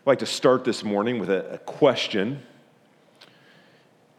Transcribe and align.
I'd 0.00 0.06
like 0.06 0.18
to 0.20 0.26
start 0.26 0.64
this 0.64 0.82
morning 0.82 1.18
with 1.18 1.28
a, 1.28 1.52
a 1.52 1.58
question, 1.58 2.40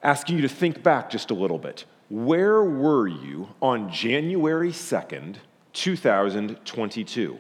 asking 0.04 0.36
you 0.36 0.44
to 0.44 0.48
think 0.48 0.84
back 0.84 1.10
just 1.10 1.32
a 1.32 1.34
little 1.34 1.58
bit. 1.58 1.86
Where 2.08 2.64
were 2.64 3.08
you 3.08 3.50
on 3.64 3.92
January 3.92 4.70
2nd, 4.70 5.38
2022? 5.74 7.40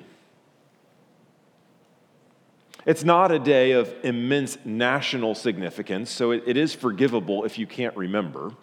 It's 2.84 3.04
not 3.04 3.32
a 3.32 3.38
day 3.38 3.74
of 3.74 3.94
immense 4.02 4.58
national 4.66 5.36
significance, 5.36 6.10
so 6.10 6.32
it, 6.32 6.42
it 6.48 6.58
is 6.58 6.74
forgivable 6.74 7.46
if 7.46 7.60
you 7.60 7.68
can't 7.68 7.96
remember. 7.96 8.54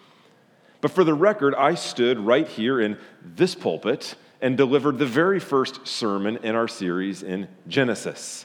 But 0.80 0.90
for 0.90 1.04
the 1.04 1.14
record, 1.14 1.54
I 1.54 1.76
stood 1.76 2.18
right 2.18 2.48
here 2.48 2.80
in 2.80 2.98
this 3.22 3.54
pulpit 3.54 4.16
and 4.40 4.56
delivered 4.56 4.98
the 4.98 5.06
very 5.06 5.38
first 5.38 5.86
sermon 5.86 6.38
in 6.38 6.56
our 6.56 6.66
series 6.66 7.22
in 7.22 7.46
Genesis. 7.68 8.44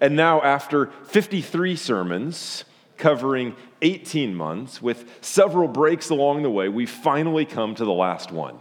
And 0.00 0.14
now, 0.16 0.42
after 0.42 0.86
53 1.06 1.76
sermons 1.76 2.64
covering 2.96 3.56
18 3.82 4.34
months 4.34 4.82
with 4.82 5.08
several 5.20 5.68
breaks 5.68 6.10
along 6.10 6.42
the 6.42 6.50
way, 6.50 6.68
we 6.68 6.86
finally 6.86 7.44
come 7.44 7.74
to 7.74 7.84
the 7.84 7.92
last 7.92 8.30
one. 8.30 8.58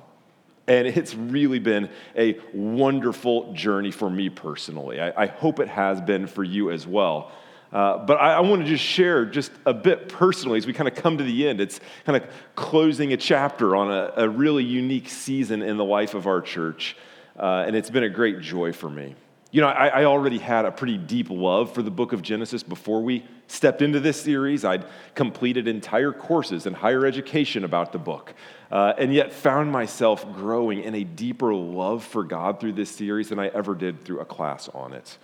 And 0.68 0.88
it's 0.88 1.16
really 1.16 1.60
been 1.60 1.90
a 2.16 2.40
wonderful 2.54 3.54
journey 3.54 3.92
for 3.92 4.10
me 4.10 4.30
personally. 4.30 5.00
I, 5.00 5.24
I 5.24 5.26
hope 5.28 5.60
it 5.60 5.70
has 5.70 6.02
been 6.02 6.28
for 6.28 6.44
you 6.44 6.72
as 6.72 6.86
well. 6.86 7.32
Uh, 7.72 7.98
but 7.98 8.16
I, 8.16 8.34
I 8.34 8.40
want 8.42 8.62
to 8.64 8.68
just 8.68 8.84
share 8.84 9.26
just 9.26 9.52
a 9.66 9.74
bit 9.74 10.10
personally 10.10 10.58
as 10.58 10.66
we 10.66 10.74
kind 10.74 10.88
of 10.88 10.96
come 10.96 11.18
to 11.18 11.24
the 11.24 11.48
end. 11.48 11.60
It's 11.62 11.80
kind 12.06 12.22
of 12.22 12.30
closing 12.56 13.14
a 13.14 13.18
chapter 13.18 13.76
on 13.76 13.92
a, 13.92 14.14
a 14.18 14.30
really 14.30 14.64
unique 14.64 15.10
season 15.10 15.62
in 15.62 15.78
the 15.78 15.84
life 15.86 16.14
of 16.14 16.28
our 16.28 16.42
church. 16.42 16.96
Uh, 17.38 17.66
and 17.68 17.76
it's 17.76 17.90
been 17.90 18.04
a 18.04 18.10
great 18.10 18.42
joy 18.42 18.74
for 18.74 18.90
me. 18.90 19.16
You 19.58 19.62
know, 19.62 19.70
I, 19.70 19.88
I, 19.88 20.06
already 20.06 20.38
had 20.38 20.66
a 20.66 20.72
pretty 20.72 21.00
deep 21.00 21.32
love 21.32 21.74
for 21.74 21.82
the 21.82 21.90
book 21.90 22.14
of 22.14 22.22
Genesis 22.22 22.62
before 22.62 23.02
we 23.02 23.26
stepped 23.48 23.82
into 23.82 24.00
this 24.00 24.22
series. 24.22 24.64
I'd 24.64 24.86
completed 25.16 25.68
entire 25.68 26.12
courses 26.12 26.68
in 26.68 26.76
higher 26.76 27.08
education 27.08 27.64
about 27.64 27.92
the 27.92 27.98
book, 27.98 28.36
uh, 28.72 28.94
and 29.00 29.12
yet 29.12 29.34
found 29.34 29.72
myself 29.72 30.32
growing 30.32 30.84
in 30.84 30.94
a 30.94 31.04
deeper 31.04 31.56
love 31.56 32.04
for 32.04 32.24
God 32.24 32.60
through 32.60 32.74
this 32.74 32.92
series 32.92 33.30
than 33.30 33.40
I 33.40 33.48
ever 33.48 33.74
did 33.74 34.06
through 34.06 34.20
a 34.20 34.26
class 34.26 34.70
on 34.76 34.94
it. 34.94 35.18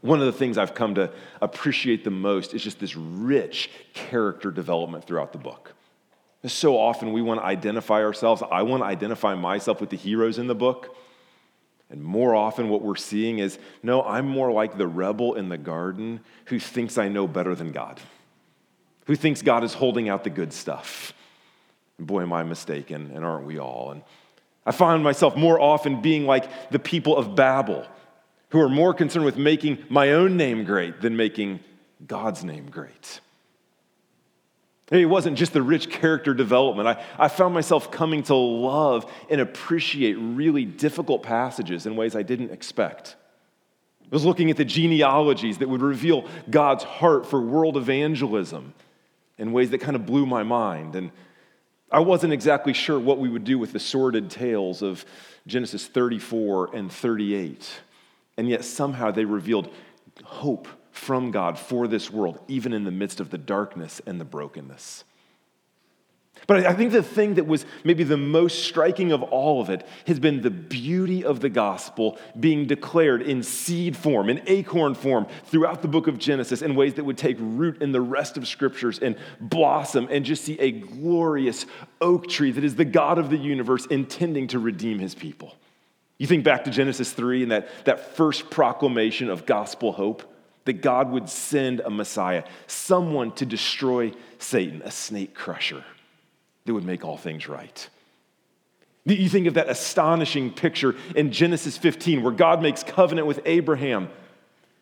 One 0.00 0.20
of 0.20 0.24
the 0.24 0.32
things 0.32 0.56
I've 0.56 0.74
come 0.74 0.94
to 0.94 1.12
appreciate 1.42 2.04
the 2.04 2.10
most 2.10 2.54
is 2.54 2.64
just 2.64 2.80
this 2.80 2.96
rich 2.96 3.68
character 3.92 4.50
development 4.50 5.04
throughout 5.04 5.32
the 5.32 5.38
book. 5.38 5.74
So 6.46 6.78
often 6.78 7.12
we 7.12 7.20
want 7.20 7.40
to 7.40 7.44
identify 7.44 8.02
ourselves. 8.02 8.42
I 8.50 8.62
want 8.62 8.84
to 8.84 8.86
identify 8.86 9.34
myself 9.34 9.82
with 9.82 9.90
the 9.90 9.98
heroes 9.98 10.38
in 10.38 10.46
the 10.46 10.54
book. 10.54 10.96
And 11.90 12.02
more 12.02 12.34
often, 12.34 12.68
what 12.68 12.82
we're 12.82 12.96
seeing 12.96 13.38
is 13.38 13.58
no, 13.82 14.02
I'm 14.02 14.28
more 14.28 14.52
like 14.52 14.76
the 14.76 14.86
rebel 14.86 15.34
in 15.34 15.48
the 15.48 15.56
garden 15.56 16.20
who 16.46 16.58
thinks 16.58 16.98
I 16.98 17.08
know 17.08 17.26
better 17.26 17.54
than 17.54 17.72
God, 17.72 18.00
who 19.06 19.16
thinks 19.16 19.40
God 19.40 19.64
is 19.64 19.74
holding 19.74 20.08
out 20.08 20.24
the 20.24 20.30
good 20.30 20.52
stuff. 20.52 21.14
And 21.96 22.06
boy, 22.06 22.22
am 22.22 22.32
I 22.32 22.42
mistaken, 22.42 23.10
and 23.14 23.24
aren't 23.24 23.46
we 23.46 23.58
all? 23.58 23.90
And 23.92 24.02
I 24.66 24.72
find 24.72 25.02
myself 25.02 25.34
more 25.34 25.58
often 25.58 26.02
being 26.02 26.26
like 26.26 26.70
the 26.70 26.78
people 26.78 27.16
of 27.16 27.34
Babel, 27.34 27.86
who 28.50 28.60
are 28.60 28.68
more 28.68 28.92
concerned 28.92 29.24
with 29.24 29.38
making 29.38 29.78
my 29.88 30.12
own 30.12 30.36
name 30.36 30.64
great 30.64 31.00
than 31.00 31.16
making 31.16 31.60
God's 32.06 32.44
name 32.44 32.70
great. 32.70 33.20
It 34.90 35.04
wasn't 35.04 35.36
just 35.36 35.52
the 35.52 35.62
rich 35.62 35.90
character 35.90 36.32
development. 36.32 36.88
I, 36.88 37.04
I 37.18 37.28
found 37.28 37.52
myself 37.52 37.90
coming 37.90 38.22
to 38.24 38.34
love 38.34 39.10
and 39.28 39.40
appreciate 39.40 40.14
really 40.14 40.64
difficult 40.64 41.22
passages 41.22 41.84
in 41.84 41.94
ways 41.94 42.16
I 42.16 42.22
didn't 42.22 42.52
expect. 42.52 43.16
I 44.02 44.08
was 44.10 44.24
looking 44.24 44.50
at 44.50 44.56
the 44.56 44.64
genealogies 44.64 45.58
that 45.58 45.68
would 45.68 45.82
reveal 45.82 46.26
God's 46.48 46.84
heart 46.84 47.26
for 47.26 47.38
world 47.38 47.76
evangelism 47.76 48.72
in 49.36 49.52
ways 49.52 49.70
that 49.70 49.78
kind 49.78 49.94
of 49.94 50.06
blew 50.06 50.24
my 50.24 50.42
mind. 50.42 50.96
And 50.96 51.10
I 51.90 52.00
wasn't 52.00 52.32
exactly 52.32 52.72
sure 52.72 52.98
what 52.98 53.18
we 53.18 53.28
would 53.28 53.44
do 53.44 53.58
with 53.58 53.74
the 53.74 53.80
sordid 53.80 54.30
tales 54.30 54.80
of 54.80 55.04
Genesis 55.46 55.86
34 55.86 56.74
and 56.74 56.90
38. 56.90 57.80
And 58.38 58.48
yet 58.48 58.64
somehow 58.64 59.10
they 59.10 59.26
revealed 59.26 59.70
hope 60.24 60.66
from 60.98 61.30
God 61.30 61.58
for 61.58 61.88
this 61.88 62.10
world, 62.10 62.40
even 62.48 62.72
in 62.72 62.84
the 62.84 62.90
midst 62.90 63.20
of 63.20 63.30
the 63.30 63.38
darkness 63.38 64.00
and 64.06 64.20
the 64.20 64.24
brokenness. 64.24 65.04
But 66.46 66.66
I 66.66 66.72
think 66.72 66.92
the 66.92 67.02
thing 67.02 67.34
that 67.34 67.46
was 67.46 67.66
maybe 67.84 68.04
the 68.04 68.16
most 68.16 68.64
striking 68.64 69.12
of 69.12 69.22
all 69.22 69.60
of 69.60 69.70
it 69.70 69.86
has 70.06 70.20
been 70.20 70.40
the 70.40 70.50
beauty 70.50 71.24
of 71.24 71.40
the 71.40 71.48
gospel 71.48 72.18
being 72.38 72.66
declared 72.66 73.22
in 73.22 73.42
seed 73.42 73.96
form, 73.96 74.28
in 74.28 74.40
acorn 74.46 74.94
form, 74.94 75.26
throughout 75.46 75.82
the 75.82 75.88
book 75.88 76.06
of 76.06 76.18
Genesis 76.18 76.62
in 76.62 76.74
ways 76.74 76.94
that 76.94 77.04
would 77.04 77.18
take 77.18 77.36
root 77.40 77.82
in 77.82 77.92
the 77.92 78.00
rest 78.00 78.36
of 78.36 78.46
scriptures 78.46 78.98
and 78.98 79.16
blossom 79.40 80.06
and 80.10 80.24
just 80.24 80.44
see 80.44 80.58
a 80.60 80.70
glorious 80.70 81.66
oak 82.00 82.28
tree 82.28 82.52
that 82.52 82.64
is 82.64 82.76
the 82.76 82.84
God 82.84 83.18
of 83.18 83.30
the 83.30 83.36
universe 83.36 83.86
intending 83.86 84.46
to 84.48 84.58
redeem 84.58 84.98
his 84.98 85.14
people. 85.14 85.54
You 86.18 86.26
think 86.26 86.44
back 86.44 86.64
to 86.64 86.70
Genesis 86.70 87.12
3 87.12 87.44
and 87.44 87.52
that, 87.52 87.68
that 87.84 88.16
first 88.16 88.50
proclamation 88.50 89.28
of 89.28 89.46
gospel 89.46 89.92
hope 89.92 90.22
that 90.68 90.82
God 90.82 91.10
would 91.12 91.30
send 91.30 91.80
a 91.80 91.88
Messiah, 91.88 92.44
someone 92.66 93.32
to 93.32 93.46
destroy 93.46 94.12
Satan, 94.38 94.82
a 94.84 94.90
snake 94.90 95.34
crusher 95.34 95.82
that 96.66 96.74
would 96.74 96.84
make 96.84 97.06
all 97.06 97.16
things 97.16 97.48
right. 97.48 97.88
You 99.06 99.30
think 99.30 99.46
of 99.46 99.54
that 99.54 99.70
astonishing 99.70 100.52
picture 100.52 100.94
in 101.16 101.32
Genesis 101.32 101.78
15 101.78 102.22
where 102.22 102.34
God 102.34 102.60
makes 102.60 102.82
covenant 102.82 103.26
with 103.26 103.40
Abraham. 103.46 104.10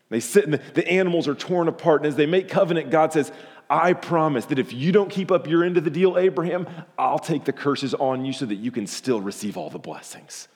They 0.08 0.18
sit 0.18 0.44
and 0.44 0.54
the 0.54 0.88
animals 0.88 1.28
are 1.28 1.36
torn 1.36 1.68
apart. 1.68 2.00
And 2.00 2.08
as 2.08 2.16
they 2.16 2.26
make 2.26 2.48
covenant, 2.48 2.90
God 2.90 3.12
says, 3.12 3.30
I 3.70 3.92
promise 3.92 4.46
that 4.46 4.58
if 4.58 4.72
you 4.72 4.90
don't 4.90 5.08
keep 5.08 5.30
up 5.30 5.46
your 5.46 5.62
end 5.62 5.76
of 5.76 5.84
the 5.84 5.90
deal, 5.90 6.18
Abraham, 6.18 6.66
I'll 6.98 7.20
take 7.20 7.44
the 7.44 7.52
curses 7.52 7.94
on 7.94 8.24
you 8.24 8.32
so 8.32 8.44
that 8.46 8.56
you 8.56 8.72
can 8.72 8.88
still 8.88 9.20
receive 9.20 9.56
all 9.56 9.70
the 9.70 9.78
blessings. 9.78 10.48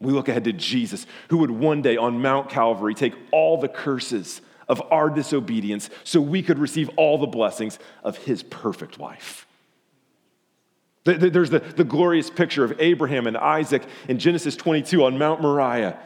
We 0.00 0.12
look 0.12 0.28
ahead 0.28 0.44
to 0.44 0.52
Jesus, 0.52 1.06
who 1.28 1.38
would 1.38 1.50
one 1.50 1.82
day 1.82 1.96
on 1.96 2.20
Mount 2.20 2.50
Calvary 2.50 2.94
take 2.94 3.14
all 3.30 3.58
the 3.58 3.68
curses 3.68 4.40
of 4.68 4.82
our 4.90 5.10
disobedience 5.10 5.90
so 6.04 6.20
we 6.20 6.42
could 6.42 6.58
receive 6.58 6.90
all 6.96 7.18
the 7.18 7.26
blessings 7.26 7.78
of 8.02 8.18
his 8.18 8.42
perfect 8.42 8.98
life. 8.98 9.46
There's 11.04 11.50
the, 11.50 11.58
the 11.58 11.84
glorious 11.84 12.30
picture 12.30 12.64
of 12.64 12.80
Abraham 12.80 13.26
and 13.26 13.36
Isaac 13.36 13.82
in 14.08 14.18
Genesis 14.18 14.56
22 14.56 15.04
on 15.04 15.18
Mount 15.18 15.42
Moriah, 15.42 15.98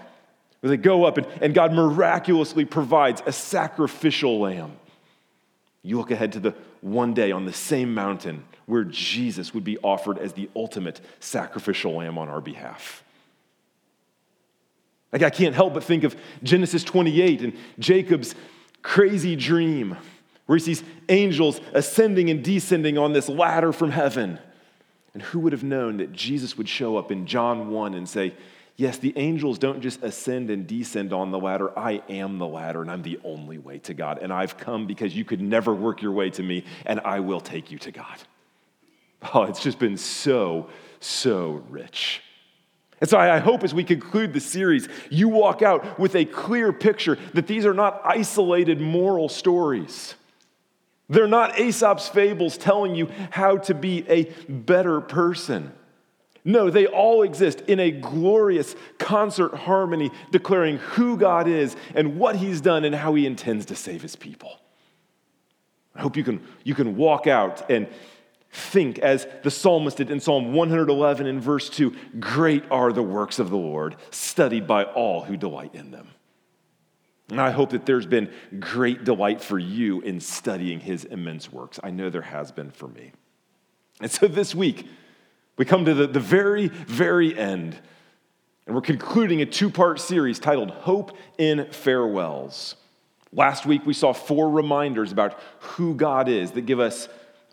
where 0.61 0.71
they 0.71 0.77
go 0.77 1.05
up 1.05 1.19
and, 1.19 1.27
and 1.41 1.55
God 1.55 1.73
miraculously 1.73 2.65
provides 2.65 3.23
a 3.25 3.33
sacrificial 3.33 4.41
lamb. 4.41 4.73
You 5.83 5.99
look 5.99 6.11
ahead 6.11 6.33
to 6.33 6.41
the 6.41 6.55
one 6.81 7.15
day 7.15 7.31
on 7.31 7.45
the 7.45 7.53
same 7.53 7.95
mountain 7.95 8.45
where 8.67 8.85
Jesus 8.85 9.55
would 9.55 9.65
be 9.65 9.79
offered 9.79 10.19
as 10.19 10.33
the 10.33 10.51
ultimate 10.57 11.01
sacrificial 11.21 11.95
lamb 11.95 12.19
on 12.19 12.29
our 12.29 12.41
behalf. 12.41 13.05
Like, 15.13 15.23
I 15.23 15.31
can't 15.31 15.55
help 15.55 15.75
but 15.75 15.85
think 15.85 16.05
of 16.05 16.17
Genesis 16.43 16.85
28 16.85 17.43
and 17.43 17.57
Jacob's 17.79 18.35
crazy 18.83 19.37
dream 19.37 19.97
where 20.47 20.57
he 20.57 20.65
sees 20.65 20.83
angels 21.09 21.61
ascending 21.75 22.31
and 22.31 22.43
descending 22.43 22.97
on 22.97 23.13
this 23.13 23.29
ladder 23.29 23.73
from 23.73 23.91
heaven. 23.91 24.39
And 25.13 25.23
who 25.23 25.41
would 25.41 25.53
have 25.53 25.65
known 25.65 25.99
that 25.99 26.13
Jesus 26.13 26.57
would 26.57 26.69
show 26.69 26.97
up 26.97 27.11
in 27.11 27.27
John 27.27 27.71
1 27.71 27.95
and 27.95 28.09
say, 28.09 28.35
Yes, 28.77 28.99
the 28.99 29.13
angels 29.17 29.59
don't 29.59 29.81
just 29.81 30.05
ascend 30.05 30.51
and 30.51 30.65
descend 30.65 31.13
on 31.13 31.33
the 31.33 31.39
ladder. 31.39 31.77
I 31.77 32.01
am 32.09 32.39
the 32.39 32.47
ladder, 32.47 32.81
and 32.81 32.89
I'm 32.89 33.03
the 33.03 33.19
only 33.25 33.59
way 33.59 33.79
to 33.81 33.93
God. 33.93 34.21
And 34.23 34.33
I've 34.33 34.57
come 34.57 34.87
because 34.87 35.17
you 35.17 35.25
could 35.25 35.41
never 35.41 35.75
work 35.75 36.01
your 36.01 36.13
way 36.13 36.31
to 36.31 36.43
me, 36.45 36.65
and 36.87 37.01
I 37.01 37.19
will 37.19 37.41
take 37.41 37.73
you 37.73 37.79
to 37.79 37.91
God. 37.91 38.17
Oh, 39.35 39.43
it's 39.43 39.61
just 39.61 39.81
been 39.81 39.97
so, 39.97 40.71
so 41.01 41.65
rich. 41.69 42.23
And 43.01 43.09
so 43.09 43.19
I 43.19 43.39
hope 43.39 43.63
as 43.63 43.73
we 43.73 43.85
conclude 43.85 44.33
the 44.33 44.41
series, 44.41 44.89
you 45.09 45.29
walk 45.29 45.63
out 45.63 45.99
with 45.99 46.17
a 46.17 46.25
clear 46.25 46.73
picture 46.73 47.17
that 47.35 47.47
these 47.47 47.65
are 47.65 47.75
not 47.75 48.01
isolated 48.05 48.81
moral 48.81 49.29
stories. 49.29 50.15
They're 51.09 51.29
not 51.29 51.59
Aesop's 51.59 52.09
fables 52.09 52.59
telling 52.59 52.95
you 52.95 53.09
how 53.31 53.59
to 53.59 53.75
be 53.75 54.05
a 54.09 54.25
better 54.49 55.01
person. 55.01 55.73
No, 56.45 56.71
they 56.71 56.87
all 56.87 57.23
exist 57.23 57.63
in 57.63 57.79
a 57.79 57.91
glorious 57.91 58.75
concert 58.99 59.55
harmony, 59.55 60.11
declaring 60.31 60.79
who 60.79 61.17
God 61.17 61.47
is 61.47 61.77
and 61.95 62.19
what 62.19 62.37
He's 62.37 62.61
done 62.61 62.85
and 62.85 62.95
how 62.95 63.15
He 63.15 63.27
intends 63.27 63.67
to 63.67 63.77
save 63.77 64.03
His 64.03 64.17
people. 64.17 64.59
I 65.95 66.01
hope 66.01 66.17
you 66.17 66.25
can, 66.25 66.41
you 66.65 66.75
can 66.75 66.97
walk 66.97 67.27
out 67.27 67.71
and 67.71 67.89
think 68.51 68.99
as 68.99 69.27
the 69.43 69.51
psalmist 69.51 69.99
did 69.99 70.11
in 70.11 70.21
Psalm 70.21 70.53
111 70.53 71.27
in 71.27 71.41
verse 71.41 71.69
2 71.69 71.95
Great 72.19 72.65
are 72.71 72.93
the 72.93 73.03
works 73.03 73.39
of 73.39 73.51
the 73.51 73.57
Lord, 73.57 73.97
studied 74.11 74.67
by 74.67 74.85
all 74.85 75.25
who 75.25 75.37
delight 75.37 75.75
in 75.75 75.91
them. 75.91 76.09
And 77.31 77.41
I 77.41 77.51
hope 77.51 77.71
that 77.71 77.85
there's 77.85 78.07
been 78.07 78.31
great 78.59 79.05
delight 79.05 79.43
for 79.43 79.59
you 79.59 80.01
in 80.01 80.19
studying 80.21 80.81
his 80.81 81.05
immense 81.05 81.53
works. 81.53 81.79
I 81.83 81.91
know 81.91 82.09
there 82.09 82.23
has 82.23 82.53
been 82.53 82.71
for 82.71 82.89
me. 82.89 83.13
And 84.01 84.11
so 84.11 84.29
this 84.29 84.55
week, 84.55 84.89
we 85.59 85.67
come 85.67 85.85
to 85.85 85.93
the, 85.93 86.07
the 86.07 86.21
very, 86.21 86.69
very 86.69 87.37
end. 87.37 87.79
And 88.67 88.75
we're 88.75 88.81
concluding 88.81 89.43
a 89.43 89.47
two 89.47 89.69
part 89.69 90.01
series 90.01 90.39
titled 90.39 90.71
Hope 90.71 91.17
in 91.37 91.71
Farewells. 91.71 92.77
Last 93.31 93.67
week, 93.67 93.85
we 93.85 93.93
saw 93.93 94.15
four 94.15 94.49
reminders 94.49 95.13
about 95.13 95.39
who 95.59 95.95
God 95.95 96.31
is 96.31 96.53
that 96.53 96.63
give 96.63 96.81
us 96.81 97.11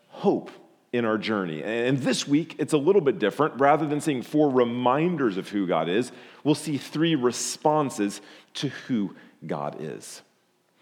hope 0.08 0.52
in 0.96 1.06
our 1.06 1.18
journey. 1.18 1.64
And 1.64 1.98
this 2.00 2.28
week, 2.28 2.56
it's 2.58 2.74
a 2.74 2.78
little 2.78 3.02
bit 3.02 3.20
different. 3.20 3.60
Rather 3.60 3.86
than 3.86 4.02
seeing 4.02 4.22
four 4.22 4.50
reminders 4.50 5.38
of 5.38 5.50
who 5.50 5.68
God 5.68 5.90
is, 5.90 6.12
we'll 6.44 6.56
see 6.56 6.78
three 6.78 7.16
responses 7.16 8.22
to 8.56 8.70
who 8.70 9.16
God 9.46 9.78
is. 9.80 10.22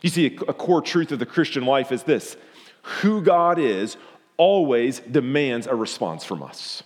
You 0.01 0.09
see, 0.09 0.25
a 0.25 0.53
core 0.53 0.81
truth 0.81 1.11
of 1.11 1.19
the 1.19 1.25
Christian 1.25 1.65
life 1.65 1.91
is 1.91 2.03
this 2.03 2.37
who 2.81 3.21
God 3.21 3.59
is 3.59 3.95
always 4.37 4.99
demands 4.99 5.67
a 5.67 5.75
response 5.75 6.25
from 6.25 6.43
us. 6.43 6.83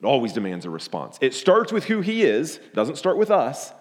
It 0.00 0.06
always 0.06 0.34
demands 0.34 0.66
a 0.66 0.70
response. 0.70 1.18
It 1.20 1.32
starts 1.32 1.72
with 1.72 1.84
who 1.84 2.00
He 2.02 2.22
is, 2.24 2.60
doesn't 2.74 2.96
start 2.96 3.16
with 3.16 3.30
us. 3.30 3.72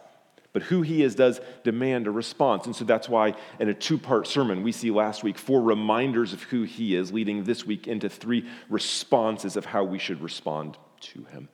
But 0.53 0.61
who 0.63 0.83
he 0.83 1.01
is 1.01 1.15
does 1.15 1.41
demand 1.63 2.05
a 2.05 2.11
response. 2.11 2.67
And 2.67 2.75
so 2.75 2.85
that's 2.85 3.09
why 3.09 3.33
in 3.59 3.69
a 3.69 3.73
two 3.73 3.97
part 3.97 4.27
sermon, 4.27 4.61
we 4.61 4.71
see 4.71 4.91
last 4.91 5.23
week 5.23 5.37
four 5.37 5.61
reminders 5.61 6.31
of 6.31 6.43
who 6.43 6.63
he 6.63 6.95
is, 6.95 7.11
leading 7.11 7.43
this 7.43 7.65
week 7.65 7.87
into 7.87 8.07
three 8.07 8.47
responses 8.69 9.57
of 9.57 9.65
how 9.65 9.83
we 9.83 9.97
should 9.97 10.21
respond 10.21 10.77
to 11.01 11.23
him. 11.25 11.49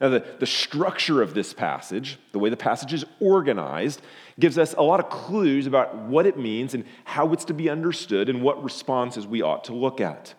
Now, 0.00 0.10
the, 0.10 0.24
the 0.38 0.46
structure 0.46 1.22
of 1.22 1.34
this 1.34 1.52
passage, 1.52 2.18
the 2.32 2.38
way 2.38 2.50
the 2.50 2.56
passage 2.56 2.92
is 2.92 3.04
organized, 3.18 4.00
gives 4.38 4.56
us 4.56 4.74
a 4.74 4.82
lot 4.82 5.00
of 5.00 5.08
clues 5.08 5.66
about 5.66 5.96
what 5.96 6.26
it 6.26 6.38
means 6.38 6.74
and 6.74 6.84
how 7.04 7.32
it's 7.32 7.46
to 7.46 7.54
be 7.54 7.68
understood 7.68 8.28
and 8.28 8.42
what 8.42 8.62
responses 8.62 9.26
we 9.26 9.42
ought 9.42 9.64
to 9.64 9.74
look 9.74 10.00
at. 10.00 10.34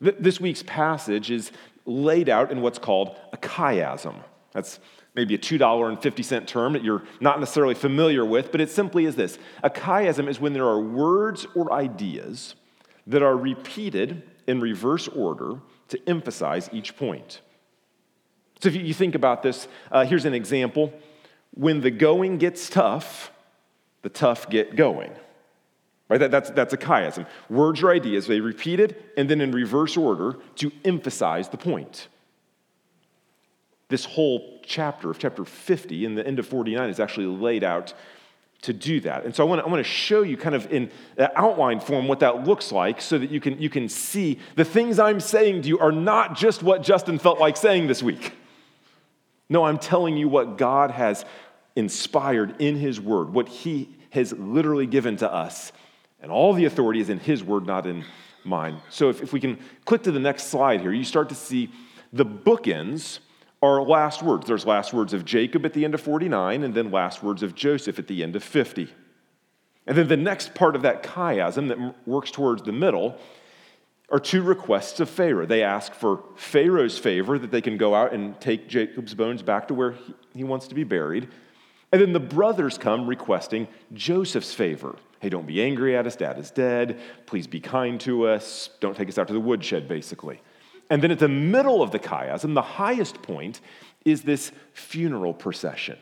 This 0.00 0.40
week's 0.40 0.62
passage 0.62 1.30
is 1.30 1.52
laid 1.84 2.28
out 2.28 2.50
in 2.50 2.62
what's 2.62 2.78
called 2.78 3.16
a 3.32 3.36
chiasm. 3.36 4.14
That's 4.52 4.80
maybe 5.14 5.34
a 5.34 5.38
$2.50 5.38 6.46
term 6.46 6.72
that 6.72 6.82
you're 6.82 7.02
not 7.20 7.38
necessarily 7.40 7.74
familiar 7.74 8.24
with, 8.24 8.50
but 8.50 8.60
it 8.60 8.70
simply 8.70 9.04
is 9.04 9.16
this 9.16 9.38
a 9.62 9.70
chiasm 9.70 10.28
is 10.28 10.40
when 10.40 10.52
there 10.52 10.66
are 10.66 10.80
words 10.80 11.46
or 11.54 11.72
ideas 11.72 12.54
that 13.06 13.22
are 13.22 13.36
repeated 13.36 14.22
in 14.46 14.60
reverse 14.60 15.08
order 15.08 15.60
to 15.88 16.08
emphasize 16.08 16.68
each 16.72 16.96
point. 16.96 17.40
So 18.60 18.68
if 18.68 18.76
you 18.76 18.94
think 18.94 19.14
about 19.14 19.42
this, 19.42 19.68
uh, 19.90 20.04
here's 20.04 20.24
an 20.24 20.34
example. 20.34 20.92
When 21.52 21.80
the 21.80 21.90
going 21.90 22.38
gets 22.38 22.68
tough, 22.68 23.30
the 24.02 24.08
tough 24.08 24.48
get 24.48 24.74
going. 24.74 25.12
Right? 26.08 26.18
That, 26.18 26.30
that's, 26.30 26.50
that's 26.50 26.74
a 26.74 26.76
chiasm. 26.76 27.26
Words 27.48 27.82
or 27.82 27.90
ideas, 27.90 28.26
they 28.26 28.40
repeated 28.40 28.96
and 29.16 29.28
then 29.28 29.40
in 29.40 29.52
reverse 29.52 29.96
order 29.96 30.38
to 30.56 30.70
emphasize 30.84 31.48
the 31.48 31.56
point 31.56 32.08
this 33.88 34.04
whole 34.04 34.60
chapter 34.64 35.10
of 35.10 35.18
chapter 35.18 35.44
50 35.44 36.06
and 36.06 36.16
the 36.16 36.26
end 36.26 36.38
of 36.38 36.46
49 36.46 36.88
is 36.88 37.00
actually 37.00 37.26
laid 37.26 37.64
out 37.64 37.92
to 38.62 38.72
do 38.72 38.98
that. 39.00 39.24
And 39.24 39.34
so 39.34 39.44
I 39.44 39.48
want 39.48 39.60
to, 39.60 39.66
I 39.66 39.68
want 39.68 39.84
to 39.84 39.90
show 39.90 40.22
you 40.22 40.38
kind 40.38 40.54
of 40.54 40.72
in 40.72 40.90
outline 41.18 41.80
form 41.80 42.08
what 42.08 42.20
that 42.20 42.44
looks 42.44 42.72
like 42.72 43.00
so 43.00 43.18
that 43.18 43.30
you 43.30 43.38
can, 43.38 43.60
you 43.60 43.68
can 43.68 43.90
see 43.90 44.38
the 44.56 44.64
things 44.64 44.98
I'm 44.98 45.20
saying 45.20 45.62
to 45.62 45.68
you 45.68 45.78
are 45.78 45.92
not 45.92 46.34
just 46.34 46.62
what 46.62 46.82
Justin 46.82 47.18
felt 47.18 47.38
like 47.38 47.58
saying 47.58 47.88
this 47.88 48.02
week. 48.02 48.32
No, 49.50 49.64
I'm 49.64 49.78
telling 49.78 50.16
you 50.16 50.28
what 50.28 50.56
God 50.56 50.90
has 50.90 51.26
inspired 51.76 52.60
in 52.60 52.76
His 52.76 52.98
Word, 52.98 53.34
what 53.34 53.48
He 53.48 53.90
has 54.10 54.32
literally 54.32 54.86
given 54.86 55.18
to 55.18 55.30
us. 55.30 55.70
And 56.20 56.32
all 56.32 56.54
the 56.54 56.64
authority 56.64 57.00
is 57.00 57.10
in 57.10 57.18
His 57.18 57.44
Word, 57.44 57.66
not 57.66 57.86
in 57.86 58.04
mine. 58.44 58.80
So 58.88 59.10
if, 59.10 59.22
if 59.22 59.32
we 59.34 59.40
can 59.40 59.58
click 59.84 60.04
to 60.04 60.12
the 60.12 60.20
next 60.20 60.44
slide 60.44 60.80
here, 60.80 60.92
you 60.92 61.04
start 61.04 61.28
to 61.28 61.34
see 61.34 61.70
the 62.14 62.24
bookends 62.24 63.18
are 63.64 63.82
last 63.82 64.22
words. 64.22 64.46
There's 64.46 64.66
last 64.66 64.92
words 64.92 65.14
of 65.14 65.24
Jacob 65.24 65.64
at 65.64 65.72
the 65.72 65.84
end 65.84 65.94
of 65.94 66.00
49, 66.00 66.62
and 66.62 66.74
then 66.74 66.90
last 66.90 67.22
words 67.22 67.42
of 67.42 67.54
Joseph 67.54 67.98
at 67.98 68.06
the 68.06 68.22
end 68.22 68.36
of 68.36 68.44
50. 68.44 68.92
And 69.86 69.96
then 69.96 70.08
the 70.08 70.16
next 70.16 70.54
part 70.54 70.76
of 70.76 70.82
that 70.82 71.02
chiasm 71.02 71.68
that 71.68 72.06
works 72.06 72.30
towards 72.30 72.62
the 72.62 72.72
middle 72.72 73.18
are 74.10 74.20
two 74.20 74.42
requests 74.42 75.00
of 75.00 75.08
Pharaoh. 75.08 75.46
They 75.46 75.62
ask 75.62 75.94
for 75.94 76.24
Pharaoh's 76.36 76.98
favor 76.98 77.38
that 77.38 77.50
they 77.50 77.60
can 77.60 77.76
go 77.76 77.94
out 77.94 78.12
and 78.12 78.38
take 78.40 78.68
Jacob's 78.68 79.14
bones 79.14 79.42
back 79.42 79.68
to 79.68 79.74
where 79.74 79.94
he 80.34 80.44
wants 80.44 80.68
to 80.68 80.74
be 80.74 80.84
buried. 80.84 81.28
And 81.90 82.00
then 82.00 82.12
the 82.12 82.20
brothers 82.20 82.76
come 82.76 83.06
requesting 83.06 83.68
Joseph's 83.92 84.52
favor. 84.52 84.96
Hey, 85.20 85.30
don't 85.30 85.46
be 85.46 85.62
angry 85.62 85.96
at 85.96 86.06
us. 86.06 86.16
Dad 86.16 86.38
is 86.38 86.50
dead. 86.50 87.00
Please 87.24 87.46
be 87.46 87.60
kind 87.60 87.98
to 88.00 88.26
us. 88.26 88.70
Don't 88.80 88.96
take 88.96 89.08
us 89.08 89.16
out 89.16 89.28
to 89.28 89.32
the 89.32 89.40
woodshed, 89.40 89.88
basically. 89.88 90.40
And 90.90 91.02
then 91.02 91.10
at 91.10 91.18
the 91.18 91.28
middle 91.28 91.82
of 91.82 91.90
the 91.90 91.98
chiasm, 91.98 92.54
the 92.54 92.62
highest 92.62 93.22
point, 93.22 93.60
is 94.04 94.22
this 94.22 94.52
funeral 94.72 95.32
procession. 95.32 95.98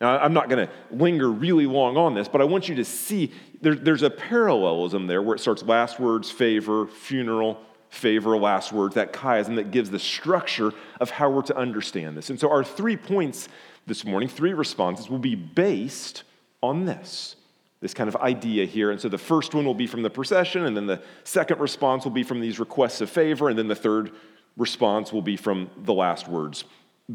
Now, 0.00 0.18
I'm 0.18 0.32
not 0.32 0.48
going 0.48 0.66
to 0.66 0.72
linger 0.90 1.30
really 1.30 1.66
long 1.66 1.96
on 1.96 2.14
this, 2.14 2.28
but 2.28 2.40
I 2.40 2.44
want 2.44 2.68
you 2.68 2.76
to 2.76 2.84
see 2.84 3.32
there, 3.60 3.74
there's 3.74 4.02
a 4.02 4.10
parallelism 4.10 5.06
there 5.06 5.22
where 5.22 5.34
it 5.34 5.40
starts 5.40 5.62
last 5.62 5.98
words, 5.98 6.30
favor, 6.30 6.86
funeral, 6.86 7.60
favor, 7.88 8.36
last 8.36 8.72
words, 8.72 8.94
that 8.94 9.12
chiasm 9.12 9.56
that 9.56 9.70
gives 9.70 9.90
the 9.90 9.98
structure 9.98 10.72
of 11.00 11.10
how 11.10 11.30
we're 11.30 11.42
to 11.42 11.56
understand 11.56 12.16
this. 12.16 12.30
And 12.30 12.38
so 12.38 12.50
our 12.50 12.62
three 12.62 12.96
points 12.96 13.48
this 13.86 14.04
morning, 14.04 14.28
three 14.28 14.52
responses, 14.52 15.08
will 15.08 15.18
be 15.18 15.34
based 15.34 16.22
on 16.62 16.84
this 16.84 17.36
this 17.80 17.94
kind 17.94 18.08
of 18.08 18.16
idea 18.16 18.64
here. 18.64 18.90
And 18.90 19.00
so 19.00 19.08
the 19.08 19.18
first 19.18 19.54
one 19.54 19.64
will 19.64 19.74
be 19.74 19.86
from 19.86 20.02
the 20.02 20.10
procession, 20.10 20.64
and 20.64 20.76
then 20.76 20.86
the 20.86 21.02
second 21.24 21.60
response 21.60 22.04
will 22.04 22.12
be 22.12 22.22
from 22.22 22.40
these 22.40 22.58
requests 22.58 23.00
of 23.00 23.10
favor, 23.10 23.48
and 23.48 23.58
then 23.58 23.68
the 23.68 23.74
third 23.74 24.12
response 24.56 25.12
will 25.12 25.22
be 25.22 25.36
from 25.36 25.70
the 25.84 25.94
last 25.94 26.28
words, 26.28 26.64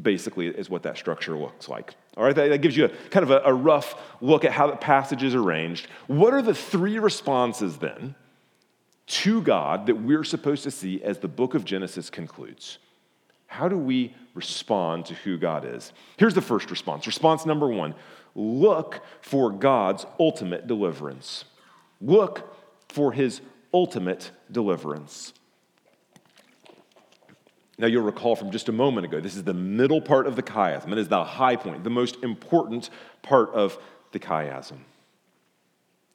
basically, 0.02 0.48
is 0.48 0.70
what 0.70 0.84
that 0.84 0.98
structure 0.98 1.38
looks 1.38 1.68
like. 1.68 1.96
All 2.16 2.24
right, 2.24 2.36
that, 2.36 2.62
gives 2.62 2.78
you 2.78 2.86
a 2.86 2.90
kind 3.10 3.24
of 3.24 3.32
a, 3.32 3.42
a 3.46 3.54
rough 3.54 3.96
look 4.22 4.46
at 4.46 4.52
how 4.52 4.68
the 4.68 4.78
passage 4.78 5.24
is 5.24 5.36
arranged. 5.36 5.88
What 6.08 6.34
are 6.34 6.42
the 6.42 6.56
three 6.56 7.00
responses 7.00 7.78
then 7.78 8.16
to 9.06 9.42
God 9.42 9.88
that 9.88 9.96
we're 9.96 10.24
supposed 10.24 10.64
to 10.64 10.72
see 10.72 11.04
as 11.04 11.20
the 11.20 11.28
book 11.28 11.56
of 11.56 11.66
Genesis 11.66 12.10
concludes? 12.10 12.78
How 13.48 13.68
do 13.68 13.78
we 13.78 14.16
respond 14.34 15.06
to 15.08 15.14
who 15.14 15.38
God 15.38 15.66
is? 15.66 15.94
Here's 16.18 16.34
the 16.34 16.42
first 16.42 16.72
response. 16.72 17.06
Response 17.06 17.46
number 17.46 17.68
one 17.68 17.94
look 18.36 19.02
for 19.22 19.52
God's 19.52 20.06
ultimate 20.20 20.68
deliverance. 20.68 21.46
Look 22.02 22.56
for 22.90 23.12
his 23.12 23.42
ultimate 23.74 24.32
deliverance. 24.52 25.34
Now, 27.78 27.88
you'll 27.88 28.04
recall 28.04 28.36
from 28.36 28.52
just 28.52 28.70
a 28.70 28.72
moment 28.72 29.06
ago, 29.06 29.20
this 29.20 29.36
is 29.36 29.44
the 29.44 29.54
middle 29.54 30.00
part 30.00 30.28
of 30.28 30.36
the 30.36 30.44
chiasm. 30.44 30.92
It 30.92 30.98
is 31.00 31.08
the 31.08 31.24
high 31.24 31.56
point, 31.56 31.84
the 31.84 31.90
most 31.90 32.18
important 32.24 32.90
part 33.24 33.50
of 33.54 33.78
the 34.12 34.20
chiasm. 34.20 34.78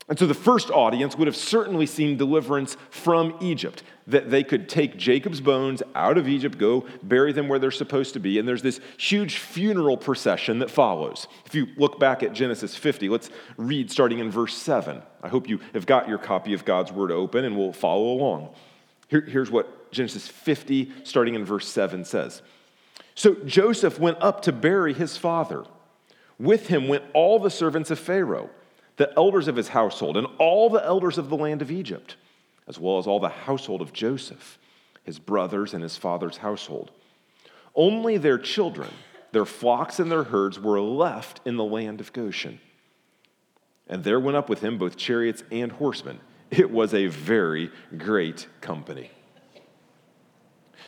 And 0.08 0.18
so 0.18 0.26
the 0.26 0.32
first 0.32 0.70
audience 0.70 1.16
would 1.16 1.26
have 1.26 1.36
certainly 1.36 1.84
seen 1.84 2.16
deliverance 2.16 2.78
from 2.88 3.36
Egypt, 3.40 3.82
that 4.06 4.30
they 4.30 4.42
could 4.42 4.66
take 4.66 4.96
Jacob's 4.96 5.42
bones 5.42 5.82
out 5.94 6.16
of 6.16 6.26
Egypt, 6.26 6.56
go 6.56 6.86
bury 7.02 7.32
them 7.32 7.46
where 7.46 7.58
they're 7.58 7.70
supposed 7.70 8.14
to 8.14 8.20
be, 8.20 8.38
and 8.38 8.48
there's 8.48 8.62
this 8.62 8.80
huge 8.96 9.36
funeral 9.36 9.98
procession 9.98 10.60
that 10.60 10.70
follows. 10.70 11.28
If 11.44 11.54
you 11.54 11.68
look 11.76 12.00
back 12.00 12.22
at 12.22 12.32
Genesis 12.32 12.74
50, 12.74 13.10
let's 13.10 13.28
read 13.58 13.90
starting 13.90 14.18
in 14.18 14.30
verse 14.30 14.56
7. 14.56 15.02
I 15.22 15.28
hope 15.28 15.46
you 15.46 15.60
have 15.74 15.84
got 15.84 16.08
your 16.08 16.18
copy 16.18 16.54
of 16.54 16.64
God's 16.64 16.90
Word 16.90 17.12
open 17.12 17.44
and 17.44 17.58
we'll 17.58 17.74
follow 17.74 18.12
along. 18.12 18.48
Here, 19.08 19.20
here's 19.20 19.50
what 19.50 19.92
Genesis 19.92 20.26
50, 20.26 20.90
starting 21.04 21.34
in 21.34 21.44
verse 21.44 21.68
7, 21.68 22.06
says 22.06 22.40
So 23.14 23.34
Joseph 23.44 23.98
went 23.98 24.16
up 24.22 24.40
to 24.42 24.52
bury 24.52 24.94
his 24.94 25.18
father. 25.18 25.64
With 26.38 26.68
him 26.68 26.88
went 26.88 27.04
all 27.12 27.38
the 27.38 27.50
servants 27.50 27.90
of 27.90 27.98
Pharaoh 27.98 28.48
the 28.98 29.12
elders 29.16 29.48
of 29.48 29.56
his 29.56 29.68
household, 29.68 30.16
and 30.16 30.26
all 30.38 30.68
the 30.68 30.84
elders 30.84 31.16
of 31.16 31.30
the 31.30 31.36
land 31.36 31.62
of 31.62 31.70
Egypt, 31.70 32.16
as 32.66 32.78
well 32.78 32.98
as 32.98 33.06
all 33.06 33.20
the 33.20 33.28
household 33.28 33.80
of 33.80 33.92
Joseph, 33.92 34.58
his 35.04 35.18
brothers, 35.18 35.72
and 35.72 35.82
his 35.82 35.96
father's 35.96 36.36
household. 36.36 36.90
Only 37.74 38.18
their 38.18 38.38
children, 38.38 38.90
their 39.32 39.44
flocks, 39.44 39.98
and 39.98 40.10
their 40.10 40.24
herds 40.24 40.60
were 40.60 40.80
left 40.80 41.40
in 41.46 41.56
the 41.56 41.64
land 41.64 42.00
of 42.00 42.12
Goshen. 42.12 42.60
And 43.86 44.04
there 44.04 44.20
went 44.20 44.36
up 44.36 44.48
with 44.48 44.60
him 44.60 44.76
both 44.76 44.96
chariots 44.96 45.42
and 45.50 45.72
horsemen. 45.72 46.20
It 46.50 46.70
was 46.70 46.92
a 46.92 47.06
very 47.06 47.70
great 47.96 48.46
company. 48.60 49.10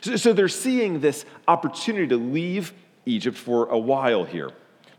So, 0.01 0.15
so 0.17 0.33
they're 0.33 0.47
seeing 0.47 0.99
this 0.99 1.25
opportunity 1.47 2.07
to 2.07 2.17
leave 2.17 2.73
Egypt 3.05 3.37
for 3.37 3.67
a 3.67 3.77
while 3.77 4.23
here. 4.23 4.51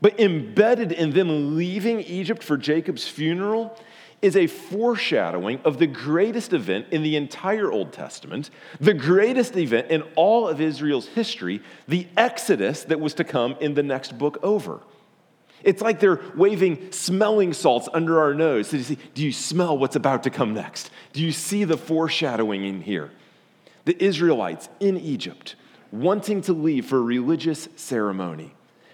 But 0.03 0.19
embedded 0.19 0.91
in 0.91 1.11
them 1.11 1.55
leaving 1.55 2.01
Egypt 2.01 2.43
for 2.43 2.57
Jacob's 2.57 3.07
funeral 3.07 3.73
is 4.21 4.35
a 4.35 4.47
foreshadowing 4.47 5.61
of 5.63 5.77
the 5.77 5.87
greatest 5.87 6.51
event 6.51 6.87
in 6.91 7.03
the 7.03 7.15
entire 7.15 7.71
Old 7.71 7.93
Testament, 7.93 8.49
the 8.81 8.93
greatest 8.93 9.55
event 9.55 9.89
in 9.89 10.01
all 10.17 10.45
of 10.45 10.59
Israel's 10.59 11.07
history, 11.07 11.61
the 11.87 12.05
Exodus 12.17 12.83
that 12.83 12.99
was 12.99 13.13
to 13.13 13.23
come 13.23 13.55
in 13.61 13.75
the 13.75 13.83
next 13.83 14.17
book 14.17 14.39
over. 14.43 14.81
It's 15.63 15.81
like 15.81 16.01
they're 16.01 16.19
waving 16.35 16.91
smelling 16.91 17.53
salts 17.53 17.87
under 17.93 18.19
our 18.19 18.33
nose. 18.33 18.67
So 18.67 18.75
you 18.75 18.83
see, 18.83 18.97
do 19.13 19.23
you 19.23 19.31
smell 19.31 19.77
what's 19.77 19.95
about 19.95 20.23
to 20.23 20.29
come 20.29 20.53
next? 20.53 20.91
Do 21.13 21.21
you 21.21 21.31
see 21.31 21.63
the 21.63 21.77
foreshadowing 21.77 22.65
in 22.65 22.81
here? 22.81 23.09
The 23.85 24.03
Israelites 24.03 24.67
in 24.81 24.97
Egypt 24.97 25.55
wanting 25.93 26.41
to 26.41 26.51
leave 26.51 26.87
for 26.87 26.97
a 26.97 27.01
religious 27.01 27.69
ceremony 27.77 28.53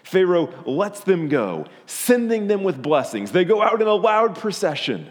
Pharaoh 0.09 0.51
lets 0.65 1.01
them 1.01 1.29
go, 1.29 1.67
sending 1.85 2.47
them 2.47 2.63
with 2.63 2.81
blessings. 2.81 3.31
They 3.31 3.45
go 3.45 3.61
out 3.61 3.79
in 3.79 3.87
a 3.87 3.93
loud 3.93 4.35
procession. 4.35 5.05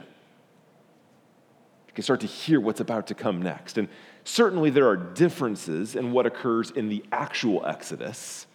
You 1.87 1.95
can 1.95 2.03
start 2.03 2.21
to 2.21 2.27
hear 2.27 2.61
what's 2.61 2.81
about 2.81 3.07
to 3.07 3.15
come 3.15 3.41
next. 3.41 3.79
And 3.79 3.89
certainly 4.25 4.71
there 4.71 4.89
are 4.89 4.97
differences 4.97 5.95
in 5.95 6.11
what 6.11 6.27
occurs 6.27 6.73
in 6.73 6.89
the 6.89 7.05
actual 7.13 7.65
Exodus, 7.65 8.49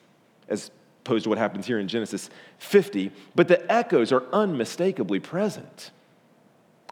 as 0.50 0.70
opposed 1.04 1.24
to 1.24 1.30
what 1.30 1.38
happens 1.38 1.66
here 1.66 1.80
in 1.80 1.88
Genesis 1.88 2.30
50, 2.58 3.12
but 3.36 3.48
the 3.48 3.72
echoes 3.72 4.12
are 4.12 4.26
unmistakably 4.34 5.22
present. 5.22 5.92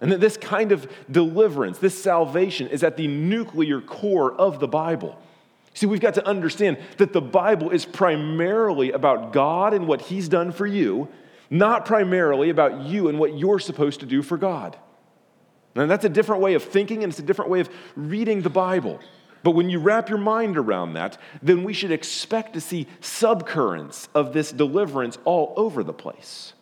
And 0.01 0.13
that 0.13 0.21
this 0.21 0.37
kind 0.37 0.71
of 0.71 0.89
deliverance, 1.11 1.77
this 1.77 2.01
salvation, 2.01 2.67
is 2.67 2.83
at 2.83 2.95
the 2.95 3.07
nuclear 3.07 3.81
core 3.81 4.31
of 4.31 4.61
the 4.61 4.67
Bible. 4.67 5.21
See, 5.73 5.85
we've 5.85 6.01
got 6.01 6.15
to 6.15 6.27
understand 6.27 6.77
that 6.97 7.13
the 7.13 7.21
Bible 7.21 7.69
is 7.69 7.85
primarily 7.85 8.91
about 8.91 9.31
God 9.31 9.73
and 9.73 9.87
what 9.87 10.01
He's 10.01 10.27
done 10.27 10.51
for 10.51 10.67
you, 10.67 11.07
not 11.49 11.85
primarily 11.85 12.49
about 12.49 12.81
you 12.81 13.07
and 13.07 13.19
what 13.19 13.37
you're 13.37 13.59
supposed 13.59 14.01
to 14.01 14.05
do 14.05 14.21
for 14.21 14.37
God. 14.37 14.77
And 15.75 15.89
that's 15.89 16.05
a 16.05 16.09
different 16.09 16.41
way 16.41 16.53
of 16.55 16.63
thinking 16.63 17.03
and 17.03 17.11
it's 17.11 17.19
a 17.19 17.23
different 17.23 17.49
way 17.49 17.61
of 17.61 17.69
reading 17.95 18.41
the 18.41 18.49
Bible. 18.49 18.99
But 19.43 19.51
when 19.51 19.69
you 19.69 19.79
wrap 19.79 20.09
your 20.09 20.17
mind 20.19 20.57
around 20.57 20.93
that, 20.93 21.17
then 21.41 21.63
we 21.63 21.73
should 21.73 21.91
expect 21.91 22.53
to 22.53 22.61
see 22.61 22.87
subcurrents 22.99 24.07
of 24.13 24.33
this 24.33 24.51
deliverance 24.51 25.17
all 25.23 25.53
over 25.55 25.83
the 25.83 25.93
place. 25.93 26.53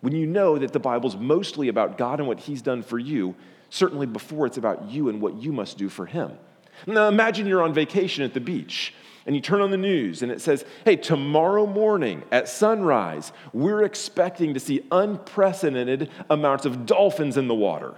When 0.00 0.14
you 0.14 0.26
know 0.26 0.58
that 0.58 0.72
the 0.72 0.78
Bible's 0.78 1.16
mostly 1.16 1.68
about 1.68 1.98
God 1.98 2.20
and 2.20 2.28
what 2.28 2.40
He's 2.40 2.62
done 2.62 2.82
for 2.82 2.98
you, 2.98 3.34
certainly 3.68 4.06
before 4.06 4.46
it's 4.46 4.56
about 4.56 4.88
you 4.88 5.08
and 5.08 5.20
what 5.20 5.34
you 5.34 5.52
must 5.52 5.76
do 5.76 5.88
for 5.88 6.06
Him. 6.06 6.38
Now 6.86 7.08
imagine 7.08 7.46
you're 7.46 7.62
on 7.62 7.74
vacation 7.74 8.24
at 8.24 8.34
the 8.34 8.40
beach 8.40 8.94
and 9.26 9.34
you 9.34 9.42
turn 9.42 9.60
on 9.60 9.70
the 9.70 9.76
news 9.76 10.22
and 10.22 10.32
it 10.32 10.40
says, 10.40 10.64
hey, 10.84 10.96
tomorrow 10.96 11.66
morning 11.66 12.22
at 12.30 12.48
sunrise, 12.48 13.32
we're 13.52 13.82
expecting 13.82 14.54
to 14.54 14.60
see 14.60 14.86
unprecedented 14.90 16.10
amounts 16.30 16.64
of 16.64 16.86
dolphins 16.86 17.36
in 17.36 17.48
the 17.48 17.54
water. 17.54 17.94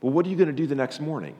Well, 0.00 0.12
what 0.12 0.26
are 0.26 0.28
you 0.28 0.36
going 0.36 0.48
to 0.48 0.52
do 0.52 0.66
the 0.66 0.74
next 0.74 1.00
morning? 1.00 1.34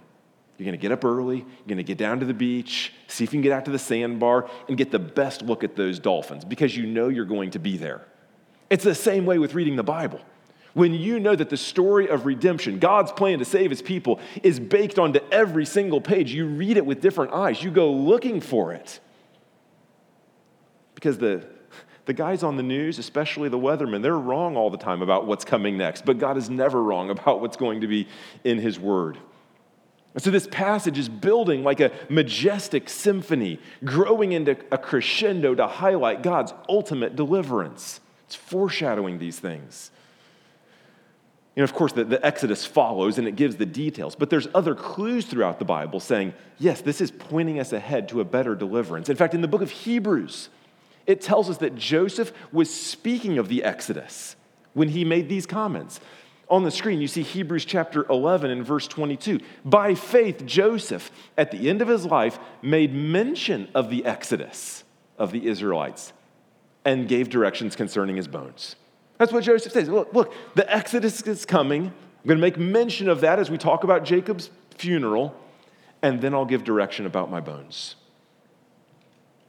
You're 0.57 0.65
going 0.65 0.79
to 0.79 0.83
get 0.83 0.91
up 0.91 1.05
early, 1.05 1.37
you're 1.37 1.69
going 1.69 1.77
to 1.77 1.85
get 1.85 1.99
down 1.99 2.19
to 2.19 2.27
the 2.27 2.35
beach, 2.35 2.93
see 3.07 3.23
if 3.23 3.33
you 3.33 3.37
can 3.37 3.43
get 3.43 3.53
out 3.53 3.65
to 3.67 3.71
the 3.71 3.79
sandbar, 3.79 4.51
and 4.67 4.77
get 4.77 4.91
the 4.91 4.99
best 4.99 5.43
look 5.43 5.63
at 5.63 5.77
those 5.77 6.01
dolphins 6.01 6.45
because 6.45 6.77
you 6.77 6.85
know 6.85 7.09
you're 7.09 7.25
going 7.25 7.53
to 7.53 7.61
be 7.61 7.77
there. 7.77 8.05
It's 8.69 8.85
the 8.85 8.95
same 8.95 9.25
way 9.25 9.39
with 9.39 9.55
reading 9.55 9.77
the 9.77 9.85
Bible. 9.85 10.21
When 10.79 10.95
you 10.95 11.19
know 11.19 11.35
that 11.35 11.51
the 11.51 11.57
story 11.57 12.07
of 12.07 12.25
redemption, 12.25 12.79
God's 12.79 13.11
plan 13.11 13.41
to 13.41 13.45
save 13.45 13.71
his 13.71 13.83
people, 13.83 14.21
is 14.45 14.61
baked 14.61 14.97
onto 14.97 15.19
every 15.33 15.67
single 15.67 16.01
page, 16.01 16.33
you 16.33 16.47
read 16.47 16.77
it 16.77 16.87
with 16.87 17.01
different 17.01 17.33
eyes. 17.33 17.65
You 17.65 17.73
go 17.73 17.91
looking 17.91 18.41
for 18.41 18.73
it. 18.73 19.01
Because 20.95 21.19
the, 21.19 21.45
the 22.05 22.13
guys 22.13 22.45
on 22.45 22.57
the 22.57 22.63
news, 22.63 23.01
especially 23.01 23.49
the 23.49 23.59
weathermen, 23.59 24.03
they're 24.03 24.17
wrong 24.17 24.57
all 24.57 24.71
the 24.71 24.79
time 24.79 25.03
about 25.03 25.27
what's 25.27 25.45
coming 25.45 25.77
next, 25.77 26.05
but 26.05 26.19
God 26.19 26.37
is 26.37 26.49
never 26.49 26.81
wrong 26.81 27.11
about 27.11 27.41
what's 27.41 27.57
going 27.57 27.81
to 27.81 27.89
be 27.89 28.07
in 28.45 28.59
his 28.59 28.79
word. 28.79 29.19
And 30.15 30.23
so 30.23 30.31
this 30.31 30.47
passage 30.47 30.97
is 30.97 31.09
building 31.09 31.65
like 31.65 31.81
a 31.81 31.91
majestic 32.09 32.89
symphony, 32.89 33.59
growing 33.85 34.31
into 34.31 34.57
a 34.71 34.79
crescendo 34.79 35.57
to 35.57 35.67
highlight 35.67 36.23
God's 36.23 36.55
ultimate 36.69 37.17
deliverance. 37.17 37.99
It's 38.27 38.37
foreshadowing 38.37 39.19
these 39.19 39.41
things. 39.41 39.91
Know, 41.59 41.65
of 41.65 41.75
course, 41.75 41.93
the, 41.93 42.05
the 42.05 42.25
Exodus 42.25 42.65
follows 42.65 43.19
and 43.19 43.27
it 43.27 43.35
gives 43.35 43.57
the 43.57 43.67
details, 43.67 44.15
but 44.15 44.31
there's 44.31 44.47
other 44.55 44.77
clues 44.77 45.27
throughout 45.27 45.59
the 45.59 45.65
Bible 45.65 45.99
saying, 45.99 46.35
yes, 46.57 46.83
this 46.83 47.01
is 47.01 47.11
pointing 47.11 47.59
us 47.59 47.73
ahead 47.73 48.09
to 48.11 48.21
a 48.21 48.25
better 48.25 48.55
deliverance. 48.55 49.09
In 49.09 49.17
fact, 49.17 49.35
in 49.35 49.41
the 49.41 49.49
book 49.49 49.63
of 49.63 49.73
Hebrews, 49.73 50.51
it 51.05 51.21
tells 51.21 51.51
us 51.51 51.57
that 51.59 51.75
Joseph 51.75 52.33
was 52.53 52.73
speaking 52.73 53.39
of 53.39 53.49
the 53.49 53.65
Exodus 53.65 54.37
when 54.75 54.91
he 54.91 55.05
made 55.05 55.29
these 55.29 55.47
comments. 55.47 55.99
On 56.49 56.63
the 56.63 56.71
screen, 56.71 57.01
you 57.01 57.09
see 57.09 57.23
Hebrews 57.23 57.65
chapter 57.65 58.07
11 58.09 58.53
and 58.53 58.65
verse 58.65 58.87
22. 58.87 59.41
By 59.65 59.97
faith, 59.97 60.47
Joseph, 60.47 61.11
at 61.37 61.51
the 61.51 61.69
end 61.69 61.83
of 61.83 61.89
his 61.89 62.07
life, 62.07 62.39
made 62.63 62.95
mention 62.95 63.69
of 63.75 63.91
the 63.91 64.05
Exodus 64.05 64.85
of 65.19 65.33
the 65.33 65.49
Israelites 65.49 66.13
and 66.85 67.09
gave 67.09 67.29
directions 67.29 67.75
concerning 67.75 68.15
his 68.15 68.29
bones. 68.29 68.77
That's 69.19 69.33
what 69.33 69.43
Joseph 69.45 69.73
says. 69.73 69.89
Look, 69.89 70.15
look, 70.15 70.33
the 70.55 70.73
Exodus 70.73 71.23
is 71.23 71.45
coming. 71.45 71.87
I'm 71.87 72.29
going 72.29 72.39
to 72.39 72.43
make 72.43 72.57
mention 72.57 73.09
of 73.09 73.21
that 73.21 73.39
as 73.39 73.51
we 73.51 73.59
talk 73.59 73.85
about 73.85 74.05
Jacob's 74.05 74.51
funeral, 74.77 75.35
and 76.03 76.21
then 76.21 76.35
I'll 76.35 76.45
give 76.45 76.65
direction 76.65 77.05
about 77.05 77.31
my 77.31 77.41
bones. 77.41 77.97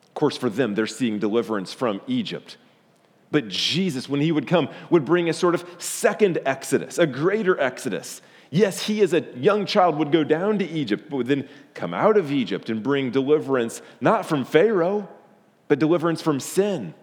Of 0.07 0.13
course, 0.15 0.35
for 0.37 0.49
them, 0.49 0.75
they're 0.75 0.87
seeing 0.87 1.19
deliverance 1.19 1.71
from 1.71 2.01
Egypt. 2.07 2.57
But 3.31 3.47
Jesus, 3.47 4.09
when 4.09 4.21
he 4.21 4.31
would 4.31 4.47
come, 4.47 4.69
would 4.89 5.05
bring 5.05 5.29
a 5.29 5.33
sort 5.33 5.53
of 5.53 5.63
second 5.77 6.39
exodus, 6.45 6.97
a 6.97 7.05
greater 7.05 7.59
exodus. 7.59 8.23
Yes, 8.49 8.87
he 8.87 9.01
as 9.01 9.13
a 9.13 9.21
young 9.35 9.67
child 9.67 9.97
would 9.99 10.11
go 10.11 10.23
down 10.23 10.57
to 10.57 10.67
Egypt, 10.67 11.05
but 11.09 11.17
would 11.17 11.27
then 11.27 11.47
come 11.75 11.93
out 11.93 12.17
of 12.17 12.31
Egypt 12.31 12.71
and 12.71 12.81
bring 12.81 13.11
deliverance, 13.11 13.83
not 14.01 14.25
from 14.25 14.45
Pharaoh, 14.45 15.07
but 15.67 15.77
deliverance 15.77 16.23
from 16.23 16.39
sin 16.39 16.95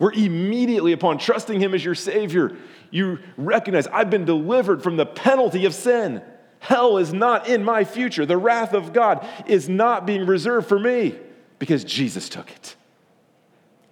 where 0.00 0.12
immediately 0.12 0.92
upon 0.92 1.18
trusting 1.18 1.60
Him 1.60 1.74
as 1.74 1.84
your 1.84 1.94
Savior, 1.94 2.56
you 2.90 3.18
recognize 3.36 3.86
I've 3.86 4.08
been 4.08 4.24
delivered 4.24 4.82
from 4.82 4.96
the 4.96 5.04
penalty 5.04 5.66
of 5.66 5.74
sin. 5.74 6.22
Hell 6.58 6.96
is 6.96 7.12
not 7.12 7.48
in 7.48 7.62
my 7.62 7.84
future. 7.84 8.24
The 8.24 8.38
wrath 8.38 8.72
of 8.72 8.94
God 8.94 9.28
is 9.46 9.68
not 9.68 10.06
being 10.06 10.24
reserved 10.24 10.68
for 10.68 10.78
me 10.78 11.18
because 11.58 11.84
Jesus 11.84 12.30
took 12.30 12.50
it. 12.50 12.76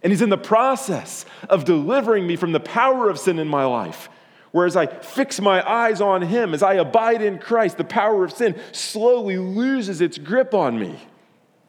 And 0.03 0.11
He's 0.11 0.23
in 0.23 0.31
the 0.31 0.38
process 0.38 1.27
of 1.50 1.67
delivering 1.67 2.27
me 2.27 2.37
from 2.37 2.53
the 2.53 2.61
power 2.61 3.11
of 3.11 3.19
sin 3.19 3.38
in 3.38 3.47
my 3.47 3.67
life. 3.67 4.09
Whereas 4.50 4.77
I 4.77 4.87
fix 4.87 5.43
my 5.43 5.62
eyes 5.71 6.00
on 6.00 6.23
Him, 6.23 6.55
as 6.55 6.62
I 6.62 6.75
abide 6.75 7.21
in 7.21 7.38
Christ, 7.38 7.77
the 7.77 7.85
power 7.85 8.25
of 8.25 8.33
sin 8.33 8.59
slowly 8.73 9.37
loses 9.37 10.00
its 10.00 10.17
grip 10.17 10.55
on 10.55 10.79
me. 10.79 10.99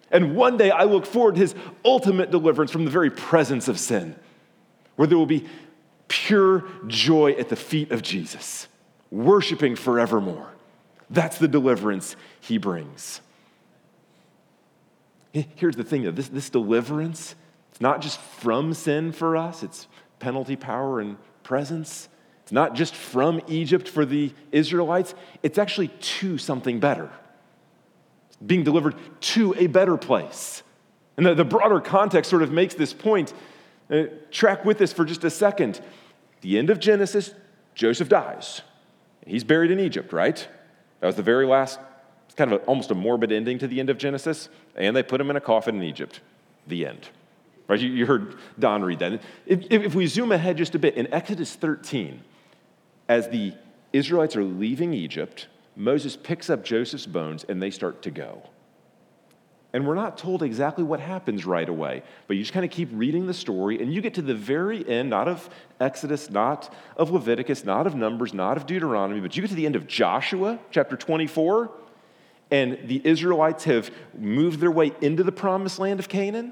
And 0.09 0.33
one 0.37 0.55
day 0.55 0.71
I 0.71 0.85
look 0.85 1.05
forward 1.05 1.35
to 1.35 1.41
His 1.41 1.55
ultimate 1.83 2.31
deliverance 2.31 2.71
from 2.71 2.85
the 2.85 2.91
very 2.91 3.11
presence 3.11 3.67
of 3.67 3.77
sin 3.77 4.15
where 4.99 5.07
there 5.07 5.17
will 5.17 5.25
be 5.25 5.45
pure 6.09 6.65
joy 6.87 7.31
at 7.31 7.47
the 7.47 7.55
feet 7.55 7.89
of 7.89 8.01
Jesus, 8.01 8.67
worshiping 9.09 9.77
forevermore. 9.77 10.51
That's 11.09 11.37
the 11.37 11.47
deliverance 11.47 12.17
he 12.41 12.57
brings. 12.57 13.21
Here's 15.31 15.77
the 15.77 15.85
thing 15.85 16.03
though 16.03 16.11
this, 16.11 16.27
this 16.27 16.49
deliverance, 16.49 17.35
it's 17.71 17.79
not 17.79 18.01
just 18.01 18.19
from 18.19 18.73
sin 18.73 19.13
for 19.13 19.37
us, 19.37 19.63
it's 19.63 19.87
penalty, 20.19 20.57
power, 20.57 20.99
and 20.99 21.15
presence. 21.43 22.09
It's 22.43 22.51
not 22.51 22.75
just 22.75 22.93
from 22.93 23.39
Egypt 23.47 23.87
for 23.87 24.05
the 24.05 24.33
Israelites, 24.51 25.15
it's 25.43 25.57
actually 25.57 25.87
to 25.87 26.37
something 26.37 26.81
better. 26.81 27.09
It's 28.27 28.35
being 28.45 28.65
delivered 28.65 28.95
to 29.21 29.55
a 29.57 29.67
better 29.67 29.95
place. 29.95 30.61
And 31.15 31.25
the, 31.25 31.35
the 31.35 31.45
broader 31.45 31.79
context 31.79 32.29
sort 32.29 32.41
of 32.41 32.51
makes 32.51 32.73
this 32.73 32.91
point 32.91 33.33
uh, 33.89 34.03
track 34.31 34.65
with 34.65 34.81
us 34.81 34.93
for 34.93 35.05
just 35.05 35.23
a 35.23 35.29
second. 35.29 35.81
The 36.41 36.57
end 36.57 36.69
of 36.69 36.79
Genesis, 36.79 37.33
Joseph 37.75 38.09
dies. 38.09 38.61
He's 39.25 39.43
buried 39.43 39.71
in 39.71 39.79
Egypt, 39.79 40.13
right? 40.13 40.47
That 40.99 41.07
was 41.07 41.15
the 41.15 41.23
very 41.23 41.45
last, 41.45 41.79
it's 42.25 42.35
kind 42.35 42.51
of 42.51 42.61
a, 42.61 42.65
almost 42.65 42.91
a 42.91 42.95
morbid 42.95 43.31
ending 43.31 43.59
to 43.59 43.67
the 43.67 43.79
end 43.79 43.89
of 43.89 43.97
Genesis. 43.97 44.49
And 44.75 44.95
they 44.95 45.03
put 45.03 45.19
him 45.19 45.29
in 45.29 45.35
a 45.35 45.41
coffin 45.41 45.75
in 45.75 45.83
Egypt. 45.83 46.21
The 46.67 46.85
end. 46.85 47.09
Right? 47.67 47.79
You, 47.79 47.89
you 47.89 48.05
heard 48.05 48.37
Don 48.57 48.83
read 48.83 48.99
that. 48.99 49.21
If, 49.45 49.65
if 49.69 49.95
we 49.95 50.07
zoom 50.07 50.31
ahead 50.31 50.57
just 50.57 50.75
a 50.75 50.79
bit, 50.79 50.95
in 50.95 51.11
Exodus 51.13 51.55
13, 51.55 52.21
as 53.07 53.29
the 53.29 53.53
Israelites 53.93 54.35
are 54.35 54.43
leaving 54.43 54.93
Egypt, 54.93 55.47
Moses 55.75 56.15
picks 56.15 56.49
up 56.49 56.63
Joseph's 56.63 57.05
bones 57.05 57.45
and 57.47 57.61
they 57.61 57.71
start 57.71 58.01
to 58.03 58.11
go. 58.11 58.49
And 59.71 59.87
we're 59.87 59.95
not 59.95 60.17
told 60.17 60.41
exactly 60.41 60.83
what 60.83 60.99
happens 60.99 61.45
right 61.45 61.69
away, 61.69 62.01
but 62.27 62.35
you 62.35 62.41
just 62.41 62.53
kind 62.53 62.65
of 62.65 62.71
keep 62.71 62.89
reading 62.91 63.27
the 63.27 63.35
story, 63.35 63.79
and 63.81 63.93
you 63.93 64.01
get 64.01 64.15
to 64.15 64.21
the 64.23 64.33
very 64.33 64.87
end, 64.87 65.11
not 65.11 65.27
of 65.27 65.47
Exodus, 65.79 66.31
not 66.31 66.73
of 66.97 67.11
Leviticus, 67.11 67.63
not 67.63 67.85
of 67.85 67.93
Numbers, 67.93 68.33
not 68.33 68.57
of 68.57 68.65
Deuteronomy, 68.65 69.19
but 69.19 69.35
you 69.35 69.41
get 69.41 69.49
to 69.49 69.55
the 69.55 69.67
end 69.67 69.75
of 69.75 69.85
Joshua, 69.85 70.57
chapter 70.71 70.97
24, 70.97 71.69
and 72.51 72.79
the 72.85 72.99
Israelites 73.03 73.63
have 73.65 73.91
moved 74.17 74.59
their 74.59 74.71
way 74.71 74.91
into 75.01 75.23
the 75.23 75.31
promised 75.31 75.77
land 75.77 75.99
of 75.99 76.09
Canaan. 76.09 76.45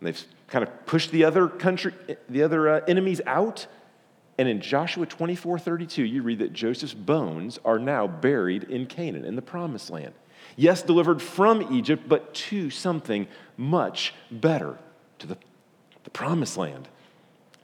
And 0.00 0.08
they've 0.08 0.24
kind 0.48 0.64
of 0.64 0.86
pushed 0.86 1.12
the 1.12 1.24
other 1.24 1.46
country, 1.46 1.92
the 2.28 2.42
other 2.42 2.68
uh, 2.68 2.80
enemies 2.88 3.20
out. 3.24 3.68
And 4.36 4.48
in 4.48 4.60
Joshua 4.60 5.06
24 5.06 5.60
32, 5.60 6.02
you 6.02 6.22
read 6.22 6.40
that 6.40 6.52
Joseph's 6.52 6.94
bones 6.94 7.60
are 7.64 7.78
now 7.78 8.08
buried 8.08 8.64
in 8.64 8.86
Canaan, 8.86 9.24
in 9.24 9.36
the 9.36 9.42
promised 9.42 9.90
land. 9.90 10.14
Yes, 10.56 10.82
delivered 10.82 11.22
from 11.22 11.74
Egypt, 11.74 12.04
but 12.08 12.34
to 12.34 12.70
something 12.70 13.26
much 13.56 14.14
better, 14.30 14.78
to 15.18 15.26
the, 15.26 15.38
the 16.04 16.10
promised 16.10 16.56
land. 16.56 16.88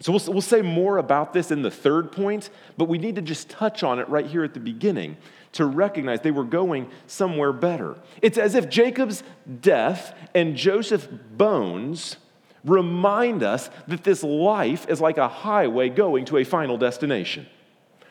So 0.00 0.12
we'll, 0.12 0.22
we'll 0.28 0.40
say 0.40 0.62
more 0.62 0.98
about 0.98 1.32
this 1.32 1.50
in 1.50 1.62
the 1.62 1.70
third 1.70 2.12
point, 2.12 2.50
but 2.76 2.88
we 2.88 2.98
need 2.98 3.16
to 3.16 3.22
just 3.22 3.48
touch 3.48 3.82
on 3.82 3.98
it 3.98 4.08
right 4.08 4.26
here 4.26 4.44
at 4.44 4.54
the 4.54 4.60
beginning 4.60 5.16
to 5.52 5.64
recognize 5.64 6.20
they 6.20 6.30
were 6.30 6.44
going 6.44 6.88
somewhere 7.06 7.52
better. 7.52 7.96
It's 8.22 8.38
as 8.38 8.54
if 8.54 8.68
Jacob's 8.68 9.22
death 9.60 10.14
and 10.34 10.56
Joseph's 10.56 11.06
bones 11.06 12.16
remind 12.64 13.42
us 13.42 13.70
that 13.88 14.04
this 14.04 14.22
life 14.22 14.86
is 14.88 15.00
like 15.00 15.18
a 15.18 15.28
highway 15.28 15.88
going 15.88 16.26
to 16.26 16.36
a 16.36 16.44
final 16.44 16.76
destination. 16.76 17.46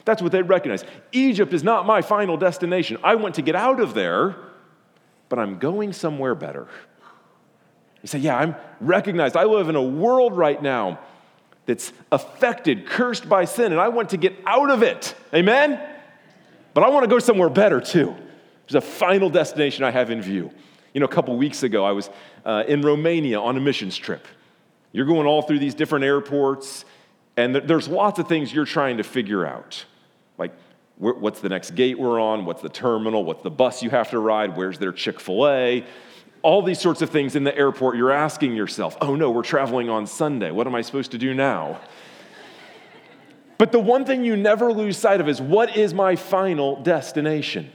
That's 0.03 0.21
what 0.21 0.31
they 0.31 0.41
recognize. 0.41 0.83
Egypt 1.11 1.53
is 1.53 1.63
not 1.63 1.85
my 1.85 2.01
final 2.01 2.37
destination. 2.37 2.97
I 3.03 3.15
want 3.15 3.35
to 3.35 3.41
get 3.41 3.55
out 3.55 3.79
of 3.79 3.93
there, 3.93 4.35
but 5.29 5.39
I'm 5.39 5.59
going 5.59 5.93
somewhere 5.93 6.35
better. 6.35 6.67
You 8.01 8.07
say, 8.07 8.19
Yeah, 8.19 8.37
I'm 8.37 8.55
recognized. 8.79 9.35
I 9.35 9.43
live 9.43 9.69
in 9.69 9.75
a 9.75 9.81
world 9.81 10.35
right 10.35 10.61
now 10.61 10.99
that's 11.65 11.91
affected, 12.11 12.85
cursed 12.87 13.27
by 13.27 13.45
sin, 13.45 13.71
and 13.71 13.81
I 13.81 13.89
want 13.89 14.09
to 14.09 14.17
get 14.17 14.35
out 14.45 14.69
of 14.69 14.83
it. 14.83 15.13
Amen? 15.33 15.79
But 16.73 16.83
I 16.83 16.89
want 16.89 17.03
to 17.03 17.09
go 17.09 17.19
somewhere 17.19 17.49
better 17.49 17.81
too. 17.81 18.15
There's 18.67 18.83
a 18.83 18.87
final 18.87 19.29
destination 19.29 19.83
I 19.83 19.91
have 19.91 20.09
in 20.09 20.21
view. 20.21 20.51
You 20.93 21.01
know, 21.01 21.05
a 21.05 21.09
couple 21.09 21.35
weeks 21.37 21.63
ago, 21.63 21.85
I 21.85 21.91
was 21.91 22.09
uh, 22.45 22.63
in 22.67 22.81
Romania 22.81 23.39
on 23.39 23.57
a 23.57 23.59
missions 23.59 23.97
trip. 23.97 24.25
You're 24.91 25.05
going 25.05 25.27
all 25.27 25.41
through 25.41 25.59
these 25.59 25.75
different 25.75 26.05
airports, 26.05 26.85
and 27.35 27.55
there's 27.55 27.87
lots 27.87 28.19
of 28.19 28.27
things 28.27 28.53
you're 28.53 28.65
trying 28.65 28.97
to 28.97 29.03
figure 29.03 29.45
out. 29.45 29.85
What's 30.99 31.41
the 31.41 31.49
next 31.49 31.75
gate 31.75 31.99
we're 31.99 32.19
on? 32.19 32.45
What's 32.45 32.63
the 32.63 32.69
terminal? 32.69 33.23
What's 33.23 33.43
the 33.43 33.51
bus 33.51 33.83
you 33.83 33.91
have 33.91 34.09
to 34.11 34.19
ride? 34.19 34.57
Where's 34.57 34.79
their 34.79 34.91
Chick 34.91 35.19
fil 35.19 35.47
A? 35.47 35.85
All 36.41 36.63
these 36.63 36.79
sorts 36.79 37.01
of 37.01 37.11
things 37.11 37.35
in 37.35 37.43
the 37.43 37.55
airport, 37.55 37.97
you're 37.97 38.11
asking 38.11 38.55
yourself, 38.55 38.97
oh 38.99 39.15
no, 39.15 39.29
we're 39.29 39.43
traveling 39.43 39.89
on 39.89 40.07
Sunday. 40.07 40.49
What 40.49 40.65
am 40.65 40.73
I 40.73 40.81
supposed 40.81 41.11
to 41.11 41.17
do 41.17 41.33
now? 41.35 41.79
But 43.59 43.71
the 43.71 43.79
one 43.79 44.05
thing 44.05 44.23
you 44.23 44.35
never 44.35 44.71
lose 44.71 44.97
sight 44.97 45.19
of 45.21 45.27
is 45.27 45.41
what 45.41 45.77
is 45.77 45.93
my 45.93 46.15
final 46.15 46.81
destination? 46.81 47.71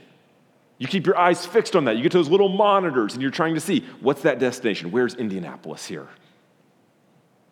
You 0.77 0.87
keep 0.87 1.05
your 1.05 1.17
eyes 1.17 1.45
fixed 1.45 1.75
on 1.75 1.85
that. 1.85 1.95
You 1.95 2.03
get 2.03 2.11
to 2.13 2.17
those 2.17 2.29
little 2.29 2.49
monitors 2.49 3.13
and 3.13 3.21
you're 3.21 3.31
trying 3.31 3.53
to 3.53 3.61
see 3.61 3.85
what's 4.01 4.23
that 4.23 4.39
destination? 4.39 4.91
Where's 4.91 5.13
Indianapolis 5.15 5.85
here? 5.85 6.07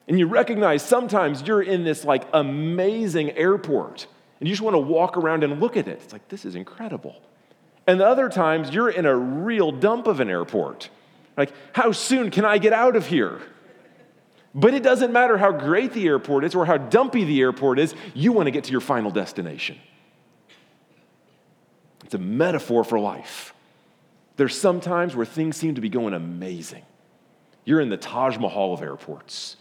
And 0.07 0.19
you 0.19 0.27
recognize 0.27 0.81
sometimes 0.83 1.43
you're 1.43 1.61
in 1.61 1.85
this 1.85 2.03
like 2.03 2.27
amazing 2.33 3.31
airport 3.31 4.07
and 4.41 4.49
you 4.49 4.53
just 4.55 4.63
want 4.63 4.73
to 4.73 4.79
walk 4.79 5.17
around 5.17 5.43
and 5.43 5.59
look 5.59 5.77
at 5.77 5.87
it. 5.87 6.01
It's 6.03 6.11
like, 6.11 6.27
this 6.27 6.45
is 6.45 6.55
incredible. 6.55 7.21
And 7.85 8.01
other 8.01 8.27
times 8.27 8.71
you're 8.71 8.89
in 8.89 9.05
a 9.05 9.15
real 9.15 9.71
dump 9.71 10.07
of 10.07 10.19
an 10.19 10.31
airport. 10.31 10.89
Like, 11.37 11.53
how 11.73 11.91
soon 11.91 12.31
can 12.31 12.43
I 12.43 12.57
get 12.57 12.73
out 12.73 12.95
of 12.95 13.05
here? 13.05 13.39
But 14.55 14.73
it 14.73 14.81
doesn't 14.81 15.13
matter 15.13 15.37
how 15.37 15.51
great 15.51 15.93
the 15.93 16.07
airport 16.07 16.43
is 16.43 16.55
or 16.55 16.65
how 16.65 16.77
dumpy 16.77 17.23
the 17.23 17.39
airport 17.39 17.77
is, 17.77 17.93
you 18.15 18.31
want 18.31 18.47
to 18.47 18.51
get 18.51 18.63
to 18.63 18.71
your 18.71 18.81
final 18.81 19.11
destination. 19.11 19.77
It's 22.03 22.15
a 22.15 22.17
metaphor 22.17 22.83
for 22.83 22.99
life. 22.99 23.53
There's 24.37 24.57
some 24.57 24.81
times 24.81 25.15
where 25.15 25.25
things 25.25 25.55
seem 25.55 25.75
to 25.75 25.81
be 25.81 25.89
going 25.89 26.15
amazing. 26.15 26.83
You're 27.63 27.79
in 27.79 27.89
the 27.89 27.97
Taj 27.97 28.37
Mahal 28.39 28.73
of 28.73 28.81
airports. 28.81 29.55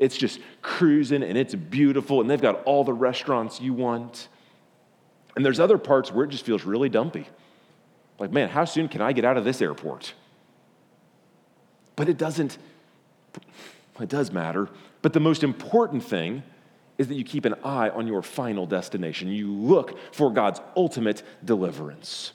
It's 0.00 0.16
just 0.16 0.40
cruising 0.62 1.22
and 1.22 1.36
it's 1.36 1.54
beautiful, 1.54 2.22
and 2.22 2.28
they've 2.28 2.40
got 2.40 2.64
all 2.64 2.84
the 2.84 2.92
restaurants 2.92 3.60
you 3.60 3.74
want. 3.74 4.28
And 5.36 5.44
there's 5.44 5.60
other 5.60 5.78
parts 5.78 6.10
where 6.10 6.24
it 6.24 6.30
just 6.30 6.44
feels 6.44 6.64
really 6.64 6.88
dumpy. 6.88 7.28
Like, 8.18 8.32
man, 8.32 8.48
how 8.48 8.64
soon 8.64 8.88
can 8.88 9.02
I 9.02 9.12
get 9.12 9.26
out 9.26 9.36
of 9.36 9.44
this 9.44 9.60
airport? 9.60 10.14
But 11.96 12.08
it 12.08 12.16
doesn't, 12.16 12.56
it 14.00 14.08
does 14.08 14.32
matter. 14.32 14.70
But 15.02 15.12
the 15.12 15.20
most 15.20 15.42
important 15.42 16.02
thing 16.02 16.42
is 16.96 17.08
that 17.08 17.14
you 17.14 17.24
keep 17.24 17.44
an 17.44 17.54
eye 17.62 17.90
on 17.90 18.06
your 18.06 18.22
final 18.22 18.64
destination. 18.64 19.28
You 19.28 19.52
look 19.52 19.98
for 20.14 20.30
God's 20.30 20.60
ultimate 20.76 21.22
deliverance. 21.44 22.32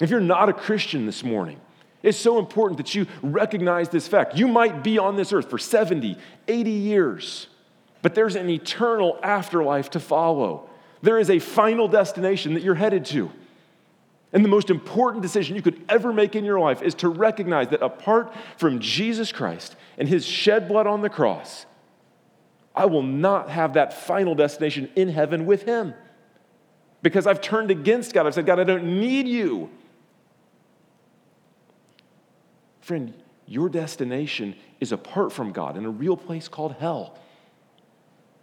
If 0.00 0.10
you're 0.10 0.20
not 0.20 0.48
a 0.48 0.52
Christian 0.52 1.04
this 1.04 1.24
morning, 1.24 1.60
it's 2.02 2.18
so 2.18 2.38
important 2.38 2.78
that 2.78 2.94
you 2.94 3.06
recognize 3.22 3.88
this 3.88 4.06
fact. 4.06 4.36
You 4.36 4.48
might 4.48 4.82
be 4.84 4.98
on 4.98 5.16
this 5.16 5.32
earth 5.32 5.50
for 5.50 5.58
70, 5.58 6.16
80 6.46 6.70
years, 6.70 7.48
but 8.02 8.14
there's 8.14 8.36
an 8.36 8.48
eternal 8.48 9.18
afterlife 9.22 9.90
to 9.90 10.00
follow. 10.00 10.68
There 11.02 11.18
is 11.18 11.30
a 11.30 11.38
final 11.38 11.88
destination 11.88 12.54
that 12.54 12.62
you're 12.62 12.74
headed 12.74 13.04
to. 13.06 13.30
And 14.32 14.44
the 14.44 14.48
most 14.48 14.68
important 14.68 15.22
decision 15.22 15.56
you 15.56 15.62
could 15.62 15.82
ever 15.88 16.12
make 16.12 16.36
in 16.36 16.44
your 16.44 16.60
life 16.60 16.82
is 16.82 16.94
to 16.96 17.08
recognize 17.08 17.68
that 17.68 17.82
apart 17.82 18.32
from 18.58 18.78
Jesus 18.78 19.32
Christ 19.32 19.74
and 19.96 20.06
his 20.06 20.24
shed 20.26 20.68
blood 20.68 20.86
on 20.86 21.00
the 21.00 21.08
cross, 21.08 21.64
I 22.74 22.84
will 22.84 23.02
not 23.02 23.48
have 23.48 23.72
that 23.72 23.92
final 23.92 24.34
destination 24.34 24.90
in 24.94 25.08
heaven 25.08 25.46
with 25.46 25.62
him. 25.62 25.94
Because 27.00 27.26
I've 27.26 27.40
turned 27.40 27.70
against 27.70 28.12
God. 28.12 28.26
I've 28.26 28.34
said, 28.34 28.46
God, 28.46 28.60
I 28.60 28.64
don't 28.64 29.00
need 29.00 29.26
you. 29.26 29.70
Friend, 32.88 33.12
your 33.44 33.68
destination 33.68 34.56
is 34.80 34.92
apart 34.92 35.30
from 35.30 35.52
God 35.52 35.76
in 35.76 35.84
a 35.84 35.90
real 35.90 36.16
place 36.16 36.48
called 36.48 36.72
hell. 36.72 37.18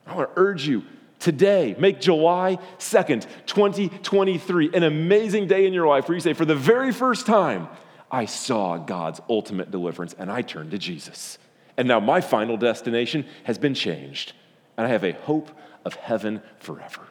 I 0.05 0.13
want 0.15 0.35
to 0.35 0.39
urge 0.39 0.67
you 0.67 0.83
today, 1.17 1.75
make 1.79 1.99
July 1.99 2.59
2nd, 2.77 3.25
2023, 3.47 4.69
an 4.75 4.83
amazing 4.83 5.47
day 5.47 5.65
in 5.65 5.73
your 5.73 5.87
life 5.87 6.07
where 6.07 6.13
you 6.13 6.21
say, 6.21 6.33
for 6.33 6.45
the 6.45 6.53
very 6.53 6.93
first 6.93 7.25
time, 7.25 7.67
I 8.11 8.25
saw 8.25 8.77
God's 8.77 9.19
ultimate 9.27 9.71
deliverance 9.71 10.13
and 10.19 10.31
I 10.31 10.43
turned 10.43 10.69
to 10.71 10.77
Jesus. 10.77 11.39
And 11.75 11.87
now 11.87 11.99
my 11.99 12.21
final 12.21 12.55
destination 12.55 13.25
has 13.45 13.57
been 13.57 13.73
changed, 13.73 14.33
and 14.77 14.85
I 14.85 14.91
have 14.91 15.03
a 15.03 15.13
hope 15.13 15.49
of 15.85 15.95
heaven 15.95 16.39
forever. 16.59 17.01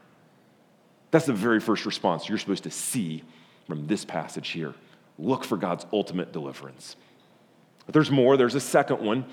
That's 1.11 1.27
the 1.27 1.33
very 1.33 1.59
first 1.59 1.85
response 1.85 2.29
you're 2.29 2.39
supposed 2.39 2.63
to 2.63 2.71
see 2.71 3.25
from 3.67 3.89
this 3.89 4.05
passage 4.05 4.51
here. 4.51 4.75
Look 5.19 5.43
for 5.43 5.57
God's 5.57 5.85
ultimate 5.93 6.31
deliverance. 6.31 6.95
But 7.87 7.95
there's 7.95 8.11
more, 8.11 8.37
there's 8.37 8.55
a 8.55 8.61
second 8.61 9.01
one 9.01 9.25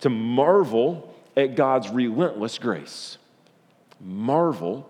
to 0.00 0.08
marvel 0.08 1.14
at 1.36 1.54
God's 1.54 1.88
relentless 1.88 2.58
grace. 2.58 3.18
Marvel 4.00 4.88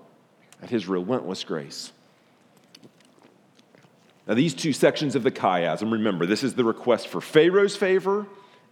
at 0.62 0.70
his 0.70 0.86
relentless 0.86 1.44
grace. 1.44 1.92
Now, 4.26 4.34
these 4.34 4.52
two 4.52 4.74
sections 4.74 5.14
of 5.16 5.22
the 5.22 5.30
chiasm, 5.30 5.90
remember, 5.90 6.26
this 6.26 6.42
is 6.42 6.54
the 6.54 6.64
request 6.64 7.08
for 7.08 7.20
Pharaoh's 7.20 7.76
favor 7.76 8.26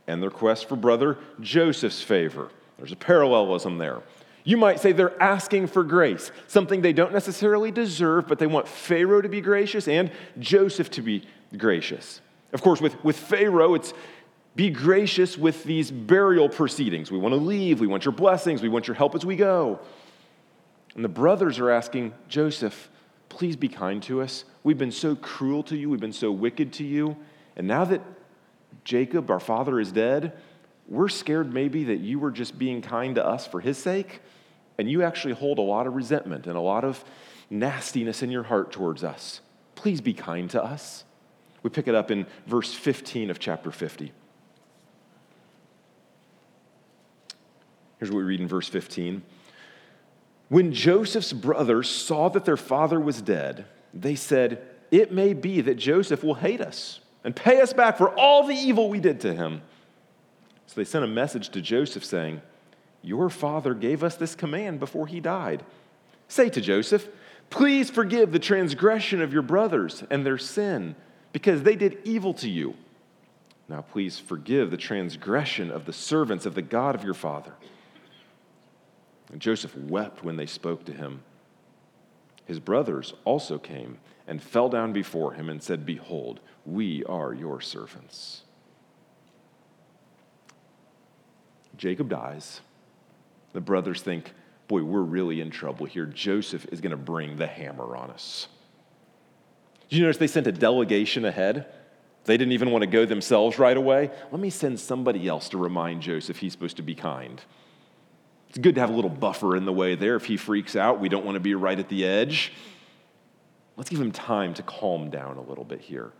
and 0.06 0.22
the 0.22 0.28
request 0.28 0.68
for 0.68 0.76
brother 0.76 1.16
Joseph's 1.40 2.02
favor. 2.02 2.50
There's 2.76 2.92
a 2.92 2.96
parallelism 2.96 3.78
there. 3.78 4.02
You 4.44 4.56
might 4.56 4.78
say 4.78 4.92
they're 4.92 5.20
asking 5.20 5.68
for 5.68 5.82
grace, 5.82 6.30
something 6.46 6.80
they 6.82 6.92
don't 6.92 7.12
necessarily 7.12 7.70
deserve, 7.70 8.28
but 8.28 8.38
they 8.38 8.46
want 8.46 8.68
Pharaoh 8.68 9.22
to 9.22 9.28
be 9.28 9.40
gracious 9.40 9.88
and 9.88 10.10
Joseph 10.38 10.90
to 10.92 11.02
be 11.02 11.24
gracious. 11.56 12.20
Of 12.52 12.62
course, 12.62 12.80
with, 12.80 13.02
with 13.02 13.16
Pharaoh, 13.16 13.74
it's 13.74 13.92
be 14.56 14.70
gracious 14.70 15.36
with 15.36 15.62
these 15.64 15.90
burial 15.90 16.48
proceedings. 16.48 17.10
We 17.10 17.18
want 17.18 17.34
to 17.34 17.40
leave. 17.40 17.78
We 17.78 17.86
want 17.86 18.06
your 18.06 18.12
blessings. 18.12 18.62
We 18.62 18.70
want 18.70 18.88
your 18.88 18.94
help 18.94 19.14
as 19.14 19.24
we 19.24 19.36
go. 19.36 19.78
And 20.94 21.04
the 21.04 21.10
brothers 21.10 21.58
are 21.58 21.70
asking 21.70 22.14
Joseph, 22.28 22.88
please 23.28 23.54
be 23.54 23.68
kind 23.68 24.02
to 24.04 24.22
us. 24.22 24.44
We've 24.64 24.78
been 24.78 24.92
so 24.92 25.14
cruel 25.14 25.62
to 25.64 25.76
you. 25.76 25.90
We've 25.90 26.00
been 26.00 26.12
so 26.12 26.32
wicked 26.32 26.72
to 26.74 26.84
you. 26.84 27.16
And 27.54 27.68
now 27.68 27.84
that 27.84 28.00
Jacob, 28.82 29.30
our 29.30 29.40
father, 29.40 29.78
is 29.78 29.92
dead, 29.92 30.32
we're 30.88 31.08
scared 31.08 31.52
maybe 31.52 31.84
that 31.84 31.98
you 31.98 32.18
were 32.18 32.30
just 32.30 32.58
being 32.58 32.80
kind 32.80 33.16
to 33.16 33.26
us 33.26 33.46
for 33.46 33.60
his 33.60 33.76
sake, 33.76 34.20
and 34.78 34.88
you 34.90 35.02
actually 35.02 35.34
hold 35.34 35.58
a 35.58 35.62
lot 35.62 35.86
of 35.86 35.94
resentment 35.94 36.46
and 36.46 36.56
a 36.56 36.60
lot 36.60 36.84
of 36.84 37.04
nastiness 37.50 38.22
in 38.22 38.30
your 38.30 38.44
heart 38.44 38.72
towards 38.72 39.04
us. 39.04 39.40
Please 39.74 40.00
be 40.00 40.14
kind 40.14 40.48
to 40.50 40.62
us. 40.62 41.04
We 41.62 41.70
pick 41.70 41.88
it 41.88 41.94
up 41.94 42.10
in 42.10 42.26
verse 42.46 42.72
15 42.72 43.30
of 43.30 43.38
chapter 43.38 43.70
50. 43.70 44.12
Here's 47.98 48.10
what 48.10 48.18
we 48.18 48.24
read 48.24 48.40
in 48.40 48.48
verse 48.48 48.68
15. 48.68 49.22
When 50.48 50.72
Joseph's 50.72 51.32
brothers 51.32 51.88
saw 51.88 52.28
that 52.28 52.44
their 52.44 52.56
father 52.56 53.00
was 53.00 53.20
dead, 53.20 53.66
they 53.92 54.14
said, 54.14 54.62
It 54.90 55.12
may 55.12 55.32
be 55.32 55.60
that 55.62 55.76
Joseph 55.76 56.22
will 56.22 56.34
hate 56.34 56.60
us 56.60 57.00
and 57.24 57.34
pay 57.34 57.60
us 57.60 57.72
back 57.72 57.98
for 57.98 58.16
all 58.16 58.46
the 58.46 58.54
evil 58.54 58.88
we 58.88 59.00
did 59.00 59.20
to 59.20 59.34
him. 59.34 59.62
So 60.66 60.74
they 60.76 60.84
sent 60.84 61.04
a 61.04 61.08
message 61.08 61.48
to 61.50 61.60
Joseph 61.60 62.04
saying, 62.04 62.42
Your 63.02 63.28
father 63.30 63.74
gave 63.74 64.04
us 64.04 64.16
this 64.16 64.34
command 64.34 64.78
before 64.78 65.06
he 65.06 65.20
died. 65.20 65.64
Say 66.28 66.48
to 66.50 66.60
Joseph, 66.60 67.08
Please 67.50 67.90
forgive 67.90 68.32
the 68.32 68.38
transgression 68.38 69.22
of 69.22 69.32
your 69.32 69.42
brothers 69.42 70.02
and 70.10 70.26
their 70.26 70.38
sin, 70.38 70.96
because 71.32 71.62
they 71.62 71.76
did 71.76 71.98
evil 72.04 72.34
to 72.34 72.48
you. 72.48 72.74
Now 73.68 73.82
please 73.82 74.18
forgive 74.18 74.70
the 74.70 74.76
transgression 74.76 75.70
of 75.70 75.86
the 75.86 75.92
servants 75.92 76.46
of 76.46 76.54
the 76.54 76.62
God 76.62 76.94
of 76.94 77.04
your 77.04 77.14
father. 77.14 77.52
And 79.32 79.40
Joseph 79.40 79.76
wept 79.76 80.24
when 80.24 80.36
they 80.36 80.46
spoke 80.46 80.84
to 80.84 80.92
him. 80.92 81.22
His 82.44 82.60
brothers 82.60 83.14
also 83.24 83.58
came 83.58 83.98
and 84.26 84.42
fell 84.42 84.68
down 84.68 84.92
before 84.92 85.32
him 85.32 85.48
and 85.48 85.62
said, 85.62 85.84
Behold, 85.84 86.40
we 86.64 87.04
are 87.04 87.34
your 87.34 87.60
servants. 87.60 88.42
Jacob 91.76 92.08
dies. 92.08 92.60
The 93.52 93.60
brothers 93.60 94.02
think, 94.02 94.32
Boy, 94.68 94.82
we're 94.82 95.00
really 95.00 95.40
in 95.40 95.50
trouble 95.50 95.86
here. 95.86 96.06
Joseph 96.06 96.66
is 96.72 96.80
going 96.80 96.90
to 96.90 96.96
bring 96.96 97.36
the 97.36 97.46
hammer 97.46 97.96
on 97.96 98.10
us. 98.10 98.48
Did 99.88 99.96
you 99.98 100.02
notice 100.02 100.16
they 100.16 100.26
sent 100.26 100.48
a 100.48 100.52
delegation 100.52 101.24
ahead? 101.24 101.66
They 102.24 102.36
didn't 102.36 102.52
even 102.52 102.72
want 102.72 102.82
to 102.82 102.88
go 102.88 103.04
themselves 103.04 103.58
right 103.58 103.76
away. 103.76 104.10
Let 104.32 104.40
me 104.40 104.50
send 104.50 104.80
somebody 104.80 105.28
else 105.28 105.48
to 105.50 105.58
remind 105.58 106.02
Joseph 106.02 106.38
he's 106.38 106.52
supposed 106.52 106.76
to 106.78 106.82
be 106.82 106.96
kind. 106.96 107.40
It's 108.56 108.62
good 108.62 108.76
to 108.76 108.80
have 108.80 108.88
a 108.88 108.94
little 108.94 109.10
buffer 109.10 109.54
in 109.54 109.66
the 109.66 109.72
way 109.72 109.96
there. 109.96 110.16
If 110.16 110.24
he 110.24 110.38
freaks 110.38 110.76
out, 110.76 110.98
we 110.98 111.10
don't 111.10 111.26
want 111.26 111.36
to 111.36 111.40
be 111.40 111.54
right 111.54 111.78
at 111.78 111.90
the 111.90 112.06
edge. 112.06 112.54
Let's 113.76 113.90
give 113.90 114.00
him 114.00 114.12
time 114.12 114.54
to 114.54 114.62
calm 114.62 115.10
down 115.10 115.36
a 115.36 115.42
little 115.42 115.62
bit 115.62 115.82
here. 115.82 116.10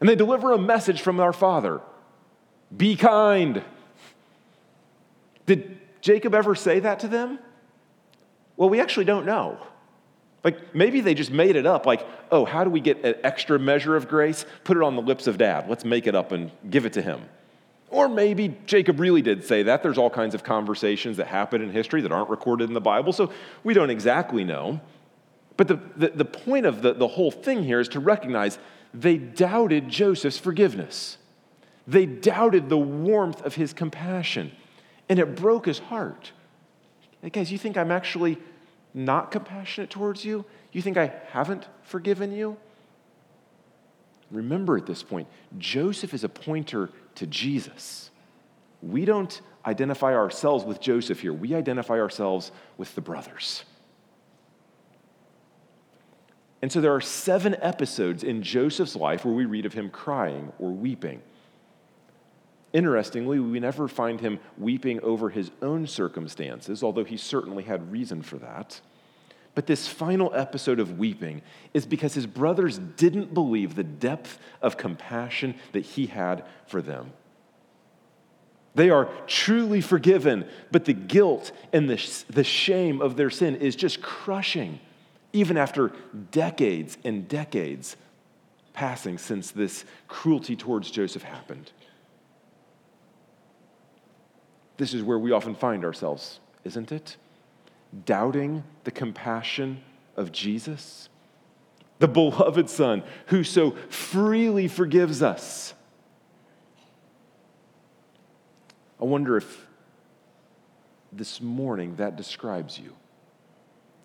And 0.00 0.08
they 0.08 0.14
deliver 0.14 0.52
a 0.52 0.58
message 0.58 1.02
from 1.02 1.20
our 1.20 1.34
father 1.34 1.82
Be 2.74 2.96
kind. 2.96 3.62
Did 5.44 5.78
Jacob 6.00 6.34
ever 6.34 6.54
say 6.54 6.80
that 6.80 7.00
to 7.00 7.08
them? 7.08 7.38
Well, 8.56 8.70
we 8.70 8.80
actually 8.80 9.04
don't 9.04 9.26
know. 9.26 9.58
Like 10.44 10.74
maybe 10.74 11.02
they 11.02 11.12
just 11.12 11.30
made 11.30 11.56
it 11.56 11.66
up, 11.66 11.84
like, 11.84 12.06
oh, 12.30 12.46
how 12.46 12.64
do 12.64 12.70
we 12.70 12.80
get 12.80 13.04
an 13.04 13.16
extra 13.22 13.58
measure 13.58 13.96
of 13.96 14.08
grace? 14.08 14.46
Put 14.64 14.78
it 14.78 14.82
on 14.82 14.96
the 14.96 15.02
lips 15.02 15.26
of 15.26 15.36
dad. 15.36 15.68
Let's 15.68 15.84
make 15.84 16.06
it 16.06 16.14
up 16.14 16.32
and 16.32 16.50
give 16.70 16.86
it 16.86 16.94
to 16.94 17.02
him. 17.02 17.20
Or 17.94 18.08
maybe 18.08 18.56
Jacob 18.66 18.98
really 18.98 19.22
did 19.22 19.44
say 19.44 19.62
that. 19.62 19.84
There's 19.84 19.98
all 19.98 20.10
kinds 20.10 20.34
of 20.34 20.42
conversations 20.42 21.16
that 21.18 21.28
happen 21.28 21.62
in 21.62 21.70
history 21.70 22.00
that 22.00 22.10
aren't 22.10 22.28
recorded 22.28 22.68
in 22.68 22.74
the 22.74 22.80
Bible, 22.80 23.12
so 23.12 23.32
we 23.62 23.72
don't 23.72 23.88
exactly 23.88 24.42
know. 24.42 24.80
But 25.56 25.68
the, 25.68 25.78
the, 25.94 26.08
the 26.08 26.24
point 26.24 26.66
of 26.66 26.82
the, 26.82 26.92
the 26.94 27.06
whole 27.06 27.30
thing 27.30 27.62
here 27.62 27.78
is 27.78 27.86
to 27.90 28.00
recognize 28.00 28.58
they 28.92 29.16
doubted 29.16 29.88
Joseph's 29.88 30.38
forgiveness. 30.38 31.18
They 31.86 32.04
doubted 32.04 32.68
the 32.68 32.76
warmth 32.78 33.40
of 33.42 33.54
his 33.54 33.72
compassion, 33.72 34.50
and 35.08 35.20
it 35.20 35.36
broke 35.36 35.66
his 35.66 35.78
heart. 35.78 36.32
Hey, 37.22 37.30
guys, 37.30 37.52
you 37.52 37.58
think 37.58 37.76
I'm 37.76 37.92
actually 37.92 38.38
not 38.92 39.30
compassionate 39.30 39.90
towards 39.90 40.24
you? 40.24 40.44
You 40.72 40.82
think 40.82 40.96
I 40.96 41.12
haven't 41.28 41.68
forgiven 41.84 42.32
you? 42.32 42.56
Remember 44.30 44.76
at 44.76 44.86
this 44.86 45.02
point, 45.02 45.28
Joseph 45.58 46.14
is 46.14 46.24
a 46.24 46.28
pointer 46.28 46.90
to 47.16 47.26
Jesus. 47.26 48.10
We 48.82 49.04
don't 49.04 49.40
identify 49.64 50.14
ourselves 50.14 50.64
with 50.64 50.80
Joseph 50.80 51.20
here, 51.20 51.32
we 51.32 51.54
identify 51.54 51.98
ourselves 51.98 52.52
with 52.76 52.94
the 52.94 53.00
brothers. 53.00 53.64
And 56.62 56.72
so 56.72 56.80
there 56.80 56.94
are 56.94 57.00
seven 57.00 57.56
episodes 57.60 58.24
in 58.24 58.42
Joseph's 58.42 58.96
life 58.96 59.24
where 59.24 59.34
we 59.34 59.44
read 59.44 59.66
of 59.66 59.74
him 59.74 59.90
crying 59.90 60.50
or 60.58 60.70
weeping. 60.70 61.22
Interestingly, 62.72 63.38
we 63.38 63.60
never 63.60 63.86
find 63.86 64.20
him 64.20 64.40
weeping 64.56 64.98
over 65.00 65.28
his 65.28 65.50
own 65.60 65.86
circumstances, 65.86 66.82
although 66.82 67.04
he 67.04 67.18
certainly 67.18 67.64
had 67.64 67.92
reason 67.92 68.22
for 68.22 68.38
that. 68.38 68.80
But 69.54 69.66
this 69.66 69.86
final 69.86 70.32
episode 70.34 70.80
of 70.80 70.98
weeping 70.98 71.42
is 71.72 71.86
because 71.86 72.14
his 72.14 72.26
brothers 72.26 72.78
didn't 72.78 73.32
believe 73.32 73.74
the 73.74 73.84
depth 73.84 74.38
of 74.60 74.76
compassion 74.76 75.54
that 75.72 75.84
he 75.84 76.06
had 76.06 76.44
for 76.66 76.82
them. 76.82 77.12
They 78.74 78.90
are 78.90 79.08
truly 79.28 79.80
forgiven, 79.80 80.46
but 80.72 80.84
the 80.84 80.92
guilt 80.92 81.52
and 81.72 81.88
the, 81.88 82.24
the 82.28 82.42
shame 82.42 83.00
of 83.00 83.16
their 83.16 83.30
sin 83.30 83.56
is 83.56 83.76
just 83.76 84.02
crushing, 84.02 84.80
even 85.32 85.56
after 85.56 85.92
decades 86.32 86.98
and 87.04 87.28
decades 87.28 87.96
passing 88.72 89.18
since 89.18 89.52
this 89.52 89.84
cruelty 90.08 90.56
towards 90.56 90.90
Joseph 90.90 91.22
happened. 91.22 91.70
This 94.76 94.92
is 94.92 95.04
where 95.04 95.20
we 95.20 95.30
often 95.30 95.54
find 95.54 95.84
ourselves, 95.84 96.40
isn't 96.64 96.90
it? 96.90 97.16
Doubting 98.04 98.64
the 98.84 98.90
compassion 98.90 99.82
of 100.16 100.32
Jesus, 100.32 101.08
the 101.98 102.08
beloved 102.08 102.68
Son 102.68 103.02
who 103.26 103.44
so 103.44 103.72
freely 103.88 104.68
forgives 104.68 105.22
us. 105.22 105.74
I 109.00 109.04
wonder 109.04 109.36
if 109.36 109.66
this 111.12 111.40
morning 111.40 111.96
that 111.96 112.16
describes 112.16 112.78
you. 112.78 112.92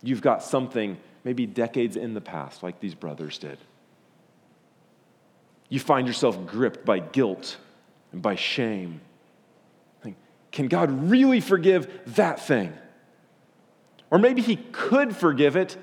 You've 0.04 0.21
got 0.21 0.43
something 0.43 0.97
maybe 1.23 1.45
decades 1.45 1.95
in 1.95 2.13
the 2.13 2.21
past, 2.21 2.63
like 2.63 2.80
these 2.80 2.95
brothers 2.95 3.38
did. 3.38 3.58
You 5.69 5.80
find 5.80 6.08
yourself 6.08 6.45
gripped 6.45 6.86
by 6.86 6.99
guilt 6.99 7.58
and 8.12 8.21
by 8.21 8.36
shame 8.36 9.02
can 10.52 10.67
God 10.67 11.10
really 11.10 11.41
forgive 11.41 12.15
that 12.15 12.39
thing? 12.39 12.73
Or 14.12 14.17
maybe 14.17 14.41
He 14.41 14.56
could 14.56 15.15
forgive 15.15 15.56
it, 15.56 15.78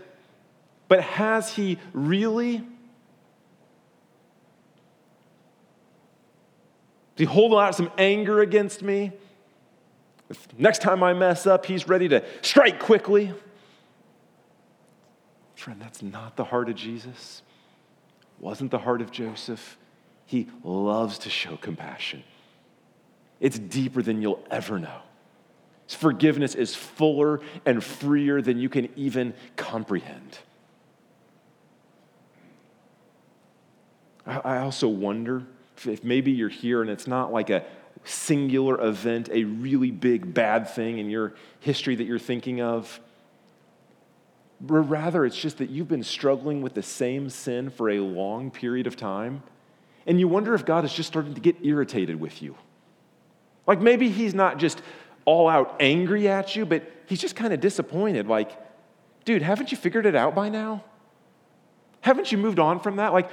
but 0.88 1.02
has 1.02 1.54
He 1.54 1.78
really? 1.92 2.56
Is 2.56 2.62
He 7.16 7.24
holding 7.24 7.58
out 7.58 7.74
some 7.74 7.90
anger 7.98 8.40
against 8.40 8.82
me? 8.82 9.12
If 10.28 10.46
next 10.58 10.82
time 10.82 11.02
I 11.02 11.12
mess 11.12 11.46
up, 11.46 11.66
He's 11.66 11.88
ready 11.88 12.08
to 12.08 12.24
strike 12.42 12.80
quickly. 12.80 13.32
Friend, 15.54 15.80
that's 15.80 16.02
not 16.02 16.36
the 16.36 16.44
heart 16.44 16.68
of 16.68 16.74
Jesus. 16.74 17.42
Wasn't 18.38 18.70
the 18.70 18.78
heart 18.78 19.00
of 19.00 19.10
Joseph. 19.10 19.78
He 20.26 20.48
loves 20.62 21.18
to 21.18 21.30
show 21.30 21.56
compassion. 21.56 22.22
It's 23.40 23.58
deeper 23.58 24.02
than 24.02 24.20
you'll 24.20 24.44
ever 24.50 24.78
know. 24.78 25.00
Forgiveness 25.88 26.54
is 26.54 26.74
fuller 26.74 27.40
and 27.64 27.82
freer 27.82 28.42
than 28.42 28.58
you 28.58 28.68
can 28.68 28.88
even 28.96 29.34
comprehend. 29.54 30.38
I 34.26 34.58
also 34.58 34.88
wonder 34.88 35.44
if 35.86 36.02
maybe 36.02 36.32
you're 36.32 36.48
here 36.48 36.82
and 36.82 36.90
it's 36.90 37.06
not 37.06 37.32
like 37.32 37.48
a 37.48 37.64
singular 38.02 38.80
event, 38.80 39.28
a 39.30 39.44
really 39.44 39.92
big 39.92 40.34
bad 40.34 40.68
thing 40.68 40.98
in 40.98 41.08
your 41.10 41.34
history 41.60 41.94
that 41.94 42.04
you're 42.04 42.18
thinking 42.18 42.60
of. 42.60 43.00
Rather, 44.60 45.24
it's 45.24 45.36
just 45.36 45.58
that 45.58 45.70
you've 45.70 45.88
been 45.88 46.02
struggling 46.02 46.62
with 46.62 46.74
the 46.74 46.82
same 46.82 47.28
sin 47.30 47.70
for 47.70 47.90
a 47.90 48.00
long 48.00 48.50
period 48.50 48.86
of 48.86 48.96
time, 48.96 49.42
and 50.06 50.18
you 50.18 50.26
wonder 50.28 50.54
if 50.54 50.64
God 50.64 50.84
is 50.84 50.92
just 50.92 51.08
starting 51.08 51.34
to 51.34 51.40
get 51.40 51.56
irritated 51.62 52.18
with 52.18 52.42
you. 52.42 52.56
Like 53.66 53.80
maybe 53.80 54.08
he's 54.08 54.34
not 54.34 54.58
just 54.58 54.80
all 55.26 55.48
out 55.48 55.76
angry 55.80 56.28
at 56.28 56.56
you, 56.56 56.64
but 56.64 56.90
he's 57.04 57.20
just 57.20 57.36
kind 57.36 57.52
of 57.52 57.60
disappointed. 57.60 58.26
Like, 58.26 58.50
dude, 59.26 59.42
haven't 59.42 59.70
you 59.70 59.76
figured 59.76 60.06
it 60.06 60.16
out 60.16 60.34
by 60.34 60.48
now? 60.48 60.82
Haven't 62.00 62.32
you 62.32 62.38
moved 62.38 62.58
on 62.58 62.80
from 62.80 62.96
that? 62.96 63.12
Like, 63.12 63.28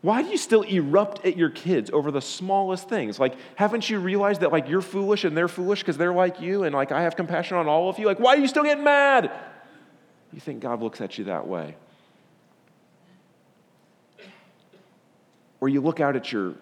why 0.00 0.22
do 0.22 0.28
you 0.28 0.36
still 0.36 0.62
erupt 0.62 1.24
at 1.24 1.36
your 1.36 1.48
kids 1.50 1.90
over 1.90 2.10
the 2.10 2.20
smallest 2.20 2.88
things? 2.88 3.18
Like, 3.18 3.36
haven't 3.54 3.88
you 3.88 3.98
realized 4.00 4.40
that 4.40 4.52
like 4.52 4.68
you're 4.68 4.82
foolish 4.82 5.24
and 5.24 5.36
they're 5.36 5.48
foolish 5.48 5.80
because 5.80 5.96
they're 5.96 6.12
like 6.12 6.40
you, 6.40 6.64
and 6.64 6.74
like 6.74 6.92
I 6.92 7.02
have 7.02 7.16
compassion 7.16 7.56
on 7.56 7.68
all 7.68 7.88
of 7.88 7.98
you? 7.98 8.06
Like, 8.06 8.18
why 8.18 8.34
are 8.34 8.38
you 8.38 8.48
still 8.48 8.64
getting 8.64 8.84
mad? 8.84 9.30
You 10.32 10.40
think 10.40 10.60
God 10.60 10.82
looks 10.82 11.00
at 11.00 11.16
you 11.16 11.24
that 11.24 11.46
way? 11.46 11.76
Or 15.60 15.68
you 15.68 15.80
look 15.80 16.00
out 16.00 16.16
at 16.16 16.32
your, 16.32 16.54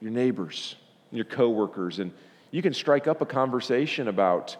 your 0.00 0.10
neighbors 0.10 0.76
and 1.10 1.18
your 1.18 1.26
coworkers, 1.26 1.98
and 1.98 2.12
you 2.50 2.62
can 2.62 2.72
strike 2.72 3.06
up 3.06 3.20
a 3.20 3.26
conversation 3.26 4.08
about, 4.08 4.56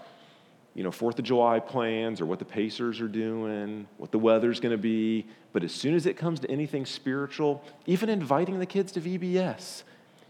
you 0.75 0.83
know, 0.83 0.91
Fourth 0.91 1.19
of 1.19 1.25
July 1.25 1.61
plans 1.61 2.21
or 2.21 2.27
what 2.27 2.39
the 2.39 2.45
Pacers 2.45 3.01
are 3.01 3.09
doing, 3.09 3.87
what 3.97 4.11
the 4.11 4.19
weather's 4.19 4.61
going 4.61 4.73
to 4.73 4.79
be. 4.79 5.27
But 5.53 5.65
as 5.65 5.73
soon 5.73 5.95
as 5.95 6.07
it 6.07 6.17
comes 6.17 6.41
to 6.41 6.51
anything 6.51 6.87
spiritual, 6.87 7.63
even 7.87 8.09
inviting 8.09 8.59
the 8.59 8.67
kids 8.67 8.93
to 8.93 9.01
VBS, 9.01 9.83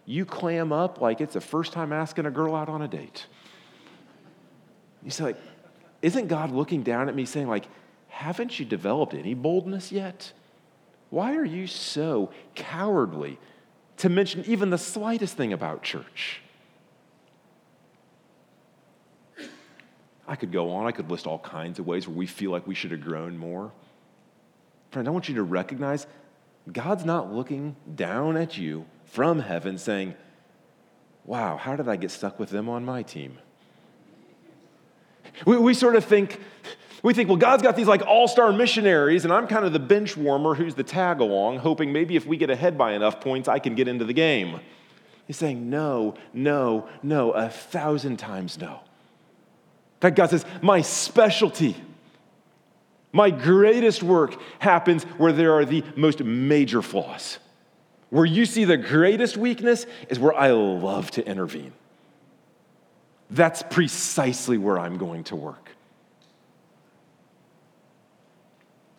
you 0.05 0.25
clam 0.25 0.73
up 0.73 1.01
like 1.01 1.21
it's 1.21 1.35
the 1.35 1.41
first 1.41 1.73
time 1.73 1.93
asking 1.93 2.27
a 2.27 2.31
girl 2.31 2.55
out 2.55 2.69
on 2.69 2.83
a 2.83 2.89
date. 2.89 3.27
You 5.03 5.11
say, 5.11 5.25
like, 5.25 5.37
isn't 6.03 6.29
God 6.29 6.53
looking 6.53 6.83
down 6.83 7.09
at 7.09 7.15
me 7.15 7.25
saying, 7.25 7.49
like, 7.49 7.67
haven't 8.09 8.59
you 8.59 8.67
developed 8.67 9.15
any 9.15 9.35
boldness 9.35 9.91
yet? 9.91 10.33
Why 11.11 11.35
are 11.37 11.45
you 11.45 11.67
so 11.67 12.31
cowardly 12.55 13.39
to 13.99 14.09
mention 14.09 14.45
even 14.47 14.71
the 14.71 14.79
slightest 14.79 15.37
thing 15.37 15.53
about 15.53 15.83
church. 15.83 16.43
I 20.29 20.37
could 20.37 20.53
go 20.53 20.71
on, 20.73 20.87
I 20.87 20.93
could 20.93 21.11
list 21.11 21.27
all 21.27 21.39
kinds 21.39 21.79
of 21.79 21.87
ways 21.87 22.09
where 22.09 22.17
we 22.17 22.27
feel 22.27 22.51
like 22.51 22.67
we 22.67 22.75
should 22.75 22.91
have 22.91 23.01
grown 23.01 23.39
more. 23.39 23.73
Friend, 24.91 25.07
I 25.07 25.11
want 25.11 25.29
you 25.29 25.37
to 25.37 25.43
recognize 25.43 26.07
God's 26.73 27.05
not 27.05 27.33
looking 27.33 27.77
down 27.95 28.37
at 28.37 28.59
you 28.59 28.87
from 29.05 29.39
heaven 29.39 29.79
saying, 29.79 30.15
Wow, 31.25 31.57
how 31.57 31.75
did 31.75 31.89
I 31.89 31.97
get 31.97 32.13
stuck 32.13 32.39
with 32.39 32.51
them 32.51 32.69
on 32.69 32.85
my 32.85 33.03
team? 33.03 33.39
We, 35.45 35.59
we 35.59 35.75
sort 35.75 35.97
of 35.97 36.05
think, 36.05 36.41
we 37.03 37.13
think, 37.13 37.29
well, 37.29 37.37
God's 37.37 37.63
got 37.63 37.77
these 37.77 37.89
like 37.89 38.03
all 38.07 38.29
star 38.29 38.53
missionaries, 38.53 39.25
and 39.25 39.33
I'm 39.33 39.49
kind 39.49 39.65
of 39.65 39.73
the 39.73 39.81
bench 39.81 40.17
warmer 40.17 40.55
who's 40.55 40.77
the 40.77 40.85
tag 40.85 41.21
along, 41.21 41.59
hoping 41.59 41.93
maybe 41.93 42.17
if 42.17 42.27
we 42.27 42.37
get 42.37 42.49
ahead 42.49 42.79
by 42.79 42.93
enough 42.93 43.21
points, 43.21 43.49
I 43.49 43.59
can 43.59 43.75
get 43.75 43.89
into 43.89 44.05
the 44.05 44.13
game. 44.13 44.61
He's 45.27 45.37
saying, 45.37 45.69
no, 45.69 46.15
no, 46.33 46.89
no, 47.03 47.33
a 47.33 47.49
thousand 47.49 48.19
times 48.19 48.59
no. 48.59 48.81
Fact, 50.01 50.17
God 50.17 50.31
says, 50.31 50.45
my 50.63 50.83
specialty, 50.83 51.77
my 53.13 53.31
greatest 53.31 54.03
work 54.03 54.37
happens 54.59 55.05
where 55.05 55.33
there 55.33 55.55
are 55.55 55.65
the 55.65 55.83
most 55.97 56.23
major 56.23 56.83
flaws. 56.83 57.39
Where 58.11 58.27
you 58.27 58.47
see 58.47 58.65
the 58.65 58.77
greatest 58.77 59.37
weakness 59.37 59.87
is 60.09 60.19
where 60.19 60.35
I 60.35 60.51
love 60.53 61.11
to 61.13 61.27
intervene. 61.27 61.73
That's 63.31 63.63
precisely 63.63 64.59
where 64.59 64.79
I'm 64.79 64.99
going 64.99 65.25
to 65.25 65.37
work. 65.37 65.71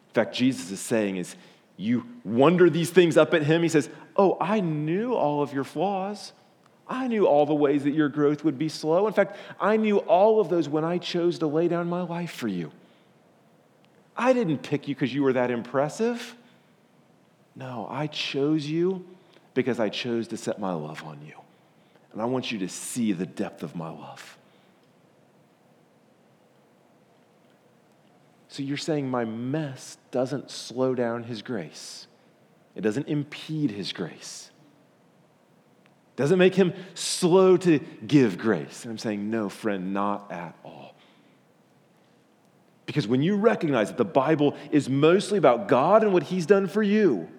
In 0.10 0.14
fact, 0.14 0.36
Jesus 0.36 0.72
is 0.72 0.80
saying 0.80 1.18
is 1.18 1.36
you 1.78 2.06
wonder 2.26 2.70
these 2.70 2.90
things 2.90 3.18
up 3.18 3.34
at 3.34 3.44
him. 3.44 3.62
He 3.62 3.70
says, 3.70 3.88
"Oh, 4.16 4.36
I 4.42 4.60
knew 4.60 5.14
all 5.14 5.42
of 5.44 5.54
your 5.54 5.64
flaws. 5.64 6.34
I 6.90 7.08
knew 7.08 7.28
all 7.28 7.46
the 7.46 7.54
ways 7.54 7.84
that 7.84 7.92
your 7.92 8.10
growth 8.10 8.44
would 8.44 8.58
be 8.58 8.70
slow. 8.70 9.08
In 9.08 9.14
fact, 9.14 9.38
I 9.60 9.78
knew 9.78 9.98
all 9.98 10.40
of 10.40 10.50
those 10.50 10.70
when 10.70 10.86
I 10.86 10.98
chose 10.98 11.40
to 11.40 11.48
lay 11.48 11.68
down 11.68 11.90
my 11.90 12.02
life 12.02 12.32
for 12.32 12.48
you. 12.48 12.72
I 14.16 14.34
didn't 14.34 14.60
pick 14.60 14.88
you 14.88 14.96
because 14.96 15.14
you 15.14 15.24
were 15.24 15.34
that 15.34 15.52
impressive. 15.52 16.36
No, 17.56 17.88
I 17.90 18.08
chose 18.08 18.66
you 18.66 19.06
because 19.54 19.80
I 19.80 19.90
chose 19.90 20.28
to 20.30 20.38
set 20.38 20.60
my 20.60 20.74
love 20.74 21.04
on 21.04 21.20
you. 21.26 21.34
And 22.14 22.22
I 22.22 22.26
want 22.26 22.52
you 22.52 22.60
to 22.60 22.70
see 22.70 23.12
the 23.12 23.26
depth 23.26 23.64
of 23.64 23.76
my 23.76 23.90
love. 23.90 24.38
So 28.48 28.64
you're 28.64 28.78
saying 28.78 29.10
my 29.10 29.26
mess 29.26 29.98
doesn't 30.10 30.50
slow 30.50 30.96
down 30.96 31.24
his 31.24 31.42
grace, 31.42 32.08
it 32.76 32.82
doesn't 32.82 33.08
impede 33.08 33.72
his 33.72 33.92
grace. 33.92 34.52
Doesn't 36.18 36.38
make 36.38 36.56
him 36.56 36.74
slow 36.94 37.56
to 37.58 37.80
give 38.06 38.38
grace. 38.38 38.84
And 38.84 38.92
I'm 38.92 38.98
saying, 38.98 39.30
no, 39.30 39.48
friend, 39.48 39.94
not 39.94 40.30
at 40.32 40.58
all. 40.66 40.96
Because 42.86 43.08
when 43.08 43.22
you 43.22 43.38
recognize 43.38 43.88
that 43.88 43.98
the 43.98 44.06
Bible 44.06 44.56
is 44.72 44.90
mostly 44.90 45.38
about 45.38 45.68
God 45.70 46.04
and 46.04 46.12
what 46.12 46.24
he's 46.24 46.46
done 46.46 46.68
for 46.68 46.84
you, 46.84 47.30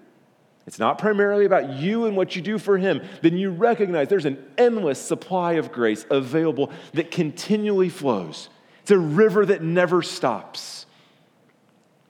it's 0.69 0.79
not 0.79 0.99
primarily 0.99 1.47
about 1.47 1.71
you 1.71 2.05
and 2.05 2.15
what 2.15 2.37
you 2.37 2.43
do 2.43 2.59
for 2.59 2.77
Him, 2.77 3.01
then 3.23 3.39
you 3.39 3.49
recognize 3.49 4.09
there's 4.09 4.27
an 4.27 4.45
endless 4.59 5.01
supply 5.01 5.55
of 5.55 5.73
grace 5.73 6.05
available 6.11 6.71
that 6.93 7.11
continually 7.11 7.89
flows. 7.89 8.51
It's 8.83 8.91
a 8.91 8.99
river 8.99 9.47
that 9.47 9.63
never 9.63 10.03
stops. 10.03 10.85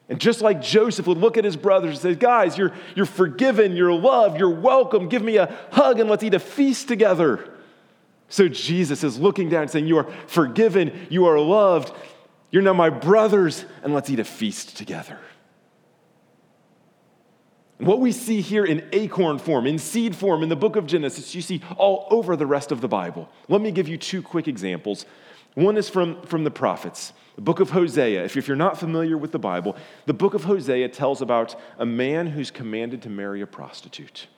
And 0.09 0.19
just 0.21 0.41
like 0.41 0.63
Joseph 0.63 1.07
would 1.07 1.19
look 1.19 1.37
at 1.37 1.45
his 1.45 1.57
brothers 1.57 1.91
and 1.91 1.99
say, 2.01 2.15
Guys, 2.15 2.57
you're, 2.57 2.73
you're 2.95 3.07
forgiven, 3.07 3.77
you're 3.77 3.93
loved, 3.93 4.39
you're 4.39 4.49
welcome, 4.49 5.09
give 5.09 5.23
me 5.23 5.37
a 5.37 5.55
hug 5.71 6.01
and 6.01 6.09
let's 6.09 6.23
eat 6.23 6.35
a 6.35 6.39
feast 6.39 6.89
together. 6.89 7.49
So 8.29 8.49
Jesus 8.49 9.05
is 9.05 9.19
looking 9.19 9.49
down 9.49 9.63
and 9.63 9.71
saying, 9.71 9.87
You 9.87 9.99
are 9.99 10.11
forgiven, 10.27 11.07
you 11.11 11.27
are 11.27 11.39
loved, 11.39 11.95
you're 12.51 12.63
now 12.63 12.73
my 12.73 12.91
brothers, 12.91 13.65
and 13.83 13.93
let's 13.93 14.09
eat 14.09 14.19
a 14.19 14.25
feast 14.25 14.77
together. 14.77 15.19
What 17.79 18.01
we 18.01 18.11
see 18.11 18.41
here 18.41 18.65
in 18.65 18.89
acorn 18.93 19.39
form, 19.39 19.67
in 19.67 19.79
seed 19.79 20.17
form, 20.17 20.43
in 20.43 20.49
the 20.49 20.57
book 20.57 20.75
of 20.75 20.87
Genesis, 20.87 21.35
you 21.35 21.43
see 21.43 21.63
all 21.77 22.09
over 22.11 22.35
the 22.35 22.47
rest 22.47 22.73
of 22.73 22.81
the 22.81 22.89
Bible. 22.89 23.29
Let 23.49 23.61
me 23.61 23.71
give 23.71 23.89
you 23.89 23.97
two 23.97 24.21
quick 24.21 24.49
examples. 24.49 25.07
One 25.59 25.77
is 25.77 25.89
from, 25.89 26.23
from 26.23 26.45
the 26.45 26.53
prophets, 26.53 27.13
the 27.35 27.43
book 27.43 27.59
of 27.59 27.71
Hosea. 27.71 28.25
If, 28.25 28.37
if 28.37 28.47
you're 28.47 28.57
not 28.57 28.79
familiar 28.79 29.19
with 29.19 29.33
the 29.33 29.41
Bible, 29.41 29.75
the 30.07 30.15
book 30.15 30.35
of 30.35 30.45
Hosea 30.45 30.89
tells 30.91 31.21
about 31.21 31.57
a 31.79 31.85
man 31.85 32.29
who's 32.29 32.53
commanded 32.53 33.03
to 33.03 33.11
marry 33.11 33.41
a 33.41 33.47
prostitute. 33.49 34.29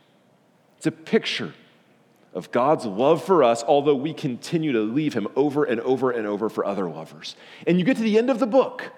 It's 0.79 0.87
a 0.87 0.91
picture 0.91 1.53
of 2.33 2.51
God's 2.53 2.87
love 2.87 3.23
for 3.23 3.45
us, 3.45 3.63
although 3.63 3.97
we 3.97 4.15
continue 4.15 4.73
to 4.73 4.81
leave 4.81 5.13
him 5.13 5.29
over 5.37 5.65
and 5.65 5.79
over 5.83 6.11
and 6.11 6.27
over 6.27 6.49
for 6.49 6.65
other 6.65 6.89
lovers. 6.89 7.37
And 7.67 7.79
you 7.79 7.85
get 7.85 7.99
to 7.99 8.03
the 8.03 8.17
end 8.17 8.31
of 8.31 8.39
the 8.39 8.47
book, 8.47 8.91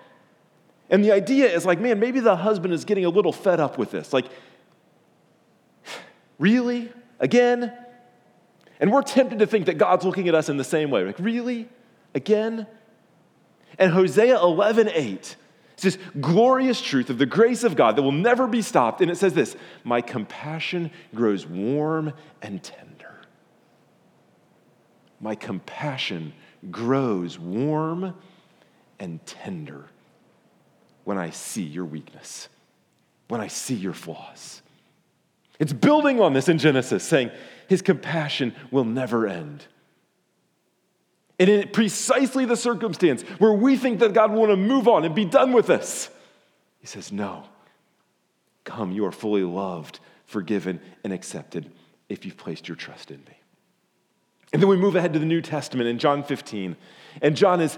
and 0.91 1.05
the 1.05 1.11
idea 1.11 1.53
is 1.53 1.67
like, 1.67 1.81
man, 1.81 1.99
maybe 1.99 2.21
the 2.21 2.37
husband 2.37 2.73
is 2.73 2.85
getting 2.85 3.05
a 3.05 3.11
little 3.11 3.33
fed 3.33 3.59
up 3.59 3.79
with 3.79 3.91
this. 3.91 4.13
Like, 4.13 4.27
really? 6.39 6.93
Again? 7.19 7.73
And 8.79 8.93
we're 8.93 9.03
tempted 9.03 9.41
to 9.41 9.47
think 9.49 9.67
that 9.67 9.77
God's 9.77 10.05
looking 10.05 10.29
at 10.29 10.37
us 10.37 10.49
in 10.49 10.57
the 10.57 10.63
same 10.63 10.89
way. 10.89 11.03
Like, 11.03 11.19
really? 11.19 11.69
Again? 12.15 12.67
And 13.79 13.93
Hosea 13.93 14.39
11 14.41 14.91
8 14.93 15.37
it's 15.83 15.97
this 15.97 15.99
glorious 16.21 16.81
truth 16.81 17.11
of 17.11 17.19
the 17.19 17.27
grace 17.27 17.65
of 17.65 17.75
God 17.75 17.97
that 17.97 18.03
will 18.03 18.13
never 18.13 18.47
be 18.47 18.63
stopped. 18.63 19.01
And 19.01 19.11
it 19.11 19.17
says 19.17 19.35
this 19.35 19.57
My 19.83 20.01
compassion 20.01 20.93
grows 21.13 21.45
warm 21.45 22.13
and 22.41 22.63
tender. 22.63 23.21
My 25.21 25.35
compassion 25.35 26.35
grows 26.71 27.37
warm 27.37 28.15
and 29.01 29.25
tender 29.27 29.87
when 31.03 31.19
I 31.19 31.31
see 31.31 31.65
your 31.65 31.85
weakness, 31.85 32.49
when 33.27 33.41
I 33.41 33.49
see 33.49 33.75
your 33.75 33.95
flaws. 33.95 34.63
It's 35.59 35.73
building 35.73 36.21
on 36.21 36.33
this 36.33 36.49
in 36.49 36.59
Genesis, 36.59 37.03
saying 37.03 37.33
his 37.69 37.83
compassion 37.83 38.55
will 38.71 38.85
never 38.85 39.27
end. 39.27 39.67
And 41.43 41.51
in 41.51 41.69
precisely 41.71 42.45
the 42.45 42.57
circumstance 42.57 43.23
where 43.39 43.53
we 43.53 43.77
think 43.77 43.99
that 43.99 44.13
God 44.13 44.31
will 44.31 44.39
want 44.39 44.53
to 44.53 44.57
move 44.57 44.87
on 44.87 45.05
and 45.05 45.13
be 45.13 45.25
done 45.25 45.53
with 45.53 45.71
us, 45.71 46.09
he 46.79 46.87
says, 46.87 47.11
No, 47.11 47.43
come, 48.63 48.93
you 48.93 49.05
are 49.07 49.11
fully 49.11 49.43
loved, 49.43 49.99
forgiven, 50.25 50.81
and 51.03 51.13
accepted 51.13 51.69
if 52.09 52.25
you've 52.25 52.37
placed 52.37 52.69
your 52.69 52.77
trust 52.77 53.11
in 53.11 53.17
me. 53.17 53.37
And 54.53 54.63
then 54.63 54.69
we 54.69 54.77
move 54.77 54.95
ahead 54.95 55.15
to 55.15 55.19
the 55.19 55.27
New 55.27 55.41
Testament 55.41 55.89
in 55.89 55.99
John 55.99 56.23
15. 56.23 56.77
And 57.21 57.37
John 57.37 57.61
is, 57.61 57.77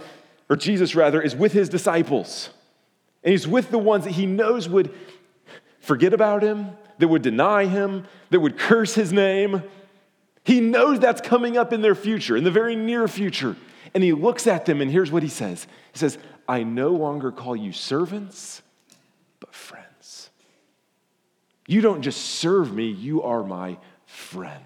or 0.51 0.57
Jesus 0.57 0.95
rather, 0.95 1.23
is 1.23 1.35
with 1.35 1.55
his 1.55 1.71
disciples. 1.71 2.51
And 3.23 3.33
he's 3.33 3.49
with 3.49 3.71
the 3.71 3.79
ones 3.79 4.05
that 4.05 4.11
he 4.11 4.27
knows 4.27 4.69
would 4.69 4.93
forget 5.81 6.13
about 6.13 6.43
him, 6.43 6.73
that 6.99 7.09
would 7.09 7.23
deny 7.23 7.65
him, 7.65 8.05
that 8.29 8.41
would 8.41 8.59
curse 8.59 8.95
his 8.95 9.11
name. 9.11 9.63
He 10.45 10.61
knows 10.61 11.01
that's 11.01 11.23
coming 11.23 11.57
up 11.57 11.73
in 11.73 11.81
their 11.81 11.95
future, 11.95 12.37
in 12.37 12.45
the 12.45 12.51
very 12.51 12.77
near 12.77 13.09
future. 13.09 13.57
And 13.95 14.05
he 14.05 14.13
looks 14.13 14.47
at 14.47 14.67
them, 14.67 14.81
and 14.81 14.91
here's 14.91 15.11
what 15.11 15.23
he 15.23 15.29
says 15.29 15.67
He 15.93 15.99
says, 15.99 16.19
I 16.47 16.63
no 16.63 16.91
longer 16.91 17.33
call 17.33 17.57
you 17.57 17.73
servants, 17.73 18.63
but 19.41 19.55
friends. 19.55 20.31
You 21.67 21.81
don't 21.81 22.03
just 22.03 22.21
serve 22.21 22.73
me, 22.75 22.91
you 22.91 23.23
are 23.23 23.43
my 23.43 23.79
friend. 24.05 24.63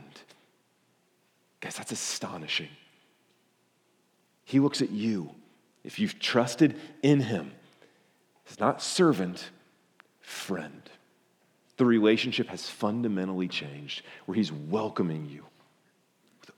Guys, 1.60 1.76
that's 1.76 1.92
astonishing. 1.92 2.68
He 4.44 4.58
looks 4.58 4.82
at 4.82 4.90
you. 4.90 5.30
If 5.84 6.00
you've 6.00 6.18
trusted 6.18 6.76
in 7.02 7.20
him, 7.20 7.52
it's 8.46 8.58
not 8.58 8.82
servant, 8.82 9.50
friend. 10.20 10.82
The 11.76 11.84
relationship 11.84 12.48
has 12.48 12.68
fundamentally 12.68 13.46
changed 13.46 14.02
where 14.26 14.34
he's 14.34 14.50
welcoming 14.50 15.28
you 15.30 15.44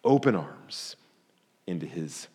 open 0.05 0.35
arms 0.35 0.97
into 1.67 1.87
his, 1.87 2.29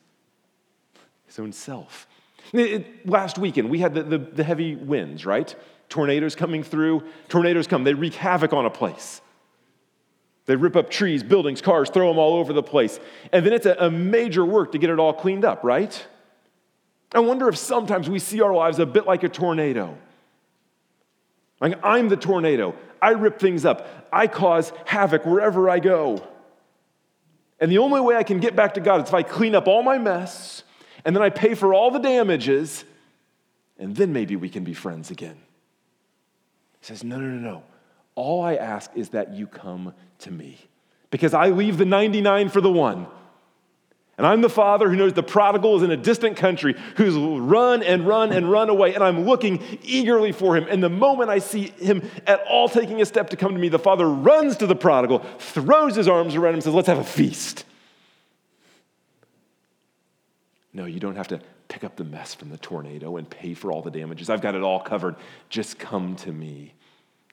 his 1.25 1.39
own 1.39 1.51
self. 1.51 2.07
It, 2.53 3.07
last 3.07 3.37
weekend, 3.37 3.69
we 3.69 3.79
had 3.79 3.93
the, 3.93 4.03
the, 4.03 4.17
the 4.17 4.43
heavy 4.43 4.75
winds, 4.75 5.25
right? 5.25 5.53
Tornadoes 5.89 6.35
coming 6.35 6.63
through. 6.63 7.03
Tornadoes 7.27 7.67
come, 7.67 7.83
they 7.83 7.93
wreak 7.93 8.15
havoc 8.15 8.53
on 8.53 8.65
a 8.65 8.69
place. 8.69 9.21
They 10.45 10.55
rip 10.55 10.75
up 10.75 10.91
trees, 10.91 11.23
buildings, 11.23 11.61
cars, 11.61 11.89
throw 11.89 12.07
them 12.07 12.19
all 12.19 12.35
over 12.35 12.53
the 12.53 12.63
place. 12.63 12.99
And 13.31 13.45
then 13.45 13.53
it's 13.53 13.65
a, 13.65 13.75
a 13.79 13.89
major 13.89 14.45
work 14.45 14.73
to 14.73 14.77
get 14.77 14.89
it 14.91 14.99
all 14.99 15.13
cleaned 15.13 15.43
up, 15.43 15.63
right? 15.63 16.05
I 17.13 17.19
wonder 17.19 17.47
if 17.49 17.57
sometimes 17.57 18.09
we 18.09 18.19
see 18.19 18.41
our 18.41 18.53
lives 18.53 18.77
a 18.77 18.85
bit 18.85 19.07
like 19.07 19.23
a 19.23 19.29
tornado. 19.29 19.97
Like, 21.59 21.79
I'm 21.83 22.09
the 22.09 22.17
tornado. 22.17 22.75
I 23.01 23.11
rip 23.11 23.39
things 23.39 23.65
up. 23.65 24.07
I 24.11 24.27
cause 24.27 24.71
havoc 24.85 25.25
wherever 25.25 25.69
I 25.69 25.79
go. 25.79 26.27
And 27.65 27.71
the 27.71 27.79
only 27.79 27.99
way 27.99 28.15
I 28.15 28.21
can 28.21 28.39
get 28.39 28.55
back 28.55 28.75
to 28.75 28.79
God 28.79 29.01
is 29.01 29.07
if 29.07 29.13
I 29.15 29.23
clean 29.23 29.55
up 29.55 29.67
all 29.67 29.81
my 29.81 29.97
mess 29.97 30.61
and 31.03 31.15
then 31.15 31.23
I 31.23 31.31
pay 31.31 31.55
for 31.55 31.73
all 31.73 31.89
the 31.89 31.97
damages, 31.97 32.85
and 33.79 33.95
then 33.95 34.13
maybe 34.13 34.35
we 34.35 34.49
can 34.49 34.63
be 34.63 34.75
friends 34.75 35.09
again. 35.09 35.35
He 36.79 36.85
says, 36.85 37.03
No, 37.03 37.17
no, 37.17 37.25
no, 37.25 37.39
no. 37.39 37.63
All 38.13 38.43
I 38.43 38.53
ask 38.53 38.91
is 38.93 39.09
that 39.09 39.33
you 39.33 39.47
come 39.47 39.95
to 40.19 40.29
me 40.29 40.59
because 41.09 41.33
I 41.33 41.49
leave 41.49 41.79
the 41.79 41.85
99 41.85 42.49
for 42.49 42.61
the 42.61 42.71
one. 42.71 43.07
And 44.17 44.25
I'm 44.25 44.41
the 44.41 44.49
father 44.49 44.89
who 44.89 44.95
knows 44.95 45.11
the 45.11 45.23
prodigal 45.23 45.75
is 45.77 45.83
in 45.83 45.91
a 45.91 45.97
distant 45.97 46.37
country, 46.37 46.75
who's 46.95 47.15
run 47.15 47.83
and 47.83 48.07
run 48.07 48.31
and 48.31 48.49
run 48.49 48.69
away, 48.69 48.93
and 48.93 49.03
I'm 49.03 49.25
looking 49.25 49.61
eagerly 49.83 50.31
for 50.31 50.55
him. 50.55 50.67
And 50.69 50.81
the 50.81 50.89
moment 50.89 51.29
I 51.29 51.39
see 51.39 51.67
him 51.67 52.09
at 52.25 52.41
all 52.47 52.69
taking 52.69 53.01
a 53.01 53.05
step 53.05 53.31
to 53.31 53.37
come 53.37 53.51
to 53.51 53.59
me, 53.59 53.67
the 53.67 53.79
father 53.79 54.09
runs 54.09 54.55
to 54.57 54.67
the 54.67 54.75
prodigal, 54.75 55.19
throws 55.39 55.95
his 55.95 56.07
arms 56.07 56.35
around 56.35 56.49
him, 56.49 56.55
and 56.55 56.63
says, 56.63 56.73
Let's 56.73 56.87
have 56.87 56.97
a 56.97 57.03
feast. 57.03 57.65
No, 60.71 60.85
you 60.85 60.99
don't 60.99 61.15
have 61.15 61.29
to 61.29 61.41
pick 61.67 61.83
up 61.83 61.97
the 61.97 62.03
mess 62.05 62.33
from 62.33 62.49
the 62.49 62.57
tornado 62.57 63.17
and 63.17 63.29
pay 63.29 63.53
for 63.53 63.71
all 63.71 63.81
the 63.81 63.91
damages. 63.91 64.29
I've 64.29 64.41
got 64.41 64.55
it 64.55 64.61
all 64.61 64.79
covered. 64.79 65.15
Just 65.49 65.77
come 65.77 66.15
to 66.17 66.31
me. 66.31 66.73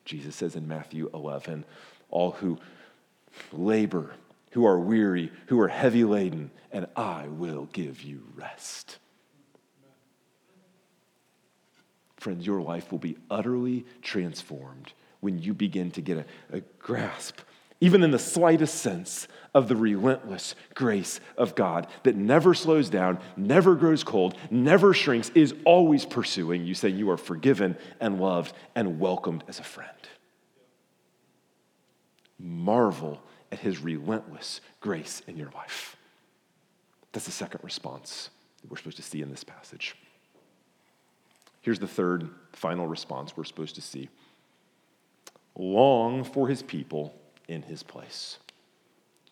Jesus 0.03 0.35
says 0.35 0.55
in 0.57 0.67
Matthew 0.67 1.09
11, 1.13 1.63
All 2.09 2.31
who 2.31 2.57
labor 3.53 4.15
who 4.53 4.65
are 4.65 4.79
weary, 4.79 5.31
who 5.47 5.59
are 5.59 5.67
heavy 5.67 6.03
laden, 6.03 6.51
and 6.71 6.85
I 6.95 7.27
will 7.27 7.67
give 7.73 8.03
you 8.03 8.23
rest. 8.35 8.99
Friends, 12.17 12.45
your 12.45 12.61
life 12.61 12.91
will 12.91 12.99
be 12.99 13.17
utterly 13.29 13.85
transformed 14.01 14.93
when 15.21 15.39
you 15.39 15.55
begin 15.55 15.89
to 15.91 16.01
get 16.01 16.17
a, 16.19 16.57
a 16.57 16.61
grasp, 16.77 17.39
even 17.81 18.03
in 18.03 18.11
the 18.11 18.19
slightest 18.19 18.75
sense, 18.75 19.27
of 19.55 19.67
the 19.67 19.75
relentless 19.75 20.55
grace 20.75 21.19
of 21.35 21.55
God 21.55 21.87
that 22.03 22.15
never 22.15 22.53
slows 22.53 22.89
down, 22.89 23.19
never 23.35 23.75
grows 23.75 24.03
cold, 24.03 24.37
never 24.51 24.93
shrinks, 24.93 25.29
is 25.35 25.53
always 25.65 26.05
pursuing 26.05 26.63
you, 26.63 26.75
saying 26.75 26.97
you 26.97 27.09
are 27.09 27.17
forgiven 27.17 27.75
and 27.99 28.19
loved 28.19 28.53
and 28.75 28.99
welcomed 28.99 29.43
as 29.47 29.59
a 29.59 29.63
friend. 29.63 29.89
Marvel 32.39 33.19
at 33.53 33.59
his 33.59 33.79
relentless 33.83 34.61
grace 34.81 35.21
in 35.27 35.37
your 35.37 35.51
life. 35.51 35.95
That's 37.11 37.27
the 37.27 37.31
second 37.31 37.61
response 37.63 38.31
that 38.59 38.71
we're 38.71 38.77
supposed 38.77 38.97
to 38.97 39.03
see 39.03 39.21
in 39.21 39.29
this 39.29 39.43
passage. 39.43 39.95
Here's 41.61 41.77
the 41.77 41.87
third, 41.87 42.27
final 42.53 42.87
response 42.87 43.37
we're 43.37 43.43
supposed 43.43 43.75
to 43.75 43.81
see 43.81 44.09
long 45.55 46.23
for 46.23 46.47
his 46.47 46.63
people 46.63 47.13
in 47.47 47.61
his 47.61 47.83
place. 47.83 48.39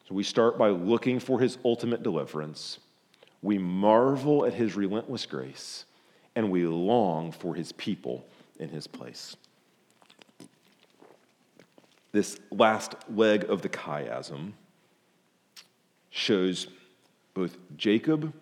So 0.07 0.13
we 0.13 0.23
start 0.23 0.55
by 0.55 0.69
looking 0.69 1.19
for 1.19 1.39
his 1.39 1.57
ultimate 1.65 2.03
deliverance. 2.03 2.77
We 3.41 3.57
marvel 3.57 4.45
at 4.45 4.53
his 4.53 4.75
relentless 4.75 5.25
grace, 5.25 5.86
and 6.36 6.51
we 6.51 6.67
long 6.67 7.31
for 7.31 7.55
his 7.55 7.71
people 7.71 8.23
in 8.60 8.69
his 8.69 8.86
place. 8.86 9.36
This 12.12 12.39
last 12.52 12.95
leg 13.10 13.45
of 13.50 13.62
the 13.62 13.69
chiasm 13.69 14.54
shows 16.10 16.67
both 17.34 17.58
Jacob 17.78 18.34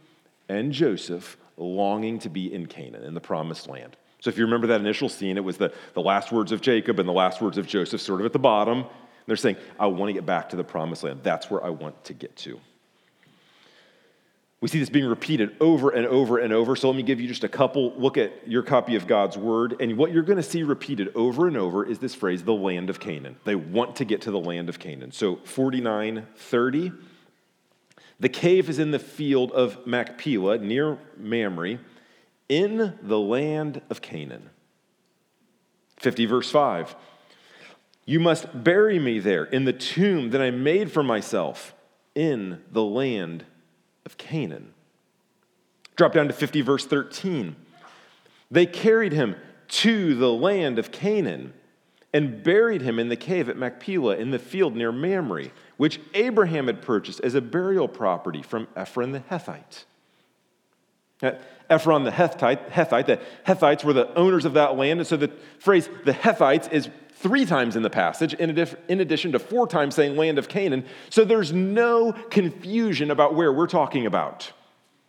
and 0.48 0.72
Joseph 0.72 1.38
longing 1.58 2.20
to 2.20 2.30
be 2.30 2.52
in 2.52 2.66
Canaan, 2.66 3.04
in 3.04 3.14
the 3.14 3.22
promised 3.22 3.68
land. 3.68 3.96
So 4.22 4.30
if 4.30 4.38
you 4.38 4.44
remember 4.44 4.68
that 4.68 4.82
initial 4.82 5.08
scene, 5.08 5.38
it 5.38 5.44
was 5.44 5.58
the, 5.58 5.72
the 5.94 6.02
last 6.02 6.32
words 6.32 6.52
of 6.52 6.62
Jacob 6.62 7.00
and 7.00 7.08
the 7.08 7.14
last 7.14 7.42
words 7.42 7.58
of 7.58 7.68
Joseph 7.68 8.02
sort 8.02 8.20
of 8.20 8.26
at 8.26 8.34
the 8.34 8.40
bottom. 8.40 8.86
They're 9.28 9.38
saying, 9.38 9.58
I 9.80 9.88
want 9.88 10.10
to 10.10 10.14
get 10.14 10.26
back 10.26 10.50
to 10.50 10.56
the 10.56 10.64
promised 10.64 11.04
land. 11.04 11.22
That's 11.22 11.52
where 11.52 11.64
I 11.64 11.70
want 11.70 12.04
to 12.06 12.14
get 12.14 12.36
to. 12.38 12.60
We 14.62 14.68
see 14.68 14.80
this 14.80 14.90
being 14.90 15.06
repeated 15.06 15.56
over 15.62 15.92
and 15.92 16.06
over 16.06 16.38
and 16.38 16.52
over. 16.52 16.76
So 16.76 16.90
let 16.90 16.98
me 16.98 17.04
give 17.04 17.22
you 17.22 17.30
just 17.30 17.46
a 17.46 17.50
couple. 17.50 17.94
Look 17.96 18.18
at 18.18 18.46
your 18.46 18.62
copy 18.62 18.96
of 18.96 19.08
God's 19.08 19.38
word. 19.38 19.78
And 19.80 19.98
what 19.98 20.12
you're 20.12 20.24
going 20.24 20.38
to 20.38 20.44
see 20.44 20.64
repeated 20.64 21.16
over 21.16 21.48
and 21.48 21.56
over 21.56 21.86
is 21.86 22.00
this 22.00 22.14
phrase, 22.14 22.44
the 22.44 22.54
land 22.54 22.90
of 22.90 23.00
Canaan. 23.00 23.38
They 23.46 23.56
want 23.56 23.96
to 23.98 24.06
get 24.06 24.22
to 24.24 24.32
the 24.32 24.40
land 24.40 24.68
of 24.68 24.78
Canaan. 24.78 25.14
So 25.14 25.38
49 25.38 26.28
30. 26.36 26.92
The 28.20 28.30
cave 28.30 28.70
is 28.70 28.80
in 28.80 28.92
the 28.92 29.00
field 29.00 29.54
of 29.54 29.88
Machpelah 29.88 30.58
near 30.58 30.98
Mamre 31.16 31.80
in 32.50 32.98
the 33.02 33.20
land 33.20 33.82
of 33.90 34.02
Canaan. 34.02 34.50
50 36.00 36.26
verse 36.26 36.52
5. 36.52 36.98
You 38.04 38.20
must 38.20 38.64
bury 38.64 39.00
me 39.00 39.20
there 39.20 39.46
in 39.46 39.64
the 39.64 39.74
tomb 39.74 40.32
that 40.32 40.42
I 40.42 40.52
made 40.52 40.92
for 40.92 41.04
myself 41.04 41.74
in 42.14 42.62
the 42.72 42.84
land 42.84 43.46
of 44.10 44.18
Canaan. 44.18 44.74
Drop 45.96 46.14
down 46.14 46.28
to 46.28 46.34
50 46.34 46.62
verse 46.62 46.84
13. 46.84 47.56
They 48.50 48.66
carried 48.66 49.14
him 49.14 49.36
to 49.68 50.16
the 50.16 50.32
land 50.32 50.80
of 50.80 50.92
Canaan 50.92 51.54
and 52.12 52.42
buried 52.42 52.82
him 52.82 52.98
in 52.98 53.10
the 53.10 53.16
cave 53.16 53.50
at 53.50 53.56
Machpelah 53.56 54.18
in 54.18 54.32
the 54.32 54.40
field 54.40 54.76
near 54.76 54.92
Mamre 54.92 55.52
which 55.78 56.02
Abraham 56.16 56.66
had 56.66 56.82
purchased 56.82 57.20
as 57.22 57.36
a 57.36 57.42
burial 57.42 57.88
property 57.88 58.42
from 58.42 58.68
Ephron 58.76 59.12
the 59.12 59.20
Hethite. 59.20 59.84
Uh, 61.22 61.34
Ephron 61.70 62.04
the 62.04 62.12
Hethite, 62.12 62.72
Hethite, 62.72 63.06
the 63.06 63.20
Hethites 63.46 63.84
were 63.84 63.94
the 63.94 64.12
owners 64.16 64.46
of 64.46 64.54
that 64.54 64.76
land, 64.76 65.02
and 65.02 65.08
so 65.08 65.18
the 65.18 65.32
phrase 65.60 65.88
the 66.06 66.14
Hethites 66.14 66.72
is 66.72 66.90
three 67.20 67.46
times 67.46 67.76
in 67.76 67.84
the 67.84 67.90
passage, 67.90 68.34
in 68.34 68.50
addition 69.00 69.32
to 69.34 69.40
four 69.40 69.68
times 69.68 69.96
saying 69.96 70.16
land 70.16 70.38
of 70.38 70.48
Canaan. 70.48 70.86
So 71.10 71.26
there's 71.26 71.54
no 71.54 72.14
confusion 72.14 73.12
about 73.12 73.36
where 73.36 73.52
we're 73.52 73.68
talking 73.68 74.06
about. 74.06 74.52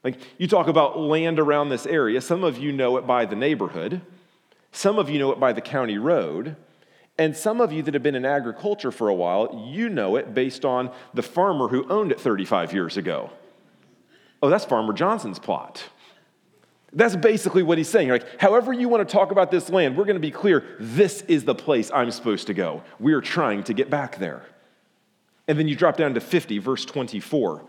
Like 0.03 0.19
you 0.39 0.49
talk 0.49 0.69
about 0.69 0.99
land 0.99 1.39
around 1.39 1.69
this 1.69 1.87
area, 1.87 2.21
some 2.21 2.43
of 2.43 2.59
you 2.59 2.73
know 2.73 2.97
it 2.97 3.07
by 3.07 3.27
the 3.27 3.37
neighborhood, 3.37 4.01
some 4.73 4.99
of 4.99 5.09
you 5.11 5.19
know 5.19 5.31
it 5.33 5.41
by 5.41 5.53
the 5.53 5.61
county 5.61 5.99
road. 5.99 6.57
And 7.19 7.37
some 7.37 7.61
of 7.61 7.71
you 7.71 7.83
that 7.83 7.93
have 7.93 8.03
been 8.03 8.15
in 8.15 8.25
agriculture 8.25 8.91
for 8.91 9.09
a 9.09 9.15
while, 9.15 9.67
you 9.69 9.91
know 9.91 10.17
it 10.17 10.33
based 10.33 10.65
on 10.65 10.91
the 11.13 11.23
farmer 11.23 11.69
who 11.69 11.87
owned 11.91 12.13
it 12.13 12.21
35 12.21 12.73
years 12.73 12.97
ago. 12.97 13.31
Oh, 14.43 14.49
that's 14.49 14.65
Farmer 14.65 14.95
Johnson's 14.95 15.39
plot. 15.39 15.85
That's 16.93 17.15
basically 17.17 17.63
what 17.63 17.79
he's 17.79 17.89
saying. 17.89 18.09
Like, 18.09 18.41
however 18.41 18.73
you 18.73 18.89
want 18.89 19.09
to 19.09 19.13
talk 19.13 19.31
about 19.31 19.51
this 19.51 19.71
land, 19.71 19.97
we're 19.97 20.05
going 20.05 20.17
to 20.17 20.21
be 20.21 20.31
clear 20.31 20.65
this 20.81 21.23
is 21.23 21.45
the 21.45 21.55
place 21.55 21.91
I'm 21.95 22.11
supposed 22.11 22.49
to 22.49 22.55
go. 22.55 22.83
We're 22.99 23.21
trying 23.21 23.63
to 23.65 23.75
get 23.75 23.91
back 23.91 24.19
there. 24.19 24.43
And 25.47 25.59
then 25.59 25.69
you 25.69 25.77
drop 25.77 25.97
down 25.97 26.15
to 26.15 26.21
50, 26.21 26.59
verse 26.59 26.85
24. 26.85 27.65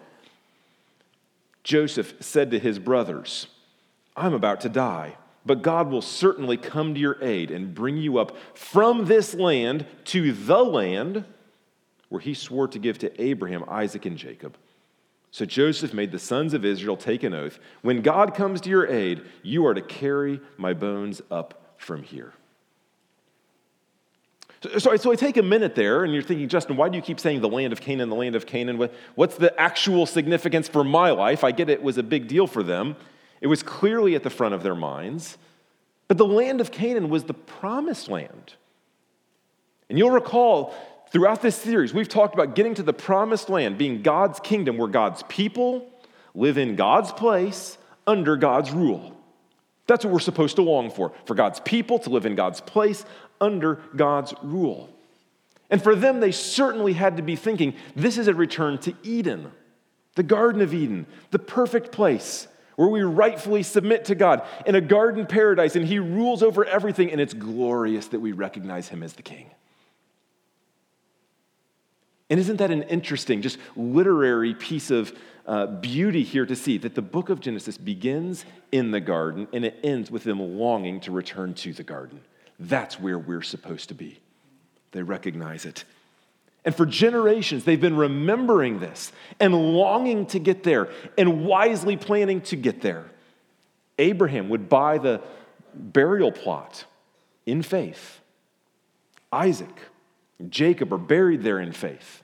Joseph 1.64 2.16
said 2.20 2.52
to 2.52 2.60
his 2.60 2.80
brothers, 2.80 3.48
I'm 4.16 4.34
about 4.34 4.62
to 4.62 4.70
die 4.70 5.18
but 5.46 5.62
God 5.62 5.90
will 5.90 6.02
certainly 6.02 6.58
come 6.58 6.94
to 6.94 7.00
your 7.00 7.18
aid 7.22 7.52
and 7.52 7.74
bring 7.74 7.98
you 7.98 8.18
up 8.18 8.36
from 8.54 9.06
this 9.06 9.34
land 9.34 9.86
to 10.06 10.32
the 10.32 10.64
land 10.64 11.26
where 12.10 12.22
he 12.22 12.34
swore 12.34 12.68
to 12.68 12.80
give 12.80 13.00
to 13.00 13.22
Abraham, 13.22 13.64
Isaac, 13.68 14.06
and 14.06 14.18
Jacob. 14.18 14.56
So 15.32 15.46
Joseph 15.46 15.94
made 15.94 16.12
the 16.12 16.20
sons 16.20 16.54
of 16.54 16.66
Israel 16.66 16.98
take 16.98 17.24
an 17.24 17.34
oath 17.34 17.58
when 17.82 18.02
God 18.02 18.36
comes 18.36 18.60
to 18.62 18.70
your 18.70 18.86
aid, 18.88 19.24
you 19.42 19.66
are 19.66 19.74
to 19.74 19.82
carry 19.82 20.42
my 20.58 20.74
bones 20.74 21.22
up 21.32 21.76
from 21.78 22.04
here. 22.04 22.34
So, 24.78 24.96
so, 24.96 25.12
I 25.12 25.16
take 25.16 25.38
a 25.38 25.42
minute 25.42 25.74
there, 25.74 26.04
and 26.04 26.14
you're 26.14 26.22
thinking, 26.22 26.48
Justin, 26.48 26.78
why 26.78 26.88
do 26.88 26.96
you 26.96 27.02
keep 27.02 27.20
saying 27.20 27.42
the 27.42 27.50
land 27.50 27.74
of 27.74 27.82
Canaan, 27.82 28.10
the 28.10 28.16
land 28.16 28.36
of 28.36 28.46
Canaan? 28.46 28.90
What's 29.16 29.36
the 29.36 29.60
actual 29.60 30.06
significance 30.06 30.68
for 30.68 30.84
my 30.84 31.10
life? 31.10 31.44
I 31.44 31.52
get 31.52 31.68
it 31.68 31.82
was 31.82 31.98
a 31.98 32.04
big 32.04 32.28
deal 32.28 32.46
for 32.46 32.62
them. 32.62 32.96
It 33.40 33.48
was 33.48 33.64
clearly 33.64 34.14
at 34.14 34.22
the 34.22 34.30
front 34.30 34.54
of 34.54 34.62
their 34.62 34.76
minds. 34.76 35.40
But 36.08 36.20
the 36.20 36.28
land 36.28 36.62
of 36.62 36.72
Canaan 36.72 37.10
was 37.10 37.24
the 37.24 37.34
promised 37.34 38.08
land. 38.08 38.54
And 39.90 39.98
you'll 39.98 40.12
recall 40.12 40.76
throughout 41.12 41.42
this 41.42 41.56
series, 41.56 41.94
we've 41.94 42.10
talked 42.10 42.34
about 42.34 42.56
getting 42.56 42.74
to 42.76 42.84
the 42.84 42.94
promised 42.94 43.50
land, 43.50 43.78
being 43.78 44.02
God's 44.02 44.40
kingdom, 44.40 44.78
where 44.78 44.88
God's 44.88 45.24
people 45.24 45.88
live 46.34 46.58
in 46.58 46.76
God's 46.76 47.12
place 47.12 47.78
under 48.08 48.38
God's 48.38 48.72
rule. 48.72 49.18
That's 49.88 50.06
what 50.06 50.14
we're 50.14 50.20
supposed 50.20 50.56
to 50.56 50.62
long 50.62 50.90
for, 50.90 51.12
for 51.26 51.36
God's 51.36 51.60
people 51.60 52.00
to 52.00 52.10
live 52.10 52.26
in 52.26 52.36
God's 52.36 52.62
place 52.62 53.06
under 53.40 53.76
God's 53.96 54.34
rule. 54.42 54.90
And 55.70 55.82
for 55.82 55.96
them, 55.96 56.20
they 56.20 56.32
certainly 56.32 56.94
had 56.94 57.18
to 57.18 57.24
be 57.24 57.36
thinking 57.36 57.76
this 57.96 58.18
is 58.18 58.28
a 58.28 58.34
return 58.34 58.78
to 58.80 58.94
Eden, 59.04 59.52
the 60.16 60.24
Garden 60.24 60.62
of 60.62 60.74
Eden, 60.74 61.08
the 61.32 61.40
perfect 61.40 61.92
place 61.92 62.48
where 62.76 62.88
we 62.88 63.02
rightfully 63.02 63.64
submit 63.64 64.06
to 64.06 64.16
God 64.16 64.44
in 64.66 64.76
a 64.76 64.82
garden 64.82 65.26
paradise 65.26 65.76
and 65.76 65.86
He 65.86 66.00
rules 66.00 66.42
over 66.42 66.66
everything, 66.66 67.12
and 67.12 67.20
it's 67.20 67.34
glorious 67.34 68.08
that 68.08 68.20
we 68.20 68.32
recognize 68.32 68.88
Him 68.88 69.04
as 69.04 69.14
the 69.14 69.22
King. 69.22 69.50
And 72.32 72.40
isn't 72.40 72.58
that 72.58 72.72
an 72.72 72.84
interesting, 72.84 73.42
just 73.42 73.58
literary 73.76 74.54
piece 74.54 74.90
of 74.90 75.14
uh, 75.46 75.66
beauty 75.66 76.24
here 76.24 76.46
to 76.46 76.56
see 76.56 76.78
that 76.78 76.96
the 76.96 77.02
book 77.02 77.28
of 77.28 77.42
Genesis 77.42 77.78
begins 77.78 78.46
in 78.72 78.92
the 78.92 79.02
garden 79.02 79.50
and 79.52 79.66
it 79.66 79.78
ends 79.84 80.10
with 80.10 80.24
them 80.24 80.40
longing 80.40 81.02
to 81.02 81.12
return 81.12 81.54
to 81.56 81.74
the 81.74 81.84
garden? 81.84 82.22
That's 82.58 82.98
where 82.98 83.20
we're 83.20 83.42
supposed 83.42 83.90
to 83.90 83.96
be. 83.96 84.18
They 84.94 85.04
recognize 85.04 85.66
it. 85.66 85.84
And 86.64 86.74
for 86.74 86.86
generations, 86.86 87.66
they've 87.66 87.82
been 87.82 87.98
remembering 87.98 88.80
this 88.80 89.12
and 89.42 89.54
longing 89.54 90.26
to 90.28 90.40
get 90.40 90.64
there 90.64 90.88
and 91.18 91.46
wisely 91.46 91.98
planning 91.98 92.40
to 92.44 92.56
get 92.56 92.80
there. 92.80 93.12
Abraham 94.00 94.48
would 94.48 94.70
buy 94.70 95.00
the 95.00 95.22
burial 95.74 96.32
plot 96.32 96.86
in 97.46 97.62
faith. 97.62 98.22
Isaac, 99.34 99.82
Jacob 100.50 100.94
are 100.94 100.98
buried 100.98 101.44
there 101.44 101.60
in 101.60 101.72
faith. 101.72 102.21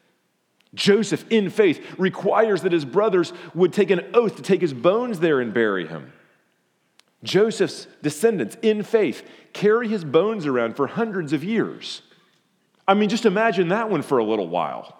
Joseph, 0.74 1.26
in 1.30 1.50
faith, 1.50 1.84
requires 1.98 2.62
that 2.62 2.72
his 2.72 2.86
brothers 2.86 3.34
would 3.54 3.74
take 3.74 3.90
an 3.90 4.02
oath 4.14 4.36
to 4.36 4.42
take 4.42 4.62
his 4.62 4.74
bones 4.74 5.20
there 5.20 5.40
and 5.40 5.54
bury 5.54 5.88
him. 5.88 6.12
Joseph's 7.24 7.88
descendants, 8.02 8.58
in 8.62 8.84
faith, 8.84 9.28
carry 9.54 9.88
his 9.88 10.04
bones 10.04 10.46
around 10.46 10.76
for 10.76 10.88
hundreds 10.88 11.34
of 11.34 11.44
years. 11.44 12.02
I 12.88 12.94
mean, 12.94 13.10
just 13.10 13.26
imagine 13.26 13.70
that 13.70 13.90
one 13.90 14.02
for 14.02 14.18
a 14.18 14.24
little 14.24 14.48
while. 14.48 14.98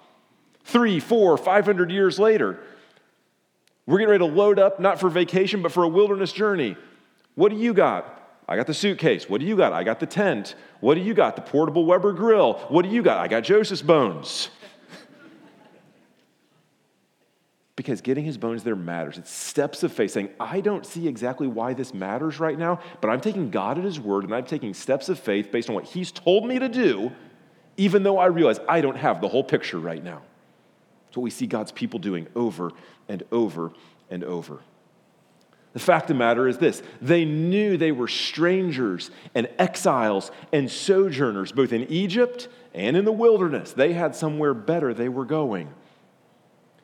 Three, 0.64 1.00
four, 1.00 1.38
five 1.38 1.66
hundred 1.66 1.92
years 1.92 2.20
later, 2.20 2.60
we're 3.86 4.00
getting 4.00 4.12
ready 4.12 4.28
to 4.28 4.34
load 4.34 4.60
up, 4.60 4.80
not 4.80 5.00
for 5.00 5.10
vacation, 5.10 5.62
but 5.62 5.72
for 5.72 5.84
a 5.84 5.88
wilderness 5.88 6.34
journey. 6.34 6.76
What 7.36 7.50
do 7.50 7.58
you 7.58 7.74
got? 7.74 8.14
I 8.50 8.56
got 8.56 8.68
the 8.68 8.74
suitcase. 8.74 9.30
What 9.30 9.40
do 9.40 9.48
you 9.48 9.56
got? 9.56 9.72
I 9.72 9.84
got 9.84 10.00
the 10.00 10.06
tent. 10.06 10.56
What 10.80 10.96
do 10.96 11.02
you 11.02 11.14
got? 11.14 11.36
The 11.36 11.42
portable 11.42 11.86
Weber 11.86 12.14
grill. 12.14 12.54
What 12.70 12.84
do 12.84 12.90
you 12.90 13.02
got? 13.02 13.20
I 13.20 13.28
got 13.28 13.44
Joseph's 13.44 13.82
bones. 13.82 14.50
Because 17.78 18.02
getting 18.02 18.26
his 18.26 18.38
bones 18.38 18.64
there 18.64 18.76
matters. 18.76 19.18
It's 19.18 19.32
steps 19.32 19.84
of 19.84 19.94
faith 19.94 20.12
saying, 20.12 20.30
I 20.40 20.60
don't 20.60 20.86
see 20.86 21.08
exactly 21.08 21.48
why 21.48 21.74
this 21.74 21.94
matters 21.94 22.40
right 22.40 22.58
now, 22.58 22.82
but 23.00 23.10
I'm 23.10 23.22
taking 23.22 23.50
God 23.50 23.78
at 23.78 23.86
his 23.86 24.00
word 24.00 24.26
and 24.26 24.36
I'm 24.36 24.46
taking 24.46 24.74
steps 24.74 25.08
of 25.08 25.18
faith 25.18 25.52
based 25.52 25.70
on 25.70 25.76
what 25.76 25.86
he's 25.86 26.12
told 26.12 26.46
me 26.46 26.60
to 26.60 26.68
do 26.68 27.14
even 27.78 28.02
though 28.04 28.18
I 28.18 28.26
realize 28.26 28.60
I 28.68 28.82
don't 28.82 28.98
have 28.98 29.22
the 29.22 29.28
whole 29.28 29.44
picture 29.44 29.80
right 29.80 30.04
now. 30.04 30.24
It's 31.08 31.16
what 31.16 31.24
we 31.24 31.30
see 31.30 31.48
God's 31.48 31.72
people 31.72 32.00
doing 32.00 32.28
over 32.36 32.72
and 33.08 33.24
over 33.32 33.72
and 34.10 34.24
over. 34.24 34.60
The 35.74 35.80
fact 35.80 36.06
of 36.06 36.08
the 36.10 36.16
matter 36.16 36.48
is 36.48 36.58
this 36.58 36.82
they 37.02 37.24
knew 37.24 37.78
they 37.78 37.92
were 37.92 38.08
strangers 38.08 39.12
and 39.36 39.48
exiles 39.60 40.32
and 40.52 40.72
sojourners, 40.72 41.52
both 41.52 41.72
in 41.72 41.84
Egypt 41.84 42.48
and 42.74 42.98
in 42.98 43.06
the 43.06 43.12
wilderness. 43.12 43.74
They 43.74 43.94
had 43.94 44.16
somewhere 44.16 44.56
better 44.56 44.94
they 44.94 45.10
were 45.10 45.26
going. 45.26 45.70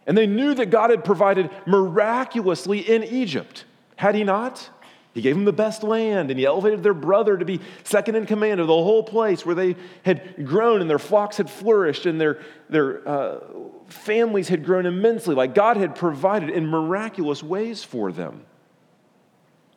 And 0.05 0.17
they 0.17 0.27
knew 0.27 0.53
that 0.53 0.69
God 0.69 0.89
had 0.89 1.05
provided 1.05 1.49
miraculously 1.65 2.79
in 2.79 3.03
Egypt. 3.03 3.65
Had 3.95 4.15
He 4.15 4.23
not? 4.23 4.69
He 5.13 5.21
gave 5.21 5.35
them 5.35 5.45
the 5.45 5.53
best 5.53 5.83
land, 5.83 6.31
and 6.31 6.39
he 6.39 6.45
elevated 6.45 6.81
their 6.81 6.95
brother 6.95 7.37
to 7.37 7.45
be 7.45 7.59
second 7.83 8.15
in 8.15 8.25
command 8.25 8.59
of 8.59 8.65
the 8.65 8.73
whole 8.73 9.03
place 9.03 9.45
where 9.45 9.53
they 9.53 9.75
had 10.03 10.43
grown 10.43 10.81
and 10.81 10.89
their 10.89 10.99
flocks 10.99 11.37
had 11.37 11.51
flourished 11.51 12.07
and 12.07 12.19
their, 12.19 12.39
their 12.67 13.07
uh, 13.07 13.39
families 13.85 14.47
had 14.47 14.65
grown 14.65 14.87
immensely. 14.87 15.35
Like 15.35 15.53
God 15.53 15.77
had 15.77 15.93
provided 15.93 16.49
in 16.49 16.65
miraculous 16.65 17.43
ways 17.43 17.83
for 17.83 18.11
them. 18.11 18.43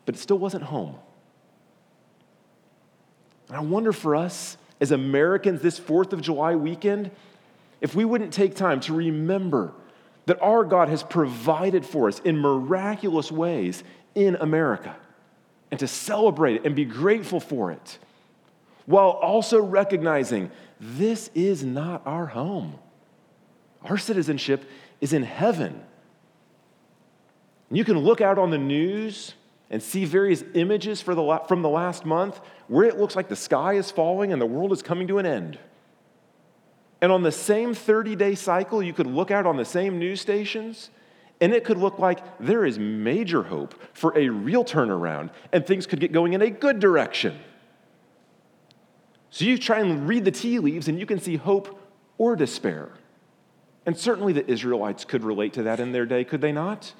But 0.06 0.14
it 0.14 0.18
still 0.18 0.38
wasn't 0.38 0.64
home. 0.64 0.96
And 3.48 3.58
I 3.58 3.60
wonder 3.60 3.92
for 3.92 4.16
us 4.16 4.56
as 4.80 4.90
Americans 4.90 5.60
this 5.60 5.78
4th 5.78 6.14
of 6.14 6.22
July 6.22 6.56
weekend, 6.56 7.10
if 7.82 7.94
we 7.94 8.06
wouldn't 8.06 8.32
take 8.32 8.54
time 8.54 8.80
to 8.80 8.94
remember 8.94 9.74
that 10.26 10.40
our 10.42 10.64
God 10.64 10.88
has 10.88 11.02
provided 11.02 11.86
for 11.86 12.08
us 12.08 12.18
in 12.20 12.38
miraculous 12.38 13.32
ways 13.32 13.82
in 14.14 14.36
America 14.36 14.94
and 15.70 15.80
to 15.80 15.88
celebrate 15.88 16.56
it 16.56 16.66
and 16.66 16.76
be 16.76 16.84
grateful 16.84 17.40
for 17.40 17.72
it, 17.72 17.98
while 18.86 19.10
also 19.10 19.60
recognizing 19.60 20.50
this 20.80 21.30
is 21.34 21.64
not 21.64 22.02
our 22.06 22.26
home. 22.26 22.78
Our 23.82 23.98
citizenship 23.98 24.68
is 25.00 25.12
in 25.12 25.22
heaven. 25.22 25.82
You 27.70 27.84
can 27.84 27.98
look 27.98 28.20
out 28.20 28.38
on 28.38 28.50
the 28.50 28.58
news 28.58 29.34
and 29.70 29.82
see 29.82 30.04
various 30.04 30.44
images 30.54 31.02
the, 31.02 31.40
from 31.48 31.62
the 31.62 31.68
last 31.68 32.04
month 32.04 32.40
where 32.68 32.84
it 32.84 32.98
looks 32.98 33.16
like 33.16 33.28
the 33.28 33.36
sky 33.36 33.74
is 33.74 33.90
falling 33.90 34.32
and 34.32 34.40
the 34.40 34.46
world 34.46 34.72
is 34.72 34.82
coming 34.82 35.08
to 35.08 35.18
an 35.18 35.26
end. 35.26 35.58
And 37.00 37.12
on 37.12 37.22
the 37.22 37.32
same 37.32 37.74
30 37.74 38.16
day 38.16 38.34
cycle, 38.34 38.82
you 38.82 38.92
could 38.92 39.06
look 39.06 39.30
out 39.30 39.46
on 39.46 39.56
the 39.56 39.64
same 39.64 39.98
news 39.98 40.20
stations 40.20 40.90
and 41.40 41.52
it 41.52 41.64
could 41.64 41.76
look 41.76 41.98
like 41.98 42.20
there 42.38 42.64
is 42.64 42.78
major 42.78 43.42
hope 43.42 43.74
for 43.92 44.16
a 44.16 44.28
real 44.28 44.64
turnaround 44.64 45.30
and 45.52 45.66
things 45.66 45.86
could 45.86 46.00
get 46.00 46.12
going 46.12 46.32
in 46.32 46.40
a 46.40 46.50
good 46.50 46.80
direction. 46.80 47.38
So 49.30 49.44
you 49.44 49.58
try 49.58 49.80
and 49.80 50.08
read 50.08 50.24
the 50.24 50.30
tea 50.30 50.58
leaves 50.58 50.88
and 50.88 50.98
you 50.98 51.04
can 51.04 51.20
see 51.20 51.36
hope 51.36 51.78
or 52.16 52.36
despair. 52.36 52.90
And 53.84 53.96
certainly 53.96 54.32
the 54.32 54.50
Israelites 54.50 55.04
could 55.04 55.22
relate 55.22 55.52
to 55.54 55.62
that 55.64 55.78
in 55.78 55.92
their 55.92 56.06
day, 56.06 56.24
could 56.24 56.40
they 56.40 56.52
not? 56.52 56.94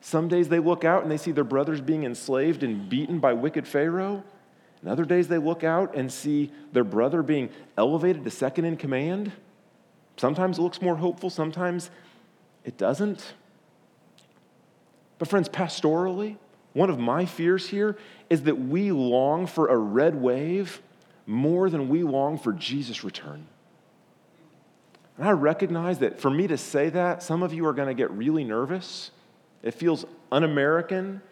Some 0.00 0.28
days 0.28 0.48
they 0.48 0.60
look 0.60 0.84
out 0.84 1.02
and 1.02 1.10
they 1.10 1.16
see 1.16 1.32
their 1.32 1.44
brothers 1.44 1.80
being 1.80 2.04
enslaved 2.04 2.62
and 2.62 2.88
beaten 2.88 3.18
by 3.18 3.32
wicked 3.32 3.66
Pharaoh. 3.66 4.22
And 4.82 4.90
other 4.90 5.04
days 5.04 5.28
they 5.28 5.38
look 5.38 5.64
out 5.64 5.94
and 5.94 6.12
see 6.12 6.52
their 6.72 6.84
brother 6.84 7.22
being 7.22 7.48
elevated 7.78 8.24
to 8.24 8.30
second 8.30 8.64
in 8.64 8.76
command. 8.76 9.32
Sometimes 10.16 10.58
it 10.58 10.62
looks 10.62 10.82
more 10.82 10.96
hopeful, 10.96 11.30
sometimes 11.30 11.90
it 12.64 12.76
doesn't. 12.76 13.32
But, 15.18 15.28
friends, 15.28 15.48
pastorally, 15.48 16.36
one 16.72 16.90
of 16.90 16.98
my 16.98 17.26
fears 17.26 17.68
here 17.68 17.96
is 18.28 18.42
that 18.42 18.58
we 18.58 18.90
long 18.90 19.46
for 19.46 19.68
a 19.68 19.76
red 19.76 20.20
wave 20.20 20.82
more 21.26 21.70
than 21.70 21.88
we 21.88 22.02
long 22.02 22.38
for 22.38 22.52
Jesus' 22.52 23.04
return. 23.04 23.46
And 25.16 25.28
I 25.28 25.32
recognize 25.32 25.98
that 25.98 26.18
for 26.18 26.30
me 26.30 26.48
to 26.48 26.58
say 26.58 26.88
that, 26.90 27.22
some 27.22 27.42
of 27.42 27.52
you 27.52 27.66
are 27.66 27.72
going 27.72 27.88
to 27.88 27.94
get 27.94 28.10
really 28.10 28.42
nervous. 28.42 29.12
It 29.62 29.74
feels 29.74 30.04
un 30.32 30.42
American 30.42 31.22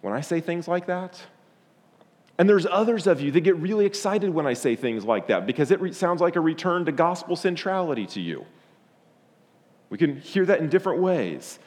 when 0.00 0.12
I 0.12 0.20
say 0.20 0.40
things 0.40 0.66
like 0.66 0.86
that. 0.86 1.20
And 2.38 2.48
there's 2.48 2.66
others 2.66 3.06
of 3.06 3.20
you 3.20 3.30
that 3.30 3.40
get 3.40 3.56
really 3.56 3.86
excited 3.86 4.30
when 4.30 4.46
I 4.46 4.52
say 4.52 4.76
things 4.76 5.04
like 5.04 5.28
that 5.28 5.46
because 5.46 5.70
it 5.70 5.80
re- 5.80 5.92
sounds 5.92 6.20
like 6.20 6.36
a 6.36 6.40
return 6.40 6.84
to 6.84 6.92
gospel 6.92 7.34
centrality 7.34 8.06
to 8.08 8.20
you. 8.20 8.44
We 9.88 9.98
can 9.98 10.20
hear 10.20 10.44
that 10.46 10.60
in 10.60 10.68
different 10.68 11.00
ways. 11.00 11.58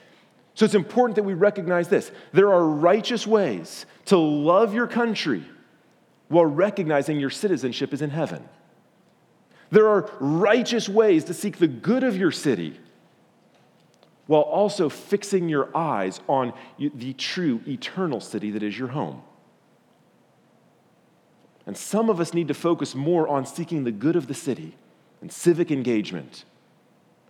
So 0.54 0.66
it's 0.66 0.76
important 0.76 1.16
that 1.16 1.24
we 1.24 1.34
recognize 1.34 1.88
this. 1.88 2.12
There 2.34 2.54
are 2.54 2.64
righteous 2.64 3.26
ways 3.26 3.86
to 4.06 4.18
love 4.18 4.74
your 4.74 4.88
country 4.88 5.44
while 6.28 6.46
recognizing 6.46 7.20
your 7.20 7.30
citizenship 7.30 7.94
is 7.94 8.02
in 8.02 8.10
heaven. 8.10 8.48
There 9.72 9.88
are 9.88 10.10
righteous 10.20 10.90
ways 10.90 11.24
to 11.26 11.34
seek 11.34 11.58
the 11.58 11.68
good 11.68 12.04
of 12.04 12.18
your 12.18 12.32
city 12.32 12.80
while 14.28 14.42
also 14.42 14.90
fixing 14.90 15.50
your 15.50 15.76
eyes 15.76 16.20
on 16.28 16.54
the 16.78 17.14
true 17.14 17.62
eternal 17.68 18.20
city 18.20 18.52
that 18.52 18.62
is 18.62 18.78
your 18.78 18.90
home. 18.90 19.24
And 21.70 21.78
some 21.78 22.10
of 22.10 22.20
us 22.20 22.34
need 22.34 22.48
to 22.48 22.56
focus 22.56 22.96
more 22.96 23.28
on 23.28 23.46
seeking 23.46 23.84
the 23.84 23.92
good 23.92 24.16
of 24.16 24.26
the 24.26 24.34
city 24.34 24.76
and 25.22 25.32
civic 25.32 25.70
engagement 25.70 26.44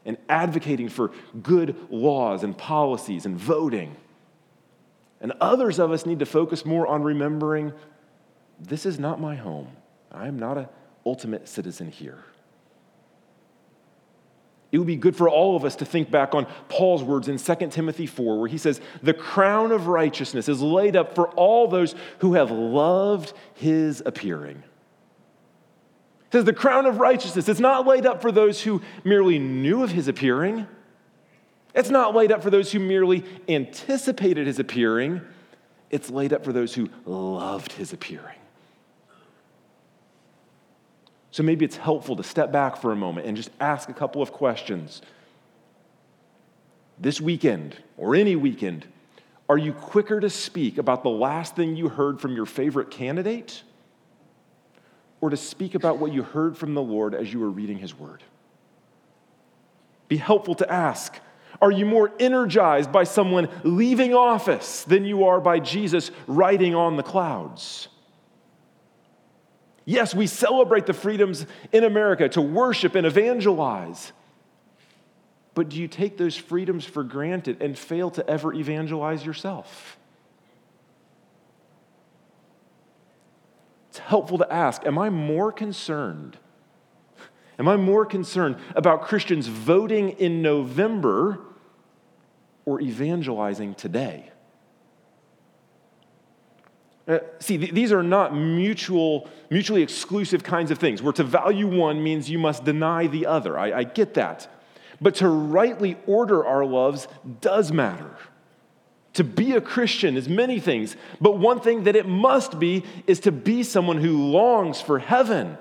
and 0.05 0.15
advocating 0.29 0.87
for 0.87 1.11
good 1.43 1.75
laws 1.89 2.41
and 2.41 2.57
policies 2.57 3.25
and 3.25 3.35
voting. 3.35 3.97
And 5.19 5.33
others 5.41 5.77
of 5.77 5.91
us 5.91 6.05
need 6.05 6.19
to 6.19 6.25
focus 6.25 6.65
more 6.65 6.87
on 6.87 7.03
remembering 7.03 7.73
this 8.61 8.85
is 8.85 8.97
not 8.97 9.19
my 9.19 9.35
home. 9.35 9.67
I 10.09 10.29
am 10.29 10.39
not 10.39 10.57
an 10.57 10.69
ultimate 11.05 11.49
citizen 11.49 11.91
here. 11.91 12.23
It 14.71 14.77
would 14.77 14.87
be 14.87 14.95
good 14.95 15.15
for 15.15 15.27
all 15.27 15.55
of 15.55 15.65
us 15.65 15.75
to 15.77 15.85
think 15.85 16.11
back 16.11 16.35
on 16.35 16.45
Paul's 16.67 17.03
words 17.03 17.27
in 17.27 17.37
2 17.37 17.55
Timothy 17.69 18.05
4, 18.05 18.39
where 18.39 18.47
he 18.47 18.57
says, 18.57 18.79
The 19.01 19.15
crown 19.15 19.71
of 19.71 19.87
righteousness 19.87 20.47
is 20.47 20.61
laid 20.61 20.95
up 20.95 21.15
for 21.15 21.29
all 21.29 21.67
those 21.67 21.95
who 22.19 22.33
have 22.33 22.51
loved 22.51 23.33
his 23.55 24.03
appearing. 24.05 24.63
It 26.29 26.33
says 26.33 26.45
the 26.45 26.53
crown 26.53 26.85
of 26.85 26.99
righteousness 26.99 27.49
is 27.49 27.59
not 27.59 27.87
laid 27.87 28.05
up 28.05 28.21
for 28.21 28.31
those 28.31 28.61
who 28.61 28.83
merely 29.03 29.39
knew 29.39 29.83
of 29.83 29.89
his 29.91 30.07
appearing. 30.07 30.67
It's 31.73 31.89
not 31.89 32.13
laid 32.13 32.31
up 32.31 32.43
for 32.43 32.51
those 32.51 32.71
who 32.71 32.79
merely 32.79 33.25
anticipated 33.47 34.45
his 34.45 34.59
appearing. 34.59 35.21
It's 35.89 36.11
laid 36.11 36.31
up 36.31 36.45
for 36.45 36.53
those 36.53 36.75
who 36.75 36.89
loved 37.05 37.73
his 37.73 37.93
appearing. 37.93 38.38
So 41.31 41.43
maybe 41.43 41.65
it's 41.65 41.77
helpful 41.77 42.15
to 42.15 42.23
step 42.23 42.51
back 42.51 42.77
for 42.77 42.91
a 42.91 42.95
moment 42.95 43.27
and 43.27 43.37
just 43.37 43.51
ask 43.59 43.89
a 43.89 43.93
couple 43.93 44.21
of 44.21 44.31
questions. 44.31 45.01
This 46.99 47.21
weekend, 47.21 47.75
or 47.97 48.15
any 48.15 48.35
weekend, 48.35 48.87
are 49.47 49.57
you 49.57 49.73
quicker 49.73 50.19
to 50.19 50.29
speak 50.29 50.77
about 50.77 51.03
the 51.03 51.09
last 51.09 51.55
thing 51.55 51.75
you 51.75 51.89
heard 51.89 52.19
from 52.19 52.35
your 52.35 52.45
favorite 52.45 52.91
candidate? 52.91 53.63
or 55.21 55.29
to 55.29 55.37
speak 55.37 55.75
about 55.75 55.97
what 55.97 56.13
you 56.13 56.23
heard 56.23 56.57
from 56.57 56.73
the 56.73 56.81
Lord 56.81 57.13
as 57.13 57.31
you 57.31 57.39
were 57.39 57.49
reading 57.49 57.77
His 57.77 57.97
Word. 57.97 58.23
Be 60.07 60.17
helpful 60.17 60.55
to 60.55 60.71
ask 60.71 61.19
Are 61.61 61.71
you 61.71 61.85
more 61.85 62.11
energized 62.19 62.91
by 62.91 63.03
someone 63.03 63.49
leaving 63.63 64.13
office 64.13 64.83
than 64.83 65.05
you 65.05 65.25
are 65.25 65.41
by 65.41 65.59
Jesus 65.59 66.11
riding 66.27 66.75
on 66.75 66.95
the 66.95 67.03
clouds? 67.03 67.89
Yes, 69.89 70.13
we 70.13 70.27
celebrate 70.27 70.85
the 70.85 70.93
freedoms 70.93 71.47
in 71.71 71.83
America 71.83 72.29
to 72.29 72.41
worship 72.43 72.93
and 72.93 73.07
evangelize. 73.07 74.11
But 75.55 75.69
do 75.69 75.77
you 75.77 75.87
take 75.87 76.15
those 76.15 76.35
freedoms 76.35 76.85
for 76.85 77.03
granted 77.03 77.59
and 77.63 77.75
fail 77.75 78.11
to 78.11 78.29
ever 78.29 78.53
evangelize 78.53 79.25
yourself? 79.25 79.97
it's 83.89 83.97
helpful 83.97 84.37
to 84.37 84.53
ask 84.53 84.85
Am 84.85 84.99
I 84.99 85.09
more 85.09 85.51
concerned? 85.51 86.37
Am 87.57 87.67
I 87.67 87.75
more 87.75 88.05
concerned 88.05 88.57
about 88.75 89.01
Christians 89.01 89.47
voting 89.47 90.11
in 90.11 90.43
November 90.43 91.39
or 92.63 92.79
evangelizing 92.79 93.73
today? 93.73 94.29
Uh, 97.09 97.19
see, 97.39 97.57
th- 97.57 97.71
these 97.71 97.91
are 97.91 98.03
not 98.03 98.35
mutual, 98.35 99.27
mutually 99.49 99.81
exclusive 99.81 100.43
kinds 100.43 100.69
of 100.69 100.77
things, 100.77 101.01
where 101.01 101.11
to 101.11 101.23
value 101.23 101.67
one 101.67 102.03
means 102.03 102.29
you 102.29 102.37
must 102.37 102.63
deny 102.63 103.07
the 103.07 103.25
other. 103.25 103.57
I, 103.57 103.79
I 103.79 103.83
get 103.83 104.13
that. 104.13 104.47
But 105.01 105.15
to 105.15 105.27
rightly 105.27 105.97
order 106.05 106.45
our 106.45 106.63
loves 106.63 107.07
does 107.41 107.71
matter. 107.71 108.15
To 109.13 109.23
be 109.23 109.53
a 109.53 109.61
Christian 109.61 110.17
is 110.17 110.29
many 110.29 110.59
things, 110.59 110.95
but 111.19 111.39
one 111.39 111.61
thing 111.61 111.85
that 111.85 111.95
it 111.95 112.07
must 112.07 112.59
be 112.59 112.83
is 113.07 113.19
to 113.21 113.31
be 113.31 113.63
someone 113.63 113.97
who 113.97 114.29
longs 114.29 114.79
for 114.79 114.99
heaven, 114.99 115.57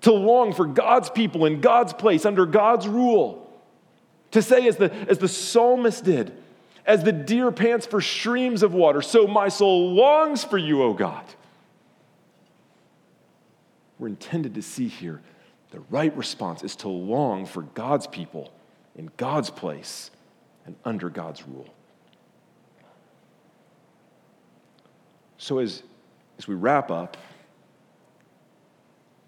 to 0.00 0.12
long 0.12 0.54
for 0.54 0.64
God's 0.64 1.10
people 1.10 1.44
in 1.44 1.60
God's 1.60 1.92
place 1.92 2.24
under 2.24 2.46
God's 2.46 2.88
rule. 2.88 3.46
To 4.30 4.40
say, 4.40 4.66
as 4.66 4.76
the, 4.76 4.90
as 5.10 5.18
the 5.18 5.28
psalmist 5.28 6.04
did, 6.04 6.32
as 6.90 7.04
the 7.04 7.12
deer 7.12 7.52
pants 7.52 7.86
for 7.86 8.00
streams 8.00 8.64
of 8.64 8.74
water, 8.74 9.00
so 9.00 9.24
my 9.28 9.48
soul 9.48 9.94
longs 9.94 10.42
for 10.42 10.58
you, 10.58 10.82
O 10.82 10.92
God. 10.92 11.24
We're 14.00 14.08
intended 14.08 14.56
to 14.56 14.62
see 14.62 14.88
here 14.88 15.22
The 15.70 15.78
right 15.88 16.14
response 16.16 16.64
is 16.64 16.74
to 16.76 16.88
long 16.88 17.46
for 17.46 17.62
God's 17.62 18.08
people 18.08 18.52
in 18.96 19.08
God's 19.16 19.50
place 19.50 20.10
and 20.66 20.74
under 20.84 21.08
God's 21.08 21.46
rule. 21.46 21.72
So, 25.38 25.60
as, 25.60 25.84
as 26.38 26.48
we 26.48 26.56
wrap 26.56 26.90
up, 26.90 27.16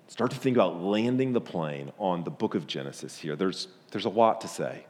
start 0.08 0.32
to 0.32 0.36
think 0.36 0.56
about 0.56 0.82
landing 0.82 1.32
the 1.32 1.40
plane 1.40 1.92
on 1.96 2.24
the 2.24 2.30
book 2.32 2.56
of 2.56 2.66
Genesis 2.66 3.16
here. 3.16 3.36
There's, 3.36 3.68
there's 3.92 4.06
a 4.06 4.10
lot 4.10 4.40
to 4.40 4.48
say. 4.48 4.84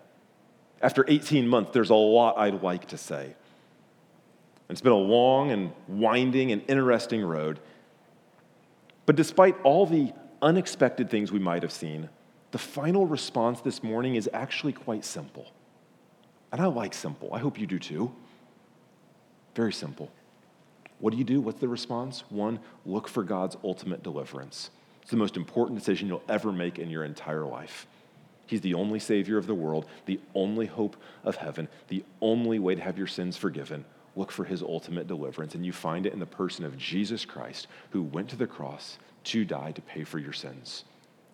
After 0.82 1.04
18 1.06 1.46
months, 1.46 1.70
there's 1.72 1.90
a 1.90 1.94
lot 1.94 2.36
I'd 2.36 2.62
like 2.62 2.88
to 2.88 2.98
say. 2.98 3.34
It's 4.68 4.80
been 4.80 4.92
a 4.92 4.96
long 4.96 5.50
and 5.50 5.72
winding 5.86 6.50
and 6.50 6.62
interesting 6.66 7.22
road. 7.22 7.60
But 9.06 9.16
despite 9.16 9.54
all 9.62 9.86
the 9.86 10.12
unexpected 10.40 11.10
things 11.10 11.30
we 11.30 11.38
might 11.38 11.62
have 11.62 11.72
seen, 11.72 12.08
the 12.50 12.58
final 12.58 13.06
response 13.06 13.60
this 13.60 13.82
morning 13.82 14.16
is 14.16 14.28
actually 14.32 14.72
quite 14.72 15.04
simple. 15.04 15.52
And 16.50 16.60
I 16.60 16.66
like 16.66 16.94
simple. 16.94 17.32
I 17.32 17.38
hope 17.38 17.58
you 17.58 17.66
do 17.66 17.78
too. 17.78 18.12
Very 19.54 19.72
simple. 19.72 20.10
What 20.98 21.12
do 21.12 21.16
you 21.16 21.24
do? 21.24 21.40
What's 21.40 21.60
the 21.60 21.68
response? 21.68 22.24
One, 22.30 22.60
look 22.86 23.08
for 23.08 23.22
God's 23.22 23.56
ultimate 23.64 24.02
deliverance. 24.02 24.70
It's 25.02 25.10
the 25.10 25.16
most 25.16 25.36
important 25.36 25.78
decision 25.78 26.08
you'll 26.08 26.22
ever 26.28 26.52
make 26.52 26.78
in 26.78 26.90
your 26.90 27.04
entire 27.04 27.44
life. 27.44 27.86
He's 28.46 28.60
the 28.60 28.74
only 28.74 28.98
Savior 28.98 29.38
of 29.38 29.46
the 29.46 29.54
world, 29.54 29.86
the 30.06 30.20
only 30.34 30.66
hope 30.66 30.96
of 31.24 31.36
heaven, 31.36 31.68
the 31.88 32.04
only 32.20 32.58
way 32.58 32.74
to 32.74 32.82
have 32.82 32.98
your 32.98 33.06
sins 33.06 33.36
forgiven. 33.36 33.84
Look 34.14 34.30
for 34.30 34.44
His 34.44 34.62
ultimate 34.62 35.06
deliverance, 35.06 35.54
and 35.54 35.64
you 35.64 35.72
find 35.72 36.06
it 36.06 36.12
in 36.12 36.18
the 36.18 36.26
person 36.26 36.64
of 36.64 36.76
Jesus 36.76 37.24
Christ, 37.24 37.66
who 37.90 38.02
went 38.02 38.28
to 38.30 38.36
the 38.36 38.46
cross 38.46 38.98
to 39.24 39.44
die 39.44 39.72
to 39.72 39.80
pay 39.80 40.04
for 40.04 40.18
your 40.18 40.32
sins. 40.32 40.84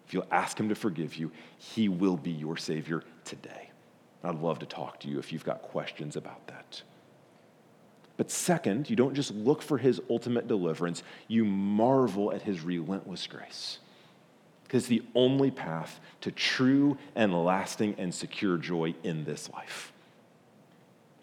If 0.06 0.14
you'll 0.14 0.26
ask 0.30 0.58
Him 0.58 0.68
to 0.68 0.74
forgive 0.74 1.16
you, 1.16 1.32
He 1.58 1.88
will 1.88 2.16
be 2.16 2.30
your 2.30 2.56
Savior 2.56 3.02
today. 3.24 3.70
I'd 4.22 4.36
love 4.36 4.58
to 4.60 4.66
talk 4.66 5.00
to 5.00 5.08
you 5.08 5.18
if 5.18 5.32
you've 5.32 5.44
got 5.44 5.62
questions 5.62 6.16
about 6.16 6.46
that. 6.48 6.82
But 8.18 8.32
second, 8.32 8.90
you 8.90 8.96
don't 8.96 9.14
just 9.14 9.32
look 9.32 9.62
for 9.62 9.78
his 9.78 10.00
ultimate 10.10 10.48
deliverance, 10.48 11.02
you 11.28 11.44
marvel 11.44 12.32
at 12.32 12.42
his 12.42 12.60
relentless 12.62 13.26
grace. 13.26 13.78
Because 14.68 14.86
the 14.86 15.02
only 15.14 15.50
path 15.50 15.98
to 16.20 16.30
true 16.30 16.98
and 17.16 17.32
lasting 17.44 17.94
and 17.96 18.14
secure 18.14 18.58
joy 18.58 18.94
in 19.02 19.24
this 19.24 19.48
life. 19.50 19.92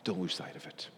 Don't 0.04 0.20
lose 0.20 0.34
sight 0.34 0.56
of 0.56 0.66
it. 0.66 0.89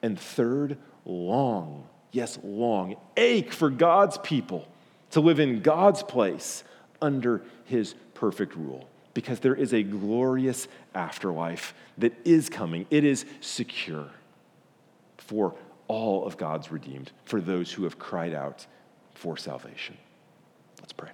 And 0.00 0.18
third, 0.18 0.78
long, 1.04 1.88
yes, 2.12 2.38
long, 2.44 2.94
ache 3.16 3.52
for 3.52 3.68
God's 3.68 4.16
people 4.18 4.68
to 5.10 5.20
live 5.20 5.40
in 5.40 5.60
God's 5.60 6.04
place 6.04 6.62
under 7.02 7.42
his 7.64 7.94
perfect 8.14 8.54
rule. 8.54 8.88
Because 9.12 9.40
there 9.40 9.54
is 9.56 9.74
a 9.74 9.82
glorious 9.82 10.68
afterlife 10.94 11.74
that 11.98 12.12
is 12.24 12.48
coming, 12.48 12.86
it 12.90 13.04
is 13.04 13.24
secure 13.40 14.08
for 15.18 15.54
all 15.88 16.26
of 16.26 16.36
God's 16.36 16.70
redeemed, 16.70 17.10
for 17.24 17.40
those 17.40 17.72
who 17.72 17.84
have 17.84 17.98
cried 17.98 18.34
out 18.34 18.66
for 19.14 19.36
salvation. 19.36 19.96
Let's 20.80 20.92
pray. 20.92 21.10